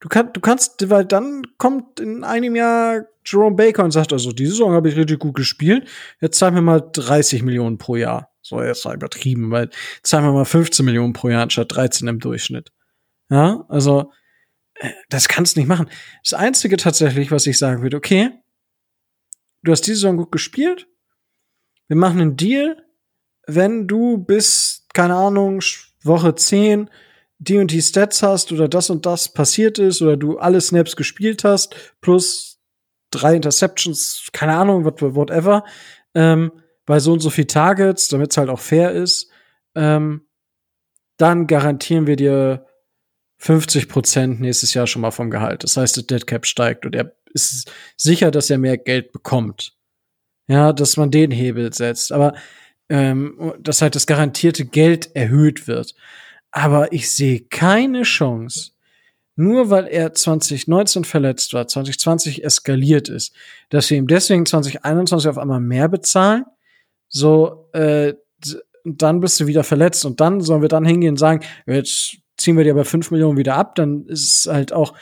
[0.00, 4.32] Du, kann, du kannst, weil dann kommt in einem Jahr Jerome Baker und sagt, also
[4.32, 5.88] diese Saison habe ich richtig gut gespielt,
[6.20, 8.30] jetzt zahlen wir mal 30 Millionen pro Jahr.
[8.40, 9.68] So, jetzt war übertrieben, weil
[10.02, 12.72] zahlen wir mal 15 Millionen pro Jahr anstatt 13 im Durchschnitt.
[13.28, 14.10] Ja, also
[14.74, 15.88] äh, das kannst du nicht machen.
[16.24, 18.30] Das Einzige tatsächlich, was ich sagen würde, okay,
[19.62, 20.88] du hast diese Saison gut gespielt,
[21.88, 22.82] wir machen einen Deal,
[23.46, 25.60] wenn du bis, keine Ahnung,
[26.02, 26.88] Woche 10
[27.40, 30.94] die und die Stats hast oder das und das passiert ist oder du alle Snaps
[30.94, 32.60] gespielt hast, plus
[33.10, 35.64] drei Interceptions, keine Ahnung, whatever,
[36.14, 36.52] ähm,
[36.84, 39.30] bei so und so viel Targets, damit es halt auch fair ist,
[39.74, 40.26] ähm,
[41.16, 42.66] dann garantieren wir dir
[43.38, 45.64] 50 Prozent nächstes Jahr schon mal vom Gehalt.
[45.64, 49.76] Das heißt, der Dead Cap steigt und er ist sicher, dass er mehr Geld bekommt.
[50.46, 52.12] Ja, dass man den Hebel setzt.
[52.12, 52.34] Aber
[52.90, 55.94] ähm, dass halt das garantierte Geld erhöht wird.
[56.50, 58.72] Aber ich sehe keine Chance,
[59.36, 63.34] nur weil er 2019 verletzt war, 2020 eskaliert ist,
[63.70, 66.44] dass wir ihm deswegen 2021 auf einmal mehr bezahlen,
[67.08, 68.14] so, äh,
[68.84, 72.56] dann bist du wieder verletzt und dann sollen wir dann hingehen und sagen, jetzt ziehen
[72.56, 74.94] wir dir aber 5 Millionen wieder ab, dann ist es halt auch,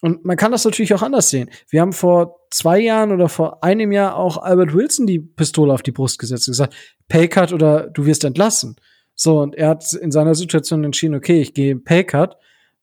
[0.00, 1.48] und man kann das natürlich auch anders sehen.
[1.68, 5.82] Wir haben vor zwei Jahren oder vor einem Jahr auch Albert Wilson die Pistole auf
[5.82, 6.74] die Brust gesetzt und gesagt,
[7.08, 8.76] Paycut oder du wirst entlassen.
[9.14, 12.36] So, und er hat in seiner Situation entschieden, okay, ich gehe Paycut,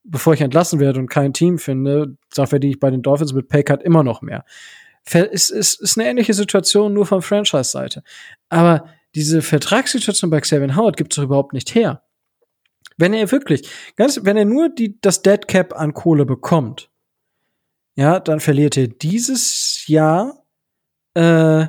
[0.03, 3.47] bevor ich entlassen werde und kein Team finde, da verdiene ich bei den Dolphins mit
[3.47, 4.45] Paycut immer noch mehr.
[5.05, 8.03] Es ist, ist eine ähnliche Situation nur von Franchise-Seite.
[8.49, 8.85] Aber
[9.15, 12.03] diese Vertragssituation bei Xavier Howard gibt es doch überhaupt nicht her.
[12.97, 16.89] Wenn er wirklich, ganz, wenn er nur die, das Dead Cap an Kohle bekommt,
[17.95, 20.45] ja, dann verliert er dieses Jahr,
[21.15, 21.67] äh,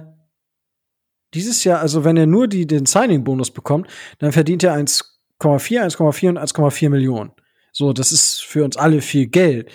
[1.34, 3.88] dieses Jahr, also wenn er nur die, den Signing-Bonus bekommt,
[4.18, 5.04] dann verdient er 1,4,
[5.40, 7.32] 1,4 und 1,4 Millionen.
[7.72, 9.70] So, das ist für uns alle viel Geld.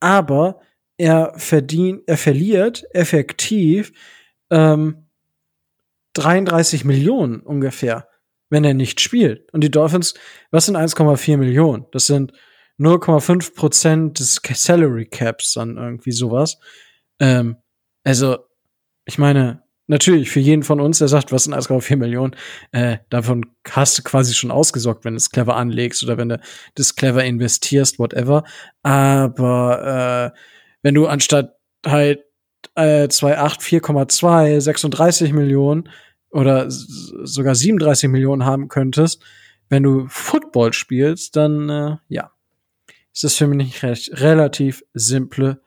[0.00, 0.60] Aber
[0.96, 3.92] er verdient, er verliert effektiv
[4.50, 5.06] ähm,
[6.14, 8.08] 33 Millionen ungefähr,
[8.50, 9.52] wenn er nicht spielt.
[9.52, 10.14] Und die Dolphins,
[10.50, 11.86] was sind 1,4 Millionen?
[11.92, 12.32] Das sind
[12.80, 16.58] 0,5 Prozent des Salary Caps, dann irgendwie sowas.
[17.20, 17.56] Ähm,
[18.04, 18.38] also,
[19.04, 22.36] ich meine, natürlich für jeden von uns, der sagt, was sind 1,4 Millionen,
[22.72, 26.40] äh, davon hast du quasi schon ausgesorgt, wenn du es clever anlegst oder wenn du
[26.74, 28.44] das clever investierst, whatever.
[28.82, 30.38] Aber äh,
[30.82, 32.20] wenn du anstatt halt
[32.74, 35.88] äh, 2,8, 4,2, 36 Millionen
[36.30, 39.22] oder sogar 37 Millionen haben könntest,
[39.68, 42.30] wenn du Football spielst, dann äh, ja,
[43.12, 45.60] ist das für mich recht relativ simple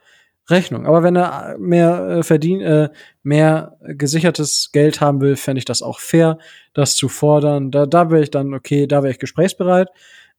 [0.52, 0.86] Rechnung.
[0.86, 2.90] Aber wenn er mehr äh, verdient, äh,
[3.24, 6.38] mehr gesichertes Geld haben will, fände ich das auch fair,
[6.74, 7.72] das zu fordern.
[7.72, 9.90] Da, da wäre ich dann okay, da wäre ich gesprächsbereit,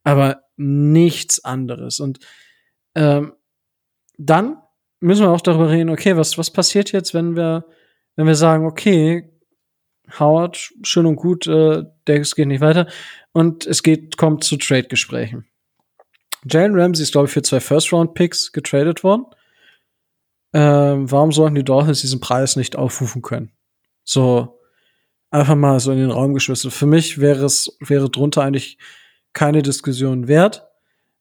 [0.04, 2.00] aber nichts anderes.
[2.00, 2.18] Und
[2.94, 3.32] ähm,
[4.18, 4.58] dann
[5.00, 7.64] müssen wir auch darüber reden, okay, was, was passiert jetzt, wenn wir,
[8.16, 9.28] wenn wir sagen, okay,
[10.18, 12.86] Howard, schön und gut, äh, der es geht nicht weiter.
[13.32, 15.46] Und es geht, kommt zu Trade-Gesprächen.
[16.44, 19.26] Jalen Ramsey ist, glaube ich, für zwei First-Round-Picks getradet worden
[20.52, 23.52] ähm, warum sollten die Dolphins diesen Preis nicht aufrufen können?
[24.04, 24.58] So
[25.30, 26.70] einfach mal so in den Raum geschmissen.
[26.70, 28.78] Für mich wäre es wäre drunter eigentlich
[29.32, 30.66] keine Diskussion wert,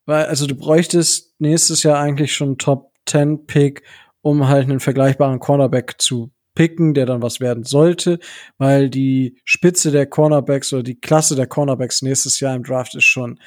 [0.05, 3.83] weil also du bräuchtest nächstes Jahr eigentlich schon Top 10 Pick,
[4.21, 8.19] um halt einen vergleichbaren Cornerback zu picken, der dann was werden sollte,
[8.57, 13.05] weil die Spitze der Cornerbacks oder die Klasse der Cornerbacks nächstes Jahr im Draft ist
[13.05, 13.39] schon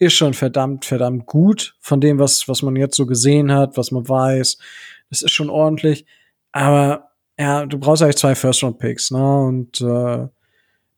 [0.00, 3.92] ist schon verdammt verdammt gut von dem was was man jetzt so gesehen hat, was
[3.92, 4.58] man weiß.
[5.10, 6.06] Das ist schon ordentlich.
[6.52, 9.40] Aber ja, du brauchst eigentlich zwei First-Round-Picks, ne?
[9.42, 10.26] Und äh,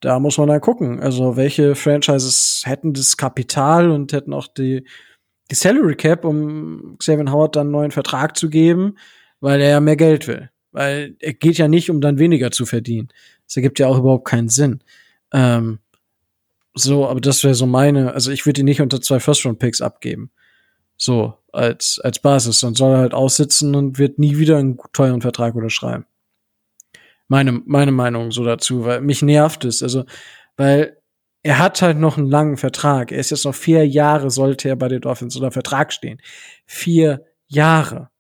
[0.01, 1.01] da muss man dann gucken.
[1.01, 4.87] Also, welche Franchises hätten das Kapital und hätten auch die,
[5.51, 8.97] die Salary Cap, um Xavier Howard dann einen neuen Vertrag zu geben,
[9.41, 10.51] weil er ja mehr Geld will.
[10.73, 13.09] Weil er geht ja nicht, um dann weniger zu verdienen.
[13.47, 14.83] Das ergibt ja auch überhaupt keinen Sinn.
[15.33, 15.81] Ähm,
[16.75, 20.31] so, aber das wäre so meine, also ich würde ihn nicht unter zwei First-Round-Picks abgeben.
[20.97, 22.61] So, als, als Basis.
[22.61, 26.07] Dann soll er halt aussitzen und wird nie wieder einen teuren Vertrag unterschreiben.
[27.29, 29.83] Meine, meine Meinung so dazu, weil mich nervt es.
[29.83, 30.05] Also,
[30.57, 30.97] weil
[31.43, 33.13] er hat halt noch einen langen Vertrag.
[33.13, 36.21] Er ist jetzt noch vier Jahre, sollte er bei den Dolphins unter Vertrag stehen.
[36.67, 38.11] Vier Jahre.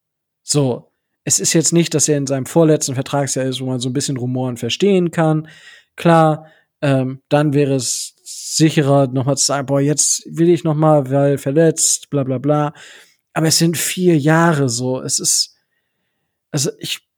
[0.42, 0.90] So.
[1.24, 3.92] es ist jetzt nicht, dass er in seinem vorletzten Vertragsjahr ist, wo man so ein
[3.92, 5.48] bisschen Rumoren verstehen kann.
[5.96, 6.46] Klar,
[6.80, 12.10] ähm, dann wäre es sicherer, nochmal zu sagen, boah, jetzt will ich nochmal, weil verletzt,
[12.10, 12.72] bla bla bla.
[13.32, 15.00] Aber es sind vier Jahre so.
[15.00, 15.56] Es ist,
[16.50, 17.08] also ich,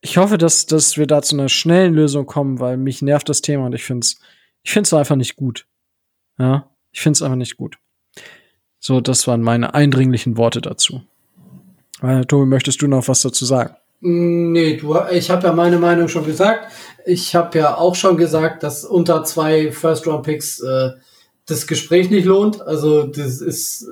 [0.00, 3.40] ich hoffe, dass, dass wir da zu einer schnellen Lösung kommen, weil mich nervt das
[3.40, 4.20] Thema und ich finde es
[4.62, 5.66] ich find's einfach nicht gut.
[6.38, 7.78] Ja, ich finde es einfach nicht gut.
[8.78, 11.02] So, das waren meine eindringlichen Worte dazu.
[12.02, 13.74] Äh, Tobi, möchtest du noch was dazu sagen?
[14.00, 16.70] Mm, Nee, du, ich habe ja meine Meinung schon gesagt.
[17.06, 20.90] Ich habe ja auch schon gesagt, dass unter zwei First-Round-Picks äh,
[21.46, 22.60] das Gespräch nicht lohnt.
[22.60, 23.88] Also das ist,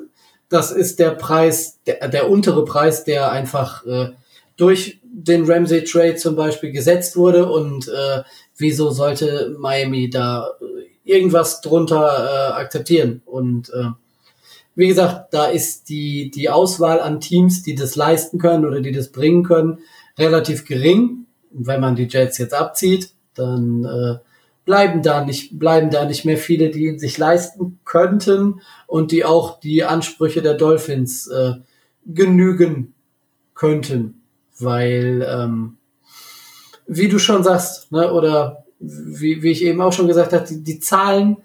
[0.48, 4.10] das ist der Preis, der, der untere Preis, der einfach äh,
[4.56, 7.51] durch den Ramsey-Trade zum Beispiel gesetzt wurde.
[7.51, 8.23] Und äh,
[8.56, 13.23] wieso sollte Miami da äh, irgendwas drunter äh, akzeptieren?
[13.24, 13.90] Und äh,
[14.74, 18.93] wie gesagt, da ist die, die Auswahl an Teams, die das leisten können oder die
[18.93, 19.78] das bringen können,
[20.18, 21.27] relativ gering.
[21.51, 24.18] Wenn man die Jets jetzt abzieht, dann äh,
[24.66, 29.24] bleiben da nicht, bleiben da nicht mehr viele, die ihn sich leisten könnten und die
[29.24, 31.52] auch die Ansprüche der Dolphins äh,
[32.05, 32.93] genügen
[33.55, 34.22] könnten.
[34.59, 35.78] Weil, ähm,
[36.86, 40.62] wie du schon sagst, ne, oder wie, wie ich eben auch schon gesagt habe, die,
[40.62, 41.38] die Zahlen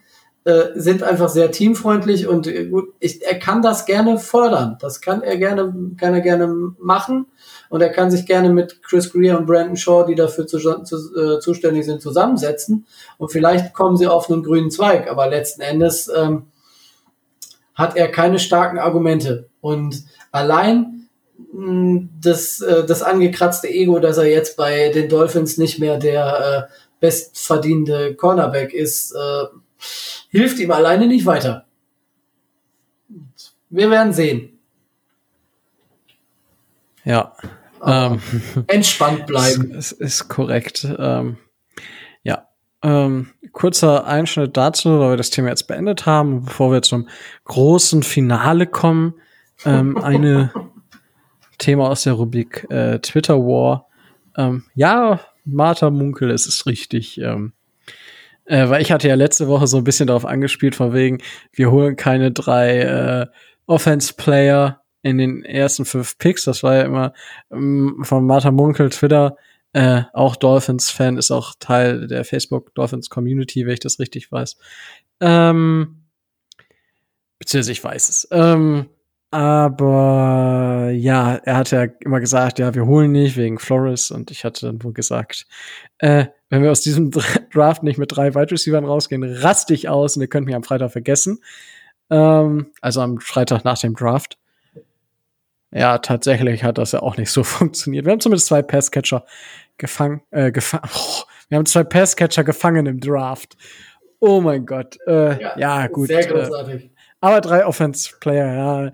[0.43, 4.77] äh, sind einfach sehr teamfreundlich und äh, gut, ich, er kann das gerne fördern.
[4.81, 7.27] Das kann er gerne, kann er gerne machen
[7.71, 11.15] und er kann sich gerne mit Chris Greer und Brandon Shaw, die dafür zu, zu,
[11.17, 12.85] äh, zuständig sind, zusammensetzen
[13.17, 16.47] und vielleicht kommen sie auf einen grünen Zweig, aber letzten Endes ähm,
[17.73, 20.03] hat er keine starken Argumente und
[20.33, 21.07] allein
[21.53, 26.67] mh, das, äh, das angekratzte Ego, dass er jetzt bei den Dolphins nicht mehr der
[26.69, 29.45] äh, bestverdienende Cornerback ist, äh,
[30.29, 31.65] hilft ihm alleine nicht weiter.
[33.69, 34.59] Wir werden sehen.
[37.05, 37.33] Ja.
[37.85, 38.21] Ähm,
[38.67, 39.73] Entspannt bleiben.
[39.75, 40.87] Es ist korrekt.
[40.97, 41.37] Ähm,
[42.23, 42.47] ja.
[42.83, 47.07] Ähm, kurzer Einschnitt dazu, weil wir das Thema jetzt beendet haben, bevor wir zum
[47.45, 49.15] großen Finale kommen.
[49.65, 50.51] Ähm, eine
[51.57, 53.87] Thema aus der Rubrik äh, Twitter War.
[54.37, 57.19] Ähm, ja, Martha Munkel, es ist richtig.
[57.19, 57.53] Ähm,
[58.45, 61.19] äh, weil ich hatte ja letzte Woche so ein bisschen darauf angespielt, von wegen,
[61.53, 63.27] wir holen keine drei äh,
[63.65, 66.45] Offense-Player in den ersten fünf Picks.
[66.45, 67.13] Das war ja immer
[67.51, 69.37] ähm, von Martha Munkel, Twitter,
[69.73, 74.57] äh, auch Dolphins-Fan, ist auch Teil der Facebook Dolphins Community, wenn ich das richtig weiß.
[75.21, 76.03] Ähm,
[77.39, 78.27] beziehungsweise ich weiß es.
[78.31, 78.89] Ähm,
[79.33, 84.43] aber ja, er hat ja immer gesagt, ja, wir holen nicht wegen Flores und ich
[84.43, 85.47] hatte dann wohl gesagt,
[85.99, 87.11] äh, wenn wir aus diesem
[87.53, 90.63] Draft nicht mit drei Wide Receivers rausgehen, rast ich aus und ihr könnt mich am
[90.63, 91.39] Freitag vergessen.
[92.09, 94.37] Ähm, also am Freitag nach dem Draft.
[95.73, 98.05] Ja, tatsächlich hat das ja auch nicht so funktioniert.
[98.05, 99.25] Wir haben zumindest zwei Passcatcher
[99.77, 100.83] gefangen, äh, gefangen.
[100.95, 103.57] Oh, wir haben zwei Passcatcher gefangen im Draft.
[104.19, 104.97] Oh mein Gott.
[105.07, 106.07] Äh, ja, ja, gut.
[106.07, 106.91] Sehr Äh, großartig.
[107.19, 108.91] aber drei Offense-Player, ja.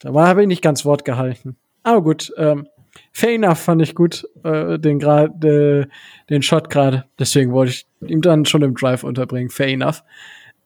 [0.00, 1.56] Da habe ich nicht ganz Wort gehalten.
[1.82, 2.68] Aber gut, ähm,
[3.12, 5.86] fair enough fand ich gut, äh, den, grad, äh,
[6.30, 7.04] den Shot gerade.
[7.18, 9.48] Deswegen wollte ich ihm dann schon im Drive unterbringen.
[9.50, 10.02] Fair enough.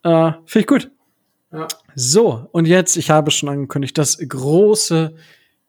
[0.03, 0.91] Äh, Finde ich gut.
[1.53, 1.69] Ja.
[1.95, 5.15] So, und jetzt, ich habe schon angekündigt, das große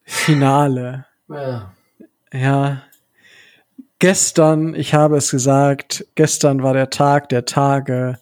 [0.04, 1.06] Finale.
[1.30, 1.74] Ja.
[2.34, 2.84] Ja.
[4.00, 8.20] Gestern, ich habe es gesagt, gestern war der Tag der Tage,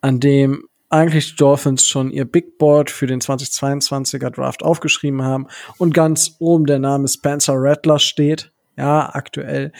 [0.00, 5.46] an dem eigentlich die Dolphins schon ihr Big Board für den 2022er Draft aufgeschrieben haben
[5.78, 8.52] und ganz oben der Name Spencer Rattler steht.
[8.76, 9.72] Ja, aktuell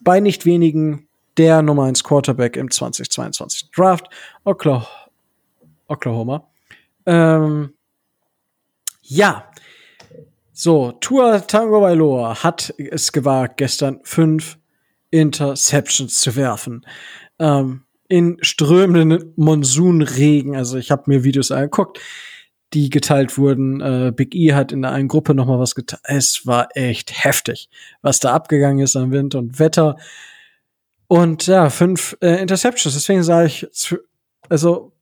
[0.00, 4.08] bei nicht wenigen der Nummer 1 Quarterback im 2022 Draft,
[4.44, 4.86] Okla-
[5.90, 6.48] Oklahoma.
[7.06, 7.74] Ähm,
[9.02, 9.50] ja,
[10.52, 14.58] so, Tua Tango Bailoa hat es gewagt, gestern fünf
[15.10, 16.86] Interceptions zu werfen.
[17.38, 20.56] Ähm, in strömenden Monsunregen.
[20.56, 22.00] Also ich habe mir Videos angeguckt,
[22.74, 23.80] die geteilt wurden.
[23.80, 26.02] Äh, Big E hat in der einen Gruppe noch mal was geteilt.
[26.04, 27.70] Es war echt heftig,
[28.02, 29.96] was da abgegangen ist an Wind und Wetter.
[31.06, 32.94] Und ja, fünf äh, Interceptions.
[32.94, 33.66] Deswegen sage ich,
[34.48, 34.92] also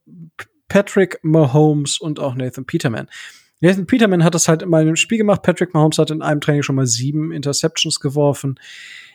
[0.68, 3.08] Patrick Mahomes und auch Nathan Peterman.
[3.60, 5.42] Nathan Peterman hat das halt in meinem Spiel gemacht.
[5.42, 8.60] Patrick Mahomes hat in einem Training schon mal sieben Interceptions geworfen.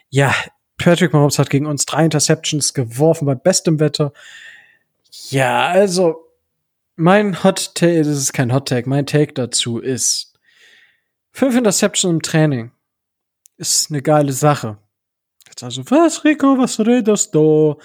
[0.10, 0.34] Ja,
[0.78, 4.12] Patrick Mahomes hat gegen uns drei Interceptions geworfen bei bestem Wetter.
[5.30, 6.28] Ja, also
[6.96, 10.34] mein Hot Take, das ist kein Hot Take, mein Take dazu ist
[11.32, 12.72] fünf Interceptions im Training
[13.58, 14.78] ist eine geile Sache.
[15.48, 17.78] Jetzt also, was, Rico, was redest du?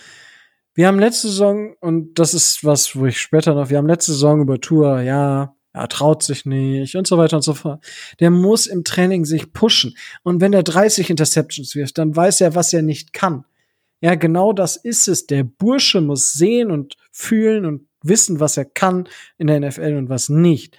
[0.79, 4.13] Wir haben letzte Saison, und das ist was, wo ich später noch, wir haben letzte
[4.13, 7.85] Saison über Tour, ja, er traut sich nicht und so weiter und so fort.
[8.21, 9.97] Der muss im Training sich pushen.
[10.23, 13.45] Und wenn er 30 Interceptions wirft, dann weiß er, was er nicht kann.
[14.01, 15.27] Ja, genau das ist es.
[15.27, 20.09] Der Bursche muss sehen und fühlen und wissen, was er kann in der NFL und
[20.09, 20.79] was nicht.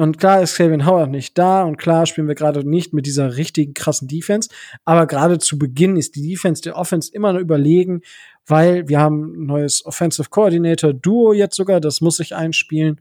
[0.00, 3.36] Und klar ist Calvin Howard nicht da und klar spielen wir gerade nicht mit dieser
[3.36, 4.48] richtigen krassen Defense.
[4.86, 8.00] Aber gerade zu Beginn ist die Defense der Offense immer noch überlegen,
[8.50, 13.00] weil wir haben ein neues Offensive Coordinator Duo jetzt sogar, das muss sich einspielen.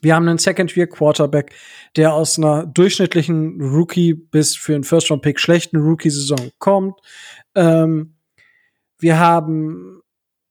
[0.00, 1.52] Wir haben einen Second-Year-Quarterback,
[1.96, 6.98] der aus einer durchschnittlichen Rookie bis für einen First-Round-Pick schlechten Rookie-Saison kommt.
[7.54, 8.14] Ähm,
[8.98, 10.00] wir haben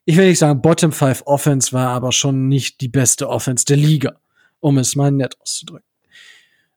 [0.04, 3.76] ich will nicht sagen Bottom 5 Offense war, aber schon nicht die beste Offense der
[3.76, 4.20] Liga,
[4.58, 5.86] um es mal nett auszudrücken.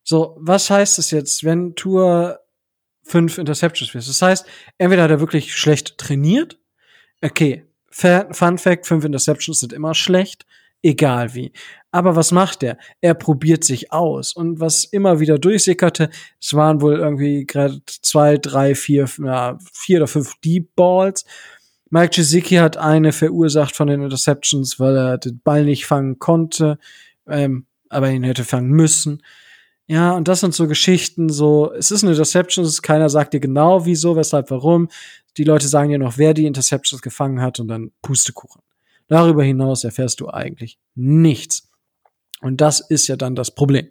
[0.04, 2.41] So, was heißt es jetzt, wenn Tour
[3.12, 4.10] fünf Interceptions wirst?
[4.10, 4.46] Das heißt,
[4.78, 6.58] entweder hat er wirklich schlecht trainiert.
[7.22, 10.46] Okay, Fun Fact, fünf Interceptions sind immer schlecht
[10.84, 11.52] egal wie.
[11.92, 12.78] Aber was macht er?
[13.02, 14.34] Er probiert sich aus.
[14.34, 16.10] Und was immer wieder durchsickerte,
[16.40, 21.26] es waren wohl irgendwie gerade zwei, drei, vier, ja, vier oder fünf Deep Balls.
[21.90, 26.78] Mike Gesicki hat eine verursacht von den Interceptions, weil er den Ball nicht fangen konnte,
[27.28, 29.22] ähm, aber ihn hätte fangen müssen.
[29.92, 33.86] Ja, und das sind so Geschichten, so, es ist eine Interception, keiner sagt dir genau
[33.86, 34.88] wieso, weshalb, warum.
[35.36, 38.62] Die Leute sagen dir noch, wer die Interceptions gefangen hat und dann Pustekuchen.
[39.10, 41.70] Darüber hinaus erfährst du eigentlich nichts.
[42.40, 43.90] Und das ist ja dann das Problem.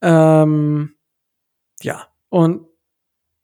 [0.00, 0.94] Ähm,
[1.82, 2.66] ja, und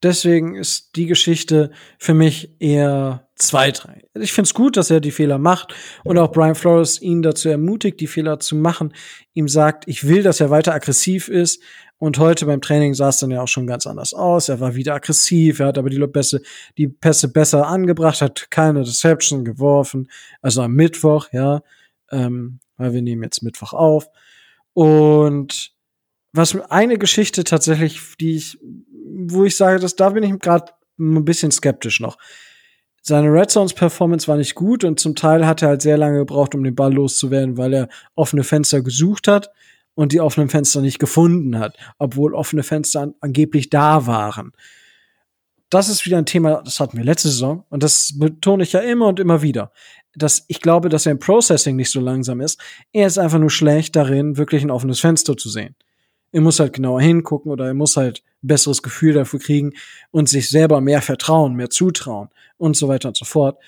[0.02, 4.04] deswegen ist die Geschichte für mich eher zweitrangig.
[4.14, 5.74] Ich finde es gut, dass er die Fehler macht
[6.04, 8.94] und auch Brian Flores ihn dazu ermutigt, die Fehler zu machen.
[9.32, 11.62] Ihm sagt, ich will, dass er weiter aggressiv ist.
[11.98, 14.48] Und heute beim Training sah es dann ja auch schon ganz anders aus.
[14.48, 16.42] Er war wieder aggressiv, er hat aber die Pässe,
[16.76, 20.10] die Pässe besser angebracht, hat keine Deception geworfen.
[20.42, 21.62] Also am Mittwoch, ja,
[22.10, 24.08] ähm, weil wir nehmen jetzt Mittwoch auf.
[24.74, 25.72] Und
[26.32, 31.24] was eine Geschichte tatsächlich, die ich, wo ich sage, dass da bin ich gerade ein
[31.24, 32.18] bisschen skeptisch noch.
[33.06, 36.20] Seine Red Zones Performance war nicht gut und zum Teil hat er halt sehr lange
[36.20, 39.50] gebraucht, um den Ball loszuwerden, weil er offene Fenster gesucht hat
[39.94, 44.52] und die offenen Fenster nicht gefunden hat, obwohl offene Fenster an angeblich da waren.
[45.68, 48.80] Das ist wieder ein Thema, das hatten wir letzte Saison und das betone ich ja
[48.80, 49.70] immer und immer wieder.
[50.14, 52.58] Dass ich glaube, dass er im Processing nicht so langsam ist.
[52.92, 55.76] Er ist einfach nur schlecht darin, wirklich ein offenes Fenster zu sehen.
[56.32, 59.72] Er muss halt genauer hingucken oder er muss halt besseres Gefühl dafür kriegen
[60.10, 63.58] und sich selber mehr vertrauen, mehr zutrauen und so weiter und so fort.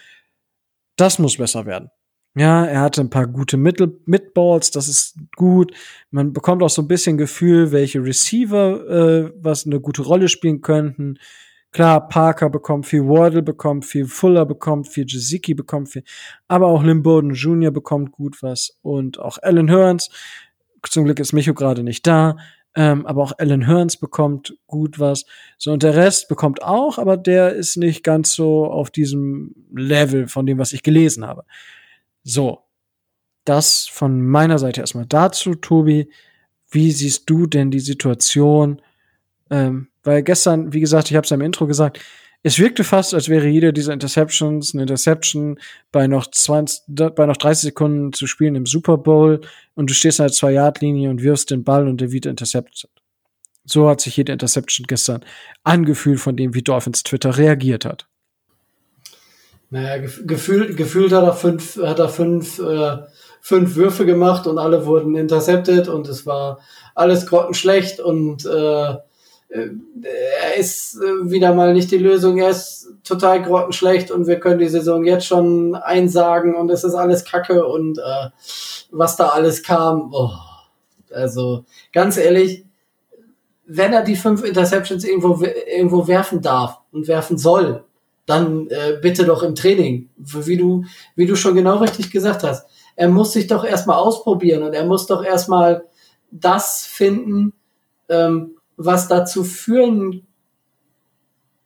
[0.97, 1.91] Das muss besser werden.
[2.39, 5.73] Ja, er hatte ein paar gute Mittel Midballs, das ist gut.
[6.11, 8.87] Man bekommt auch so ein bisschen Gefühl, welche Receiver
[9.27, 11.19] äh, was eine gute Rolle spielen könnten.
[11.73, 16.05] Klar, Parker bekommt viel, Wardle bekommt viel, Fuller bekommt viel, Jaziki bekommt viel,
[16.47, 17.71] aber auch Lim Bowden Jr.
[17.71, 20.11] bekommt gut was und auch Alan Hearns.
[20.83, 22.37] Zum Glück ist Micho gerade nicht da.
[22.79, 25.25] Ähm, aber auch Alan Hearns bekommt gut was.
[25.57, 30.29] So, und der Rest bekommt auch, aber der ist nicht ganz so auf diesem Level
[30.29, 31.45] von dem, was ich gelesen habe.
[32.23, 32.61] So,
[33.47, 36.11] das von meiner Seite erstmal dazu, Tobi.
[36.71, 38.83] Wie siehst du denn die Situation?
[39.51, 42.01] Ähm, weil gestern, wie gesagt, ich habe es im Intro gesagt,
[42.47, 45.59] es wirkte fast, als wäre jede dieser Interceptions eine Interception
[45.91, 46.85] bei noch 20,
[47.17, 49.41] bei noch 30 Sekunden zu spielen im Super Bowl
[49.75, 52.89] und du stehst an der Zwei-Yard-Linie und wirfst den Ball und der wieder intercepted.
[53.65, 55.25] So hat sich jede Interception gestern
[55.65, 58.07] angefühlt von dem, wie Dolphins Twitter reagiert hat.
[59.71, 62.99] Naja, gefühlt, gefühlt hat er fünf, hat er fünf, äh,
[63.41, 66.61] fünf Würfe gemacht und alle wurden intercepted und es war
[66.95, 68.95] alles grottenschlecht und äh,
[69.49, 72.39] er ist äh, wieder mal nicht die Lösung.
[72.39, 76.95] Er ist total grottenschlecht und wir können die Saison jetzt schon einsagen und es ist
[76.95, 78.31] alles Kacke und äh,
[78.91, 80.13] was da alles kam.
[80.13, 80.31] Oh,
[81.13, 82.65] also ganz ehrlich,
[83.67, 87.85] wenn er die fünf Interceptions irgendwo irgendwo werfen darf und werfen soll,
[88.27, 92.69] dann äh, bitte doch im Training, wie du wie du schon genau richtig gesagt hast.
[92.97, 95.85] Er muss sich doch erstmal ausprobieren und er muss doch erstmal
[96.31, 97.53] das finden,
[98.09, 100.27] ähm, was dazu führen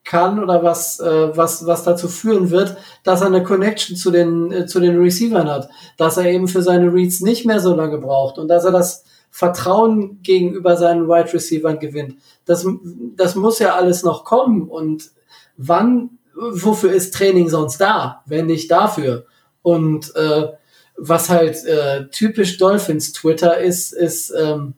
[0.05, 4.51] kann oder was, äh, was, was dazu führen wird, dass er eine Connection zu den,
[4.51, 5.69] äh, zu den Receivern hat,
[5.99, 9.05] dass er eben für seine Reads nicht mehr so lange braucht und dass er das
[9.31, 12.17] Vertrauen gegenüber seinen Wide Receivern gewinnt.
[12.45, 12.67] Das,
[13.17, 15.11] das muss ja alles noch kommen und
[15.57, 19.27] wann, wofür ist Training sonst da, wenn nicht dafür?
[19.63, 20.49] Und äh,
[20.97, 24.75] was halt äh, typisch Dolphins Twitter ist, ist ähm,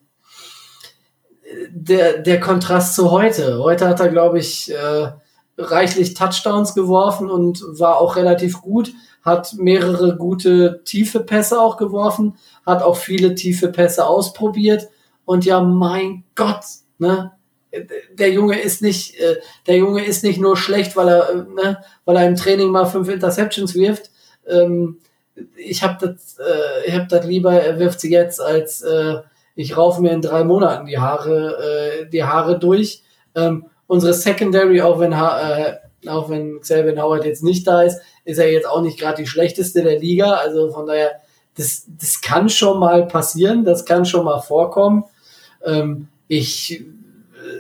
[1.71, 3.59] der, der Kontrast zu heute.
[3.59, 5.13] Heute hat er, glaube ich, äh,
[5.59, 8.93] reichlich Touchdowns geworfen und war auch relativ gut,
[9.23, 14.89] hat mehrere gute tiefe Pässe auch geworfen, hat auch viele tiefe Pässe ausprobiert
[15.25, 16.65] und ja, mein Gott,
[16.99, 17.33] ne?
[18.13, 21.83] Der Junge ist nicht, äh, der Junge ist nicht nur schlecht, weil er, äh, ne,
[22.05, 24.11] weil er im Training mal fünf Interceptions wirft.
[24.47, 24.99] Ähm,
[25.57, 29.23] ich habe das, äh, ich habe das lieber, er wirft sie jetzt als äh,
[29.55, 33.03] ich raufe mir in drei Monaten die Haare, äh, die Haare durch.
[33.35, 35.77] Ähm, unsere Secondary, auch wenn, äh,
[36.09, 39.29] auch wenn Xavier Howard jetzt nicht da ist, ist er jetzt auch nicht gerade die
[39.29, 40.35] schlechteste der Liga.
[40.35, 41.13] Also von daher,
[41.57, 45.05] das, das kann schon mal passieren, das kann schon mal vorkommen.
[45.65, 46.85] Ähm, ich äh,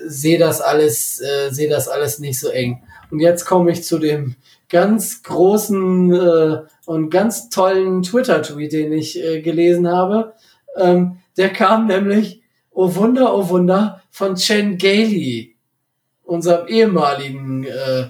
[0.06, 2.82] sehe das alles, äh, sehe das alles nicht so eng.
[3.10, 4.36] Und jetzt komme ich zu dem
[4.70, 10.32] ganz großen äh, und ganz tollen Twitter-Tweet, den ich äh, gelesen habe.
[10.76, 15.56] Ähm, der kam nämlich, oh Wunder, oh Wunder, von Chen Gailey,
[16.22, 18.08] unserem ehemaligen äh,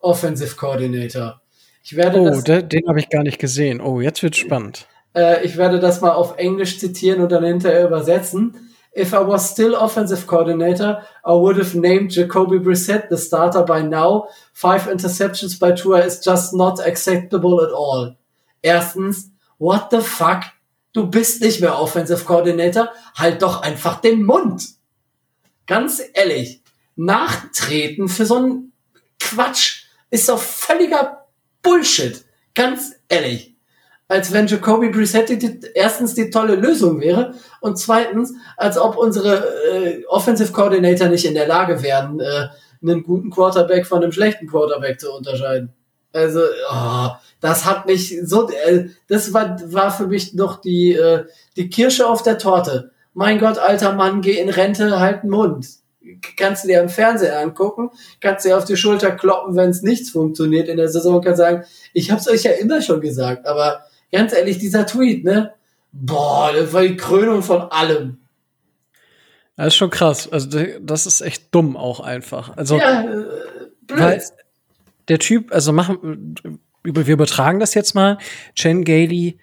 [0.00, 1.40] Offensive Coordinator.
[1.84, 3.80] Ich werde oh, das, den, den habe ich gar nicht gesehen.
[3.80, 4.86] Oh, jetzt wird spannend.
[5.14, 8.68] Äh, ich werde das mal auf Englisch zitieren und dann hinterher übersetzen.
[8.94, 13.82] If I was still offensive coordinator, I would have named Jacoby Brissett the starter by
[13.82, 14.28] now.
[14.52, 18.16] Five interceptions by Tua is just not acceptable at all.
[18.62, 20.44] Erstens, what the fuck
[20.92, 24.64] du bist nicht mehr Offensive Coordinator, halt doch einfach den Mund.
[25.66, 26.62] Ganz ehrlich,
[26.96, 28.72] nachtreten für so einen
[29.18, 31.26] Quatsch ist doch völliger
[31.62, 32.24] Bullshit.
[32.54, 33.54] Ganz ehrlich.
[34.08, 39.46] Als wenn Jacoby Brissett die, erstens die tolle Lösung wäre und zweitens, als ob unsere
[39.72, 42.48] äh, Offensive Coordinator nicht in der Lage wären, äh,
[42.82, 45.72] einen guten Quarterback von einem schlechten Quarterback zu unterscheiden.
[46.12, 47.08] Also, oh,
[47.42, 52.08] das hat mich so, äh, das war, war für mich noch die, äh, die Kirsche
[52.08, 52.92] auf der Torte.
[53.14, 55.66] Mein Gott, alter Mann, geh in Rente, halt den Mund.
[56.36, 57.90] Kannst du dir im Fernseher angucken,
[58.20, 61.64] kannst dir auf die Schulter kloppen, wenn es nichts funktioniert in der Saison, kannst sagen,
[61.92, 65.52] ich hab's euch ja immer schon gesagt, aber ganz ehrlich, dieser Tweet, ne?
[65.90, 68.18] Boah, das war die Krönung von allem.
[69.56, 70.30] Das ist schon krass.
[70.30, 70.48] Also,
[70.80, 72.56] das ist echt dumm auch einfach.
[72.56, 73.24] Also, ja, äh,
[73.82, 74.22] blöd.
[75.08, 76.36] Der Typ, also machen,
[76.84, 78.18] wir übertragen das jetzt mal.
[78.54, 79.38] Chen Gailey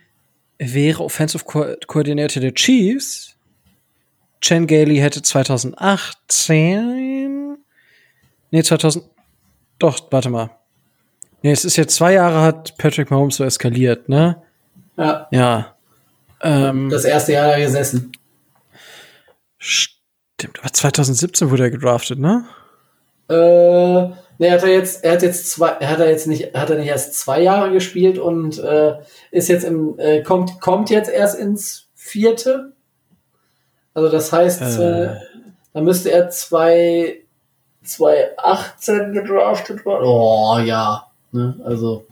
[0.58, 3.36] wäre Offensive Coordinator der Chiefs.
[4.42, 7.58] Chen Gailey hätte 2018,
[8.52, 9.06] nee, 2000,
[9.80, 10.52] doch, warte mal.
[11.42, 14.42] Nee, es ist jetzt zwei Jahre hat Patrick Mahomes so eskaliert, ne?
[14.98, 15.28] Ja.
[15.32, 15.76] Ja.
[16.42, 18.12] Ähm, das erste Jahr da gesessen.
[19.58, 22.46] Stimmt, aber 2017 wurde er gedraftet, ne?
[23.30, 24.10] Äh,
[24.40, 26.78] Nee, hat er jetzt, er hat jetzt zwei, er hat er jetzt nicht, hat er
[26.78, 28.96] nicht erst zwei Jahre gespielt und äh,
[29.32, 32.72] ist jetzt im, äh, kommt, kommt jetzt erst ins vierte.
[33.94, 35.04] Also das heißt, äh.
[35.04, 35.16] äh
[35.74, 37.22] da müsste er zwei,
[37.84, 40.06] 2018 gedraftet worden.
[40.06, 41.06] Oh ja.
[41.32, 41.60] Ne?
[41.64, 42.06] Also.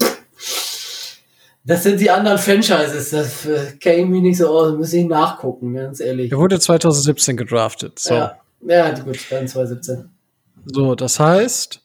[1.64, 3.10] Das sind die anderen Franchises.
[3.10, 4.76] Das äh, kenne ich mich nicht so aus.
[4.76, 6.32] Muss ich nachgucken, ganz ehrlich.
[6.32, 8.00] Er wurde 2017 gedraftet.
[8.00, 8.14] So.
[8.14, 10.10] Ja, ja gut, dann 2017.
[10.66, 11.82] So, das heißt,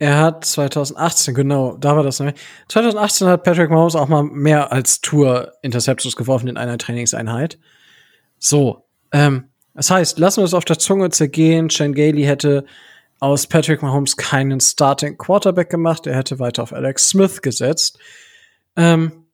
[0.00, 2.40] er hat 2018, genau, da war das nämlich.
[2.68, 7.58] 2018 hat Patrick Mahomes auch mal mehr als Tour Interceptions geworfen in einer Trainingseinheit.
[8.38, 11.68] So, ähm, das heißt, lassen wir es auf der Zunge zergehen.
[11.68, 12.64] Shane Gailey hätte
[13.18, 16.06] aus Patrick Mahomes keinen Starting Quarterback gemacht.
[16.06, 17.98] Er hätte weiter auf Alex Smith gesetzt.
[18.76, 19.26] Ähm,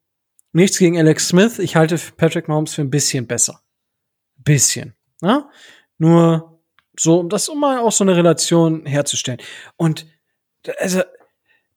[0.52, 1.60] nichts gegen Alex Smith.
[1.60, 3.60] Ich halte Patrick Mahomes für ein bisschen besser.
[4.38, 4.96] Bisschen.
[5.20, 5.48] Ne?
[5.98, 6.60] Nur
[6.98, 9.38] so, um das, um mal auch so eine Relation herzustellen.
[9.76, 10.06] Und
[10.78, 11.02] also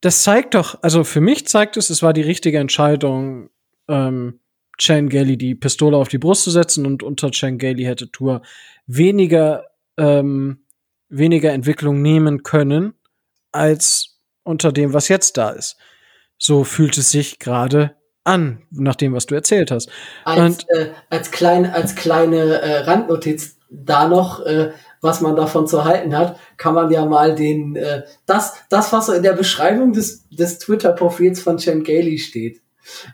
[0.01, 3.49] das zeigt doch, also für mich zeigt es, es war die richtige Entscheidung,
[3.87, 4.39] ähm,
[4.77, 8.41] Chan Gailey die Pistole auf die Brust zu setzen und unter Chan Gailey hätte Tour
[8.87, 9.65] weniger,
[9.97, 10.63] ähm,
[11.09, 12.93] weniger Entwicklung nehmen können
[13.51, 15.77] als unter dem, was jetzt da ist.
[16.37, 19.89] So fühlt es sich gerade an, nach dem, was du erzählt hast.
[20.23, 25.85] Als, äh, als, klein, als kleine äh, Randnotiz da noch, äh, was man davon zu
[25.85, 29.93] halten hat, kann man ja mal den, äh, das, das, was so in der Beschreibung
[29.93, 32.61] des, des Twitter-Profils von Chen Gailey steht.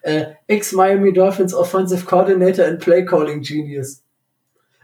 [0.02, 4.02] Äh, Ex-Miami Dolphins Offensive Coordinator and Play Calling Genius.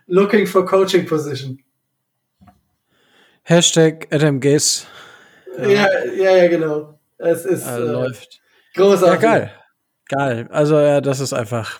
[0.08, 1.60] Looking for Coaching Position.
[3.44, 4.86] Hashtag Adam Gaze.
[5.58, 7.00] Ja, ja, ja, genau.
[7.18, 8.42] Es ist Äh, äh, läuft.
[8.76, 9.22] großartig.
[9.24, 9.52] Ja, geil.
[10.08, 10.48] Geil.
[10.52, 11.80] Also, ja, das ist einfach.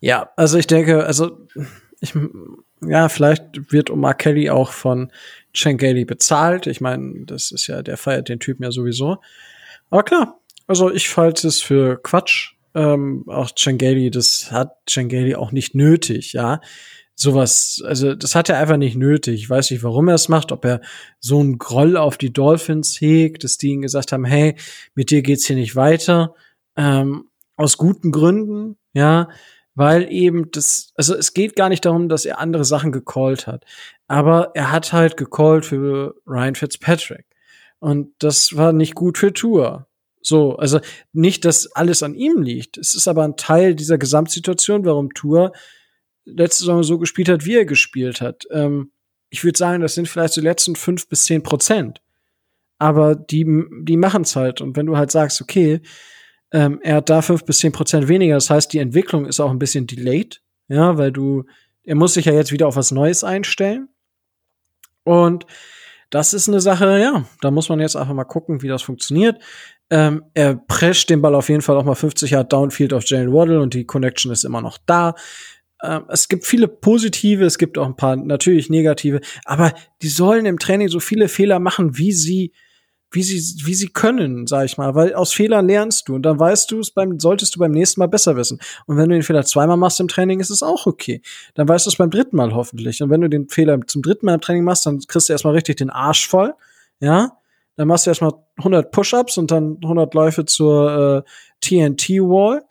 [0.00, 1.46] Ja, also ich denke, also,
[2.00, 2.14] ich,
[2.82, 5.10] ja, vielleicht wird Omar Kelly auch von
[5.52, 6.66] Chengeli bezahlt.
[6.66, 9.18] Ich meine, das ist ja, der feiert den Typen ja sowieso.
[9.90, 12.52] Aber klar, also ich halte es für Quatsch.
[12.74, 16.60] Ähm, auch Chengeli, das hat Chengeli auch nicht nötig, ja.
[17.14, 19.40] Sowas, also das hat er einfach nicht nötig.
[19.40, 20.80] Ich weiß nicht, warum er es macht, ob er
[21.18, 24.54] so einen Groll auf die Dolphins hegt, dass die ihm gesagt haben, hey,
[24.94, 26.34] mit dir geht's hier nicht weiter.
[26.76, 27.24] Ähm,
[27.56, 29.28] aus guten Gründen, ja,
[29.78, 33.64] weil eben das, also es geht gar nicht darum, dass er andere Sachen gecallt hat,
[34.08, 37.26] aber er hat halt gecallt für Ryan Fitzpatrick
[37.78, 39.86] und das war nicht gut für Tour.
[40.20, 40.80] So, also
[41.12, 42.76] nicht, dass alles an ihm liegt.
[42.76, 45.52] Es ist aber ein Teil dieser Gesamtsituation, warum Tour
[46.24, 48.46] letzte Saison so gespielt hat, wie er gespielt hat.
[48.50, 48.90] Ähm,
[49.30, 52.02] ich würde sagen, das sind vielleicht die letzten fünf bis zehn Prozent.
[52.78, 53.46] Aber die,
[53.82, 54.60] die machen es halt.
[54.60, 55.82] Und wenn du halt sagst, okay,
[56.52, 59.50] ähm, er hat da fünf bis zehn Prozent weniger, das heißt, die Entwicklung ist auch
[59.50, 61.44] ein bisschen delayed, ja, weil du,
[61.84, 63.88] er muss sich ja jetzt wieder auf was Neues einstellen.
[65.04, 65.46] Und
[66.10, 69.42] das ist eine Sache, ja, da muss man jetzt einfach mal gucken, wie das funktioniert.
[69.90, 73.32] Ähm, er prescht den Ball auf jeden Fall auch mal 50 Yard Downfield auf Jalen
[73.32, 75.14] Waddle und die Connection ist immer noch da.
[75.82, 79.72] Ähm, es gibt viele positive, es gibt auch ein paar natürlich negative, aber
[80.02, 82.52] die sollen im Training so viele Fehler machen, wie sie
[83.10, 86.38] wie sie, wie sie können, sag ich mal, weil aus Fehlern lernst du und dann
[86.38, 88.60] weißt du es beim, solltest du beim nächsten Mal besser wissen.
[88.86, 91.22] Und wenn du den Fehler zweimal machst im Training, ist es auch okay.
[91.54, 93.02] Dann weißt du es beim dritten Mal hoffentlich.
[93.02, 95.54] Und wenn du den Fehler zum dritten Mal im Training machst, dann kriegst du erstmal
[95.54, 96.54] richtig den Arsch voll,
[97.00, 97.32] ja.
[97.76, 101.30] Dann machst du erstmal 100 Push-Ups und dann 100 Läufe zur äh,
[101.60, 102.64] TNT-Wall.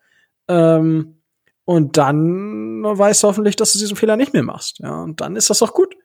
[0.49, 1.15] Ähm,
[1.63, 4.79] und dann weißt du hoffentlich, dass du diesen Fehler nicht mehr machst.
[4.79, 5.95] Ja, und dann ist das auch gut.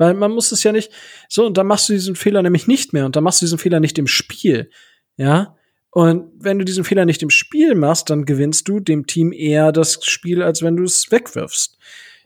[0.00, 0.90] Weil man muss es ja nicht,
[1.28, 3.58] so, und dann machst du diesen Fehler nämlich nicht mehr und dann machst du diesen
[3.58, 4.70] Fehler nicht im Spiel.
[5.18, 5.58] Ja.
[5.90, 9.72] Und wenn du diesen Fehler nicht im Spiel machst, dann gewinnst du dem Team eher
[9.72, 11.76] das Spiel, als wenn du es wegwirfst.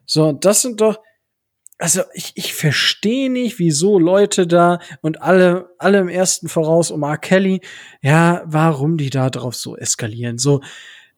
[0.06, 1.00] So, das sind doch,
[1.76, 7.18] also ich, ich verstehe nicht, wieso Leute da und alle, alle im ersten voraus, Omar
[7.18, 7.60] Kelly,
[8.02, 10.38] ja, warum die da drauf so eskalieren.
[10.38, 10.60] So,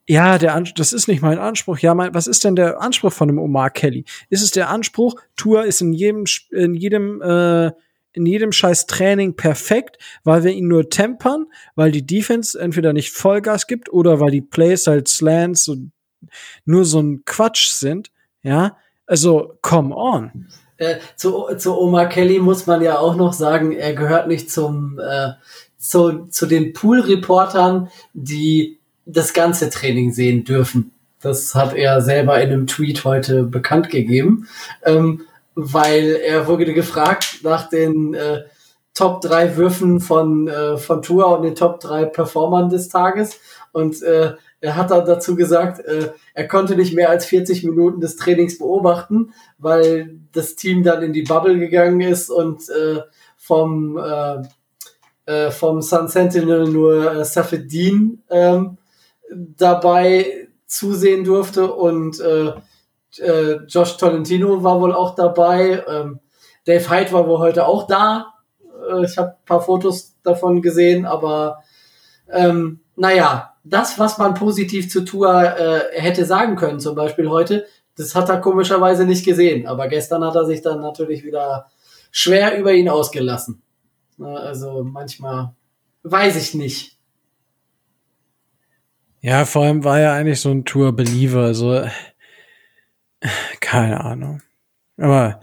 [0.09, 1.78] ja, der Anspruch, das ist nicht mein Anspruch.
[1.78, 4.05] Ja, mein, was ist denn der Anspruch von einem Omar Kelly?
[4.31, 7.73] Ist es der Anspruch, Tour ist in jedem, in jedem, äh,
[8.12, 13.12] in jedem scheiß Training perfekt, weil wir ihn nur tempern, weil die Defense entweder nicht
[13.12, 15.93] Vollgas gibt oder weil die Plays halt Slants und
[16.65, 18.11] nur so ein Quatsch sind,
[18.43, 18.77] ja?
[19.07, 20.49] Also, come on.
[20.78, 24.99] Äh, zu, zu Omar Kelly muss man ja auch noch sagen, er gehört nicht zum
[24.99, 25.33] äh,
[25.78, 30.93] zu, zu den Pool-Reportern, die das ganze Training sehen dürfen.
[31.20, 34.49] Das hat er selber in einem Tweet heute bekannt gegeben,
[34.85, 35.23] ähm,
[35.55, 38.43] weil er wurde gefragt nach den äh,
[38.93, 43.39] Top drei Würfen von, äh, von Tour und den Top drei Performern des Tages.
[43.73, 48.01] Und äh, er hat dann dazu gesagt, äh, er konnte nicht mehr als 40 Minuten
[48.01, 53.01] des Trainings beobachten, weil das Team dann in die Bubble gegangen ist und äh,
[53.37, 54.43] vom, äh,
[55.27, 58.78] äh, vom Sun Sentinel nur äh, Safedin ähm,
[59.32, 62.53] dabei zusehen durfte und äh,
[63.19, 65.85] äh, Josh Tolentino war wohl auch dabei.
[65.89, 66.20] Ähm,
[66.65, 68.35] Dave Hyde war wohl heute auch da.
[68.90, 71.62] Äh, ich habe ein paar Fotos davon gesehen, aber
[72.31, 77.66] ähm, naja, das, was man positiv zu Tour äh, hätte sagen können, zum Beispiel heute,
[77.97, 79.66] das hat er komischerweise nicht gesehen.
[79.66, 81.66] Aber gestern hat er sich dann natürlich wieder
[82.11, 83.62] schwer über ihn ausgelassen.
[84.16, 85.55] Na, Also manchmal
[86.03, 86.95] weiß ich nicht.
[89.27, 91.85] Ja, vor allem war er eigentlich so ein Tour-Believer, also
[93.61, 94.40] keine Ahnung.
[94.98, 95.40] Aber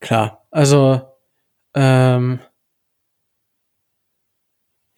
[0.00, 1.00] klar, also
[1.74, 2.40] ähm,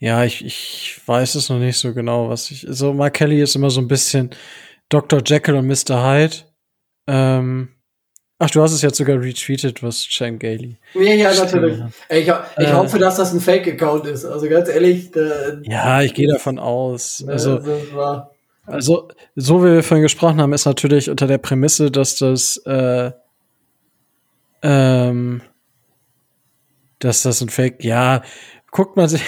[0.01, 2.67] ja, ich, ich weiß es noch nicht so genau, was ich.
[2.69, 4.31] So, Mark Kelly ist immer so ein bisschen
[4.89, 5.23] Dr.
[5.25, 6.05] Jekyll und Mr.
[6.05, 6.39] Hyde.
[7.07, 7.74] Ähm,
[8.45, 10.77] ach, du hast es jetzt sogar retweetet, was Shane Gailey.
[10.95, 11.79] Ja, ja, natürlich.
[12.09, 12.73] Ey, Ich, ich Äh.
[12.73, 14.25] hoffe, dass das ein Fake-Account ist.
[14.25, 15.11] Also ganz ehrlich,
[15.63, 17.25] Ja, ich gehe davon aus.
[17.27, 17.61] Also,
[18.67, 23.11] Also, so wie wir vorhin gesprochen haben, ist natürlich unter der Prämisse, dass das, äh,
[24.63, 25.43] ähm,
[26.99, 28.23] dass das ein Fake, ja,
[28.71, 29.23] guckt man sich,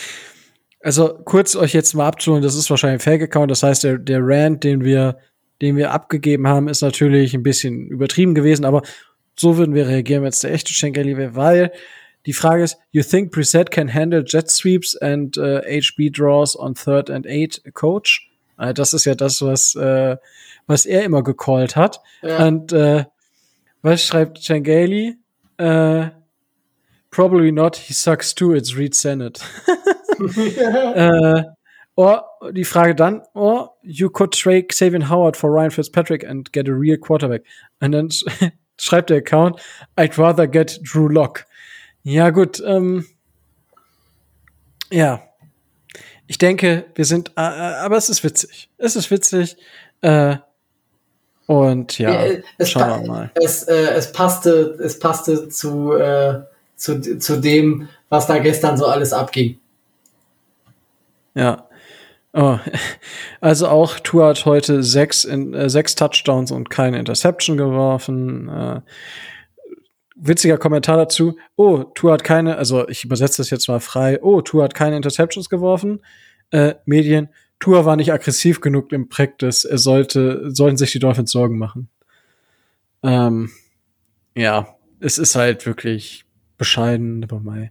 [0.80, 4.20] also kurz euch jetzt mal abzuholen, das ist wahrscheinlich ein Fake-Account, das heißt, der, der
[4.22, 5.18] Rant, den wir,
[5.62, 8.82] den wir abgegeben haben, ist natürlich ein bisschen übertrieben gewesen, aber
[9.36, 11.72] so würden wir reagieren, wenn es der echte Schenkeli wäre, weil
[12.26, 16.74] die Frage ist, you think Preset can handle jet sweeps and uh, HB draws on
[16.74, 18.30] third and eight, coach?
[18.58, 20.16] Äh, Das ist ja das, was, äh,
[20.66, 22.00] was er immer gecallt hat.
[22.22, 22.46] Ja.
[22.46, 23.04] Und äh,
[23.82, 25.16] was schreibt Changeli?
[25.58, 26.06] Äh,
[27.10, 27.76] Probably not.
[27.76, 28.54] He sucks too.
[28.54, 29.40] It's Reed Sennett.
[30.18, 31.44] äh,
[31.96, 36.68] or die Frage dann, or you could trade Xavier Howard for Ryan Fitzpatrick and get
[36.68, 37.42] a real quarterback.
[37.80, 38.24] Und dann sch
[38.76, 39.60] schreibt der Account,
[39.96, 41.44] I'd rather get Drew Lock.
[42.02, 43.06] Ja, gut, ähm,
[44.90, 45.22] ja.
[46.26, 48.70] Ich denke, wir sind, äh, äh, aber es ist witzig.
[48.78, 49.56] Es ist witzig.
[50.00, 50.36] Äh,
[51.46, 53.30] und ja, Ja, es, schauen wir mal.
[53.34, 56.40] Es, äh, es passte, es passte zu, äh,
[56.76, 59.58] zu, zu dem, was da gestern so alles abging.
[61.34, 61.63] Ja.
[62.34, 62.58] Oh.
[63.40, 68.48] Also auch Tour hat heute sechs, in, äh, sechs Touchdowns und keine Interception geworfen.
[68.48, 68.80] Äh,
[70.16, 71.36] witziger Kommentar dazu.
[71.56, 74.18] Oh, Tour hat keine, also ich übersetze das jetzt mal frei.
[74.22, 76.00] Oh, Tour hat keine Interceptions geworfen.
[76.50, 77.28] Äh, Medien.
[77.60, 79.64] Tour war nicht aggressiv genug im Practice.
[79.64, 81.88] Er sollte, sollten sich die Dolphins Sorgen machen.
[83.02, 83.50] Ähm,
[84.34, 86.24] ja, es ist halt wirklich
[86.56, 87.70] bescheiden, aber mal.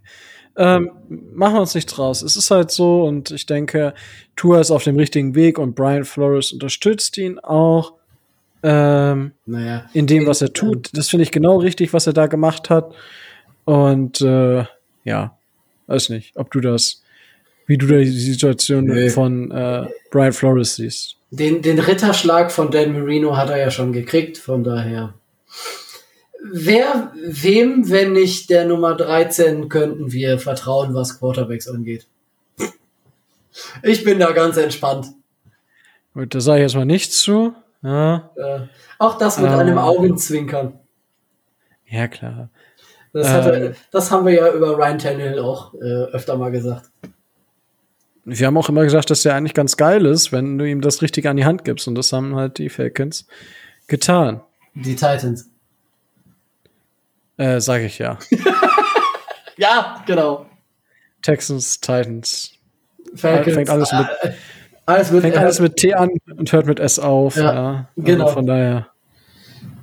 [0.56, 2.22] Ähm, machen wir uns nichts draus.
[2.22, 3.92] Es ist halt so und ich denke,
[4.36, 7.94] Tour ist auf dem richtigen Weg und Brian Flores unterstützt ihn auch
[8.62, 9.86] ähm, Naja.
[9.92, 10.90] in dem, was er tut.
[10.96, 12.94] Das finde ich genau richtig, was er da gemacht hat.
[13.64, 14.64] Und äh,
[15.04, 15.36] ja,
[15.88, 17.02] weiß nicht, ob du das,
[17.66, 19.08] wie du da die Situation Nee.
[19.10, 21.16] von äh, Brian Flores siehst.
[21.30, 25.14] Den, den Ritterschlag von Dan Marino hat er ja schon gekriegt, von daher.
[26.46, 32.06] Wer, wem, wenn nicht der Nummer 13, könnten wir vertrauen, was Quarterbacks angeht?
[33.82, 35.06] Ich bin da ganz entspannt.
[36.12, 37.54] Gut, da sage ich jetzt mal nichts zu.
[37.82, 38.60] Ja, Äh,
[38.98, 39.58] auch das mit Ah.
[39.58, 40.78] einem Augenzwinkern.
[41.86, 42.48] ja klar.
[43.12, 43.74] Das, hat er, Ähm.
[43.92, 45.78] das haben wir ja über Ryan Tannehill auch äh,
[46.12, 46.90] öfter mal gesagt.
[48.24, 51.00] Wir haben auch immer gesagt, dass der eigentlich ganz geil ist, wenn du ihm das
[51.02, 51.86] richtig an die Hand gibst.
[51.86, 53.26] Und das haben halt die Falcons
[53.86, 54.40] getan.
[54.74, 55.48] Die Titans.
[57.36, 58.18] Äh, sage ich ja.
[59.56, 60.46] Ja, genau.
[61.22, 62.52] Texans, Titans.
[63.14, 63.54] Falcons.
[63.54, 64.32] Fängt alles mit, Äh,
[64.86, 67.36] alles mit, fängt alles mit T an und hört mit S auf.
[67.36, 68.24] Ja, Ja, genau.
[68.24, 68.88] Also von daher.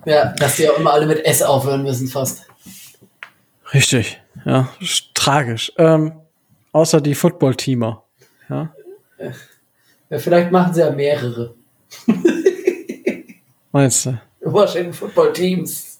[0.05, 2.45] Ja, dass die auch immer alle mit S aufhören müssen, fast.
[3.73, 4.21] Richtig.
[4.45, 4.67] Ja,
[5.13, 5.71] tragisch.
[5.77, 6.11] Ähm,
[6.73, 8.03] außer die Football-Teamer.
[8.49, 8.73] Ja,
[10.09, 11.55] Ja, vielleicht machen sie ja mehrere.
[13.71, 14.19] meinst du?
[14.41, 15.90] Washington Football Teams.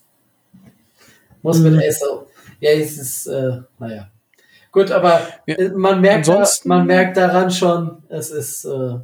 [1.41, 1.75] Muss Mhm.
[1.75, 2.27] mit auf.
[2.59, 4.09] Ja, es ist, äh, naja.
[4.71, 8.99] Gut, aber Ja, äh, man, merkt da, man merkt daran schon, es ist, äh,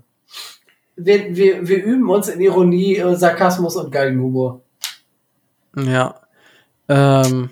[0.96, 4.62] wir, wir, wir üben uns in Ironie, äh, Sarkasmus und Galgenhumor.
[5.76, 6.22] Ja.
[6.88, 7.50] Ähm,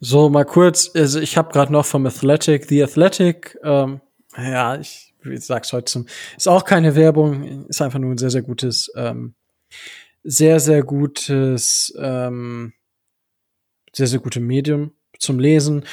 [0.00, 4.00] so, mal kurz, also ich habe gerade noch vom Athletic, The Athletic, ähm,
[4.36, 6.06] ja, ich, ich sag's heute zum,
[6.36, 9.34] ist auch keine Werbung, ist einfach nur ein sehr, sehr gutes, ähm,
[10.24, 12.72] sehr, sehr gutes, ähm,
[13.94, 15.84] sehr, sehr gute Medium zum Lesen.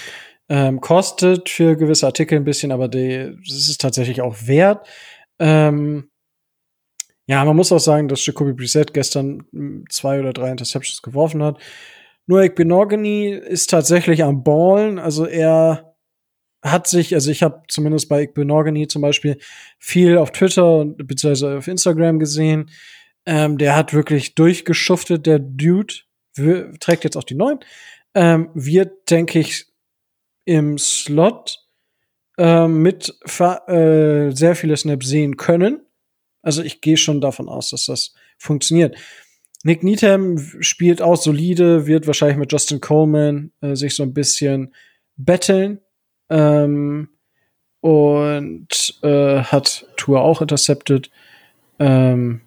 [0.48, 4.88] Ähm, kostet für gewisse Artikel ein bisschen, aber die, das ist tatsächlich auch wert.
[5.38, 6.10] Ähm,
[7.28, 11.44] ja, man muss auch sagen, dass Jacoby Brissett gestern mm, zwei oder drei Interceptions geworfen
[11.44, 11.60] hat.
[12.26, 14.98] Nur Igbenogany ist tatsächlich am Ballen.
[14.98, 15.96] Also er
[16.64, 19.38] hat sich, also ich habe zumindest bei Igbenogany zum Beispiel
[19.78, 22.72] viel auf Twitter und beziehungsweise auf Instagram gesehen.
[23.26, 25.94] Ähm, der hat wirklich durchgeschuftet, der Dude.
[26.80, 27.60] Trägt jetzt auch die neuen.
[28.14, 29.68] Ähm, wird, denke ich,
[30.46, 31.60] im Slot
[32.38, 35.82] ähm, mit äh, sehr viele Snaps sehen können.
[36.42, 38.96] Also ich gehe schon davon aus, dass das funktioniert.
[39.64, 44.74] Nick Needham spielt auch solide, wird wahrscheinlich mit Justin Coleman äh, sich so ein bisschen
[45.18, 45.82] betteln.
[46.30, 47.10] Ähm,
[47.82, 51.10] und äh, hat Tour auch intercepted.
[51.80, 52.42] Ähm,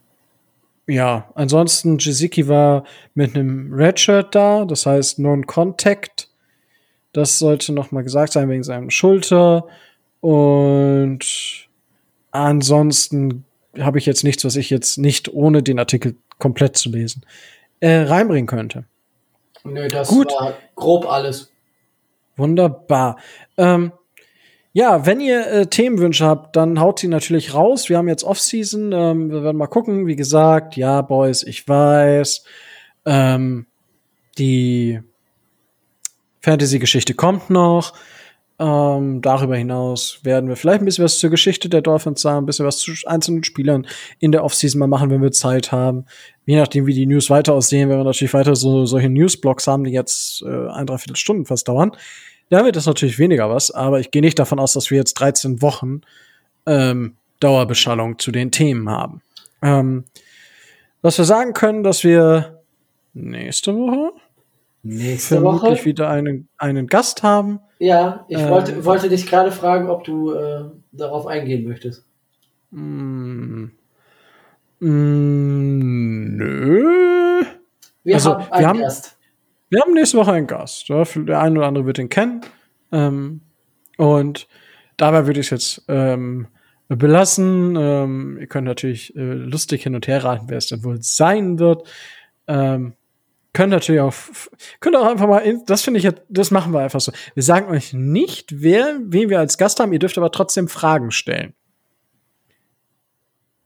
[0.87, 2.85] ja, ansonsten Jiziki war
[3.15, 6.29] mit einem Redshirt da, das heißt Non-Contact.
[7.13, 9.67] Das sollte noch mal gesagt sein wegen seinem Schulter.
[10.21, 11.69] Und
[12.31, 13.45] ansonsten
[13.79, 17.25] habe ich jetzt nichts, was ich jetzt nicht ohne den Artikel komplett zu lesen
[17.81, 18.85] äh, reinbringen könnte.
[19.65, 20.33] Nö, das Gut.
[20.33, 21.51] war grob alles.
[22.37, 23.19] Wunderbar.
[23.57, 23.93] Ähm,
[24.73, 27.89] ja, wenn ihr äh, Themenwünsche habt, dann haut sie natürlich raus.
[27.89, 28.93] Wir haben jetzt Off-Season.
[28.93, 30.07] Ähm, wir werden mal gucken.
[30.07, 32.45] Wie gesagt, ja, Boys, ich weiß.
[33.05, 33.67] Ähm,
[34.39, 35.01] die
[36.41, 37.93] Fantasy-Geschichte kommt noch.
[38.59, 42.47] Ähm, darüber hinaus werden wir vielleicht ein bisschen was zur Geschichte der Dolphins sagen, ein
[42.47, 43.87] bisschen was zu einzelnen Spielern
[44.21, 46.05] in der Offseason mal machen, wenn wir Zeit haben.
[46.45, 49.85] Je nachdem, wie die News weiter aussehen, werden wir natürlich weiter so solche Newsblocks haben,
[49.85, 51.93] die jetzt äh, ein, dreiviertel Stunden fast dauern.
[52.53, 55.15] Da wird das natürlich weniger was, aber ich gehe nicht davon aus, dass wir jetzt
[55.15, 56.03] 13 Wochen
[56.67, 59.23] ähm, Dauerbeschallung zu den Themen haben.
[59.63, 60.05] Ähm,
[61.01, 62.61] was wir sagen können, dass wir
[63.15, 64.13] nächste Woche
[64.83, 65.85] Nächste vermutlich Woche.
[65.87, 67.61] wieder einen, einen Gast haben.
[67.79, 68.51] Ja, ich Ähm.
[68.51, 72.05] wollte, wollte dich gerade fragen, ob du äh, darauf eingehen möchtest.
[72.71, 73.67] Mm.
[74.81, 77.45] Mm, nö.
[78.05, 79.17] Wir Also, haben einen wir haben- Gast.
[79.73, 80.91] Wir haben nächste Woche einen Gast.
[80.91, 82.43] Der eine oder andere wird ihn kennen.
[82.93, 83.41] Ähm,
[83.97, 84.47] und
[84.99, 86.47] dabei würde ich es jetzt ähm,
[86.89, 87.75] belassen.
[87.77, 91.59] Ähm, ihr könnt natürlich äh, lustig hin und her raten, wer es denn wohl sein
[91.59, 91.89] wird.
[92.49, 92.93] Ähm,
[93.55, 94.13] könnt natürlich auch,
[94.81, 97.11] könnt auch einfach mal, das finde ich, jetzt- das machen wir einfach so.
[97.33, 99.95] Wir sagen euch nicht, wer, wen wir als Gast haben.
[99.95, 101.55] Ihr dürft aber trotzdem Fragen stellen.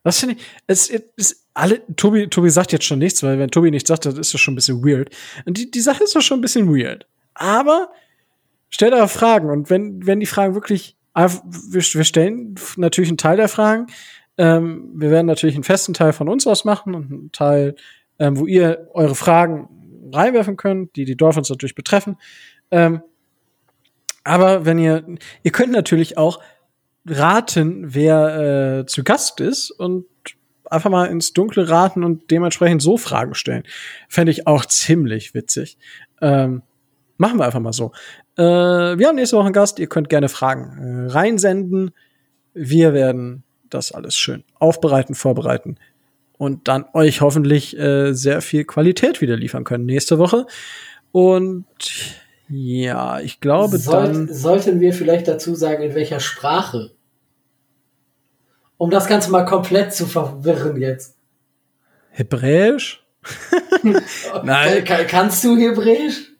[0.05, 3.71] Das finde ich, es ist alle, Tobi, Tobi sagt jetzt schon nichts, weil wenn Tobi
[3.71, 5.09] nichts sagt, dann ist das schon ein bisschen weird.
[5.47, 7.07] Und die, die Sache ist doch schon ein bisschen weird.
[7.33, 7.89] Aber
[8.69, 11.31] stellt eure Fragen und wenn, wenn die Fragen wirklich, wir,
[11.71, 13.87] wir stellen natürlich einen Teil der Fragen.
[14.37, 17.75] Ähm, wir werden natürlich einen festen Teil von uns aus machen und einen Teil,
[18.19, 22.19] ähm, wo ihr eure Fragen reinwerfen könnt, die die Dolphins natürlich betreffen.
[22.71, 23.01] Ähm,
[24.25, 25.07] aber wenn ihr,
[25.43, 26.43] ihr könnt natürlich auch
[27.07, 30.05] raten, wer äh, zu Gast ist und
[30.71, 33.65] einfach mal ins Dunkle raten und dementsprechend so Fragen stellen.
[34.09, 35.79] Fände ich auch ziemlich witzig.
[36.21, 36.63] Ähm,
[37.17, 37.93] machen wir einfach mal so.
[38.37, 39.79] Äh, wir haben nächste Woche einen Gast.
[39.79, 41.93] Ihr könnt gerne Fragen äh, reinsenden.
[42.55, 45.77] Wir werden das alles schön aufbereiten, vorbereiten
[46.39, 50.47] und dann euch hoffentlich äh, sehr viel Qualität wieder liefern können nächste Woche.
[51.13, 51.67] Und
[52.49, 54.33] ja, ich glaube Sollt, dann.
[54.33, 56.93] sollten wir vielleicht dazu sagen, in welcher Sprache?
[58.79, 61.17] Um das Ganze mal komplett zu verwirren jetzt.
[62.11, 63.05] Hebräisch?
[64.43, 64.85] Nein.
[64.85, 66.33] Ka- kannst du Hebräisch?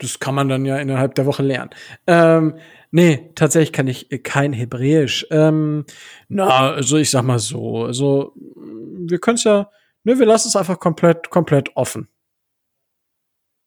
[0.00, 1.70] das kann man dann ja innerhalb der Woche lernen.
[2.06, 2.56] Ähm,
[2.90, 5.26] nee, tatsächlich kann ich kein Hebräisch.
[5.30, 5.84] Ähm,
[6.28, 9.70] na, also ich sag mal so, also wir können es ja,
[10.04, 12.08] ne, wir lassen es einfach komplett, komplett offen.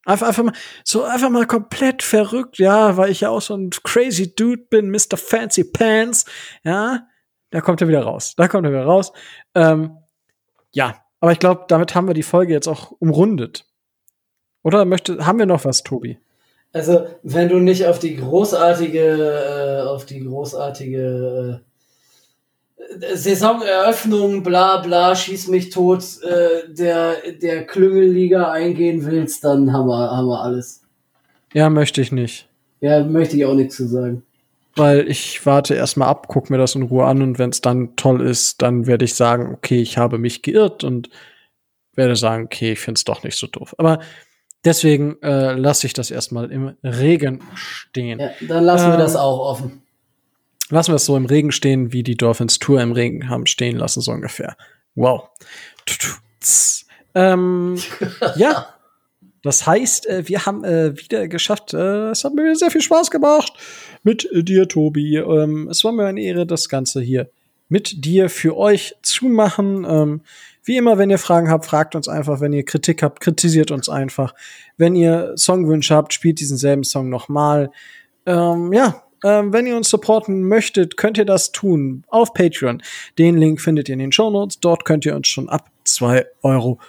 [0.05, 0.53] Einfach, einfach mal,
[0.83, 4.89] so einfach mal komplett verrückt, ja, weil ich ja auch so ein crazy Dude bin,
[4.91, 5.15] Mr.
[5.15, 6.25] Fancy Pants,
[6.63, 7.07] ja,
[7.53, 8.33] da kommt er wieder raus.
[8.35, 9.13] Da kommt er wieder raus.
[9.53, 9.97] Ähm,
[10.71, 13.65] ja, aber ich glaube, damit haben wir die Folge jetzt auch umrundet.
[14.63, 16.17] Oder möchte, haben wir noch was, Tobi?
[16.71, 21.61] Also, wenn du nicht auf die großartige, äh, auf die großartige
[22.77, 29.87] äh, Saisoneröffnung, bla bla, schieß mich tot, äh, der, der Klüngelliga eingehen willst, dann haben
[29.87, 30.81] wir, haben wir alles.
[31.53, 32.49] Ja, möchte ich nicht.
[32.81, 34.23] Ja, möchte ich auch nichts zu sagen.
[34.75, 37.95] Weil ich warte erstmal ab, guck mir das in Ruhe an und wenn es dann
[37.95, 41.09] toll ist, dann werde ich sagen, okay, ich habe mich geirrt und
[41.93, 43.75] werde sagen, okay, ich finde es doch nicht so doof.
[43.77, 43.99] Aber
[44.65, 48.19] deswegen äh, lasse ich das erstmal im Regen stehen.
[48.19, 49.83] Ja, dann lassen wir Ähm, das auch offen.
[50.69, 53.77] Lassen wir es so im Regen stehen, wie die Dolphins Tour im Regen haben stehen
[53.77, 54.55] lassen, so ungefähr.
[54.95, 55.29] Wow.
[57.13, 57.77] Ähm,
[58.35, 58.72] ja.
[59.43, 61.73] Das heißt, äh, wir haben äh, wieder geschafft.
[61.73, 63.53] Äh, es hat mir sehr viel Spaß gemacht
[64.01, 65.17] mit dir, Tobi.
[65.17, 67.29] Ähm, es war mir eine Ehre, das Ganze hier
[67.69, 69.85] mit dir für euch zu machen.
[69.87, 70.21] Ähm,
[70.63, 72.39] wie immer, wenn ihr Fragen habt, fragt uns einfach.
[72.39, 74.33] Wenn ihr Kritik habt, kritisiert uns einfach.
[74.77, 77.69] Wenn ihr Songwünsche habt, spielt diesen selben Song nochmal.
[78.25, 82.83] Ähm, ja, wenn ihr uns supporten möchtet, könnt ihr das tun auf Patreon.
[83.17, 84.59] Den Link findet ihr in den Show Notes.
[84.59, 86.79] Dort könnt ihr uns schon ab 2,50 Euro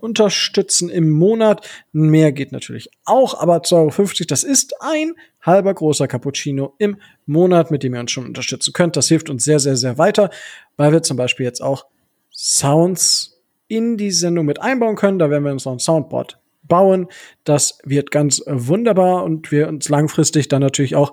[0.00, 1.68] unterstützen im Monat.
[1.92, 7.70] Mehr geht natürlich auch, aber 2,50 Euro, das ist ein halber großer Cappuccino im Monat,
[7.70, 8.96] mit dem ihr uns schon unterstützen könnt.
[8.96, 10.30] Das hilft uns sehr, sehr, sehr weiter,
[10.76, 11.86] weil wir zum Beispiel jetzt auch
[12.32, 15.18] Sounds in die Sendung mit einbauen können.
[15.18, 17.08] Da werden wir uns noch ein Soundboard bauen.
[17.44, 21.12] Das wird ganz wunderbar und wir uns langfristig dann natürlich auch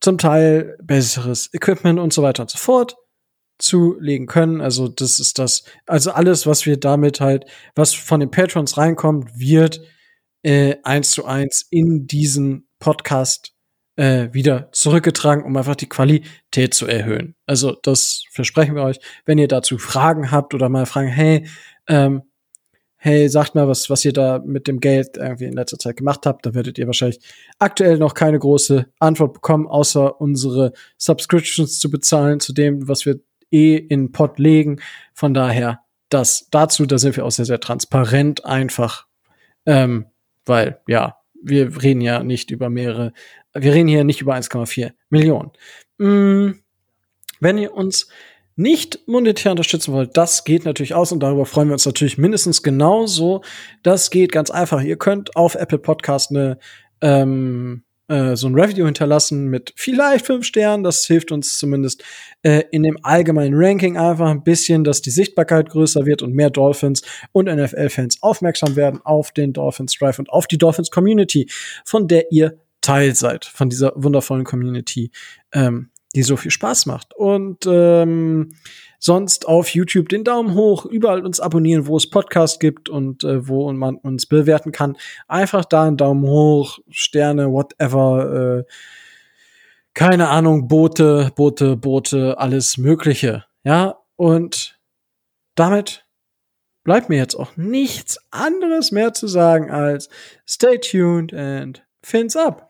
[0.00, 2.96] zum Teil besseres Equipment und so weiter und so fort
[3.58, 4.60] zulegen können.
[4.60, 9.38] Also das ist das, also alles, was wir damit halt, was von den Patrons reinkommt,
[9.38, 9.80] wird
[10.42, 13.52] äh, eins zu eins in diesen Podcast
[13.96, 17.34] äh, wieder zurückgetragen, um einfach die Qualität zu erhöhen.
[17.46, 18.98] Also das versprechen wir euch.
[19.24, 21.48] Wenn ihr dazu Fragen habt oder mal fragen, hey,
[21.88, 22.22] ähm,
[22.98, 26.26] hey, sagt mal, was, was ihr da mit dem Geld irgendwie in letzter Zeit gemacht
[26.26, 27.20] habt, da werdet ihr wahrscheinlich
[27.58, 33.20] aktuell noch keine große Antwort bekommen, außer unsere Subscriptions zu bezahlen zu dem, was wir
[33.50, 34.80] eh in Pod legen.
[35.14, 39.06] Von daher, das dazu, da sind wir auch sehr, sehr transparent einfach,
[39.64, 40.06] ähm,
[40.44, 43.12] weil, ja, wir reden ja nicht über mehrere,
[43.54, 45.50] wir reden hier nicht über 1,4 Millionen.
[45.98, 46.58] Mm,
[47.40, 48.08] wenn ihr uns
[48.56, 52.62] nicht monetär unterstützen wollt, das geht natürlich aus und darüber freuen wir uns natürlich mindestens
[52.62, 53.42] genauso.
[53.82, 54.82] Das geht ganz einfach.
[54.82, 56.58] Ihr könnt auf Apple Podcast eine
[57.02, 60.84] ähm, äh, so ein Review hinterlassen mit vielleicht fünf Sternen.
[60.84, 62.04] Das hilft uns zumindest
[62.42, 66.50] äh, in dem allgemeinen Ranking einfach ein bisschen, dass die Sichtbarkeit größer wird und mehr
[66.50, 67.02] Dolphins
[67.32, 71.50] und NFL-Fans aufmerksam werden auf den Dolphins Drive und auf die Dolphins Community,
[71.84, 75.10] von der ihr Teil seid, von dieser wundervollen Community,
[75.52, 77.14] ähm, die so viel Spaß macht.
[77.14, 78.54] Und ähm,
[78.98, 83.48] sonst auf YouTube den Daumen hoch, überall uns abonnieren, wo es Podcast gibt und äh,
[83.48, 84.96] wo man uns bewerten kann.
[85.28, 88.72] Einfach da einen Daumen hoch, Sterne, whatever, äh,
[89.94, 93.44] keine Ahnung, Boote, Boote, Boote, alles Mögliche.
[93.64, 94.78] Ja, und
[95.54, 96.06] damit
[96.84, 100.08] bleibt mir jetzt auch nichts anderes mehr zu sagen als
[100.46, 102.65] stay tuned and fins up.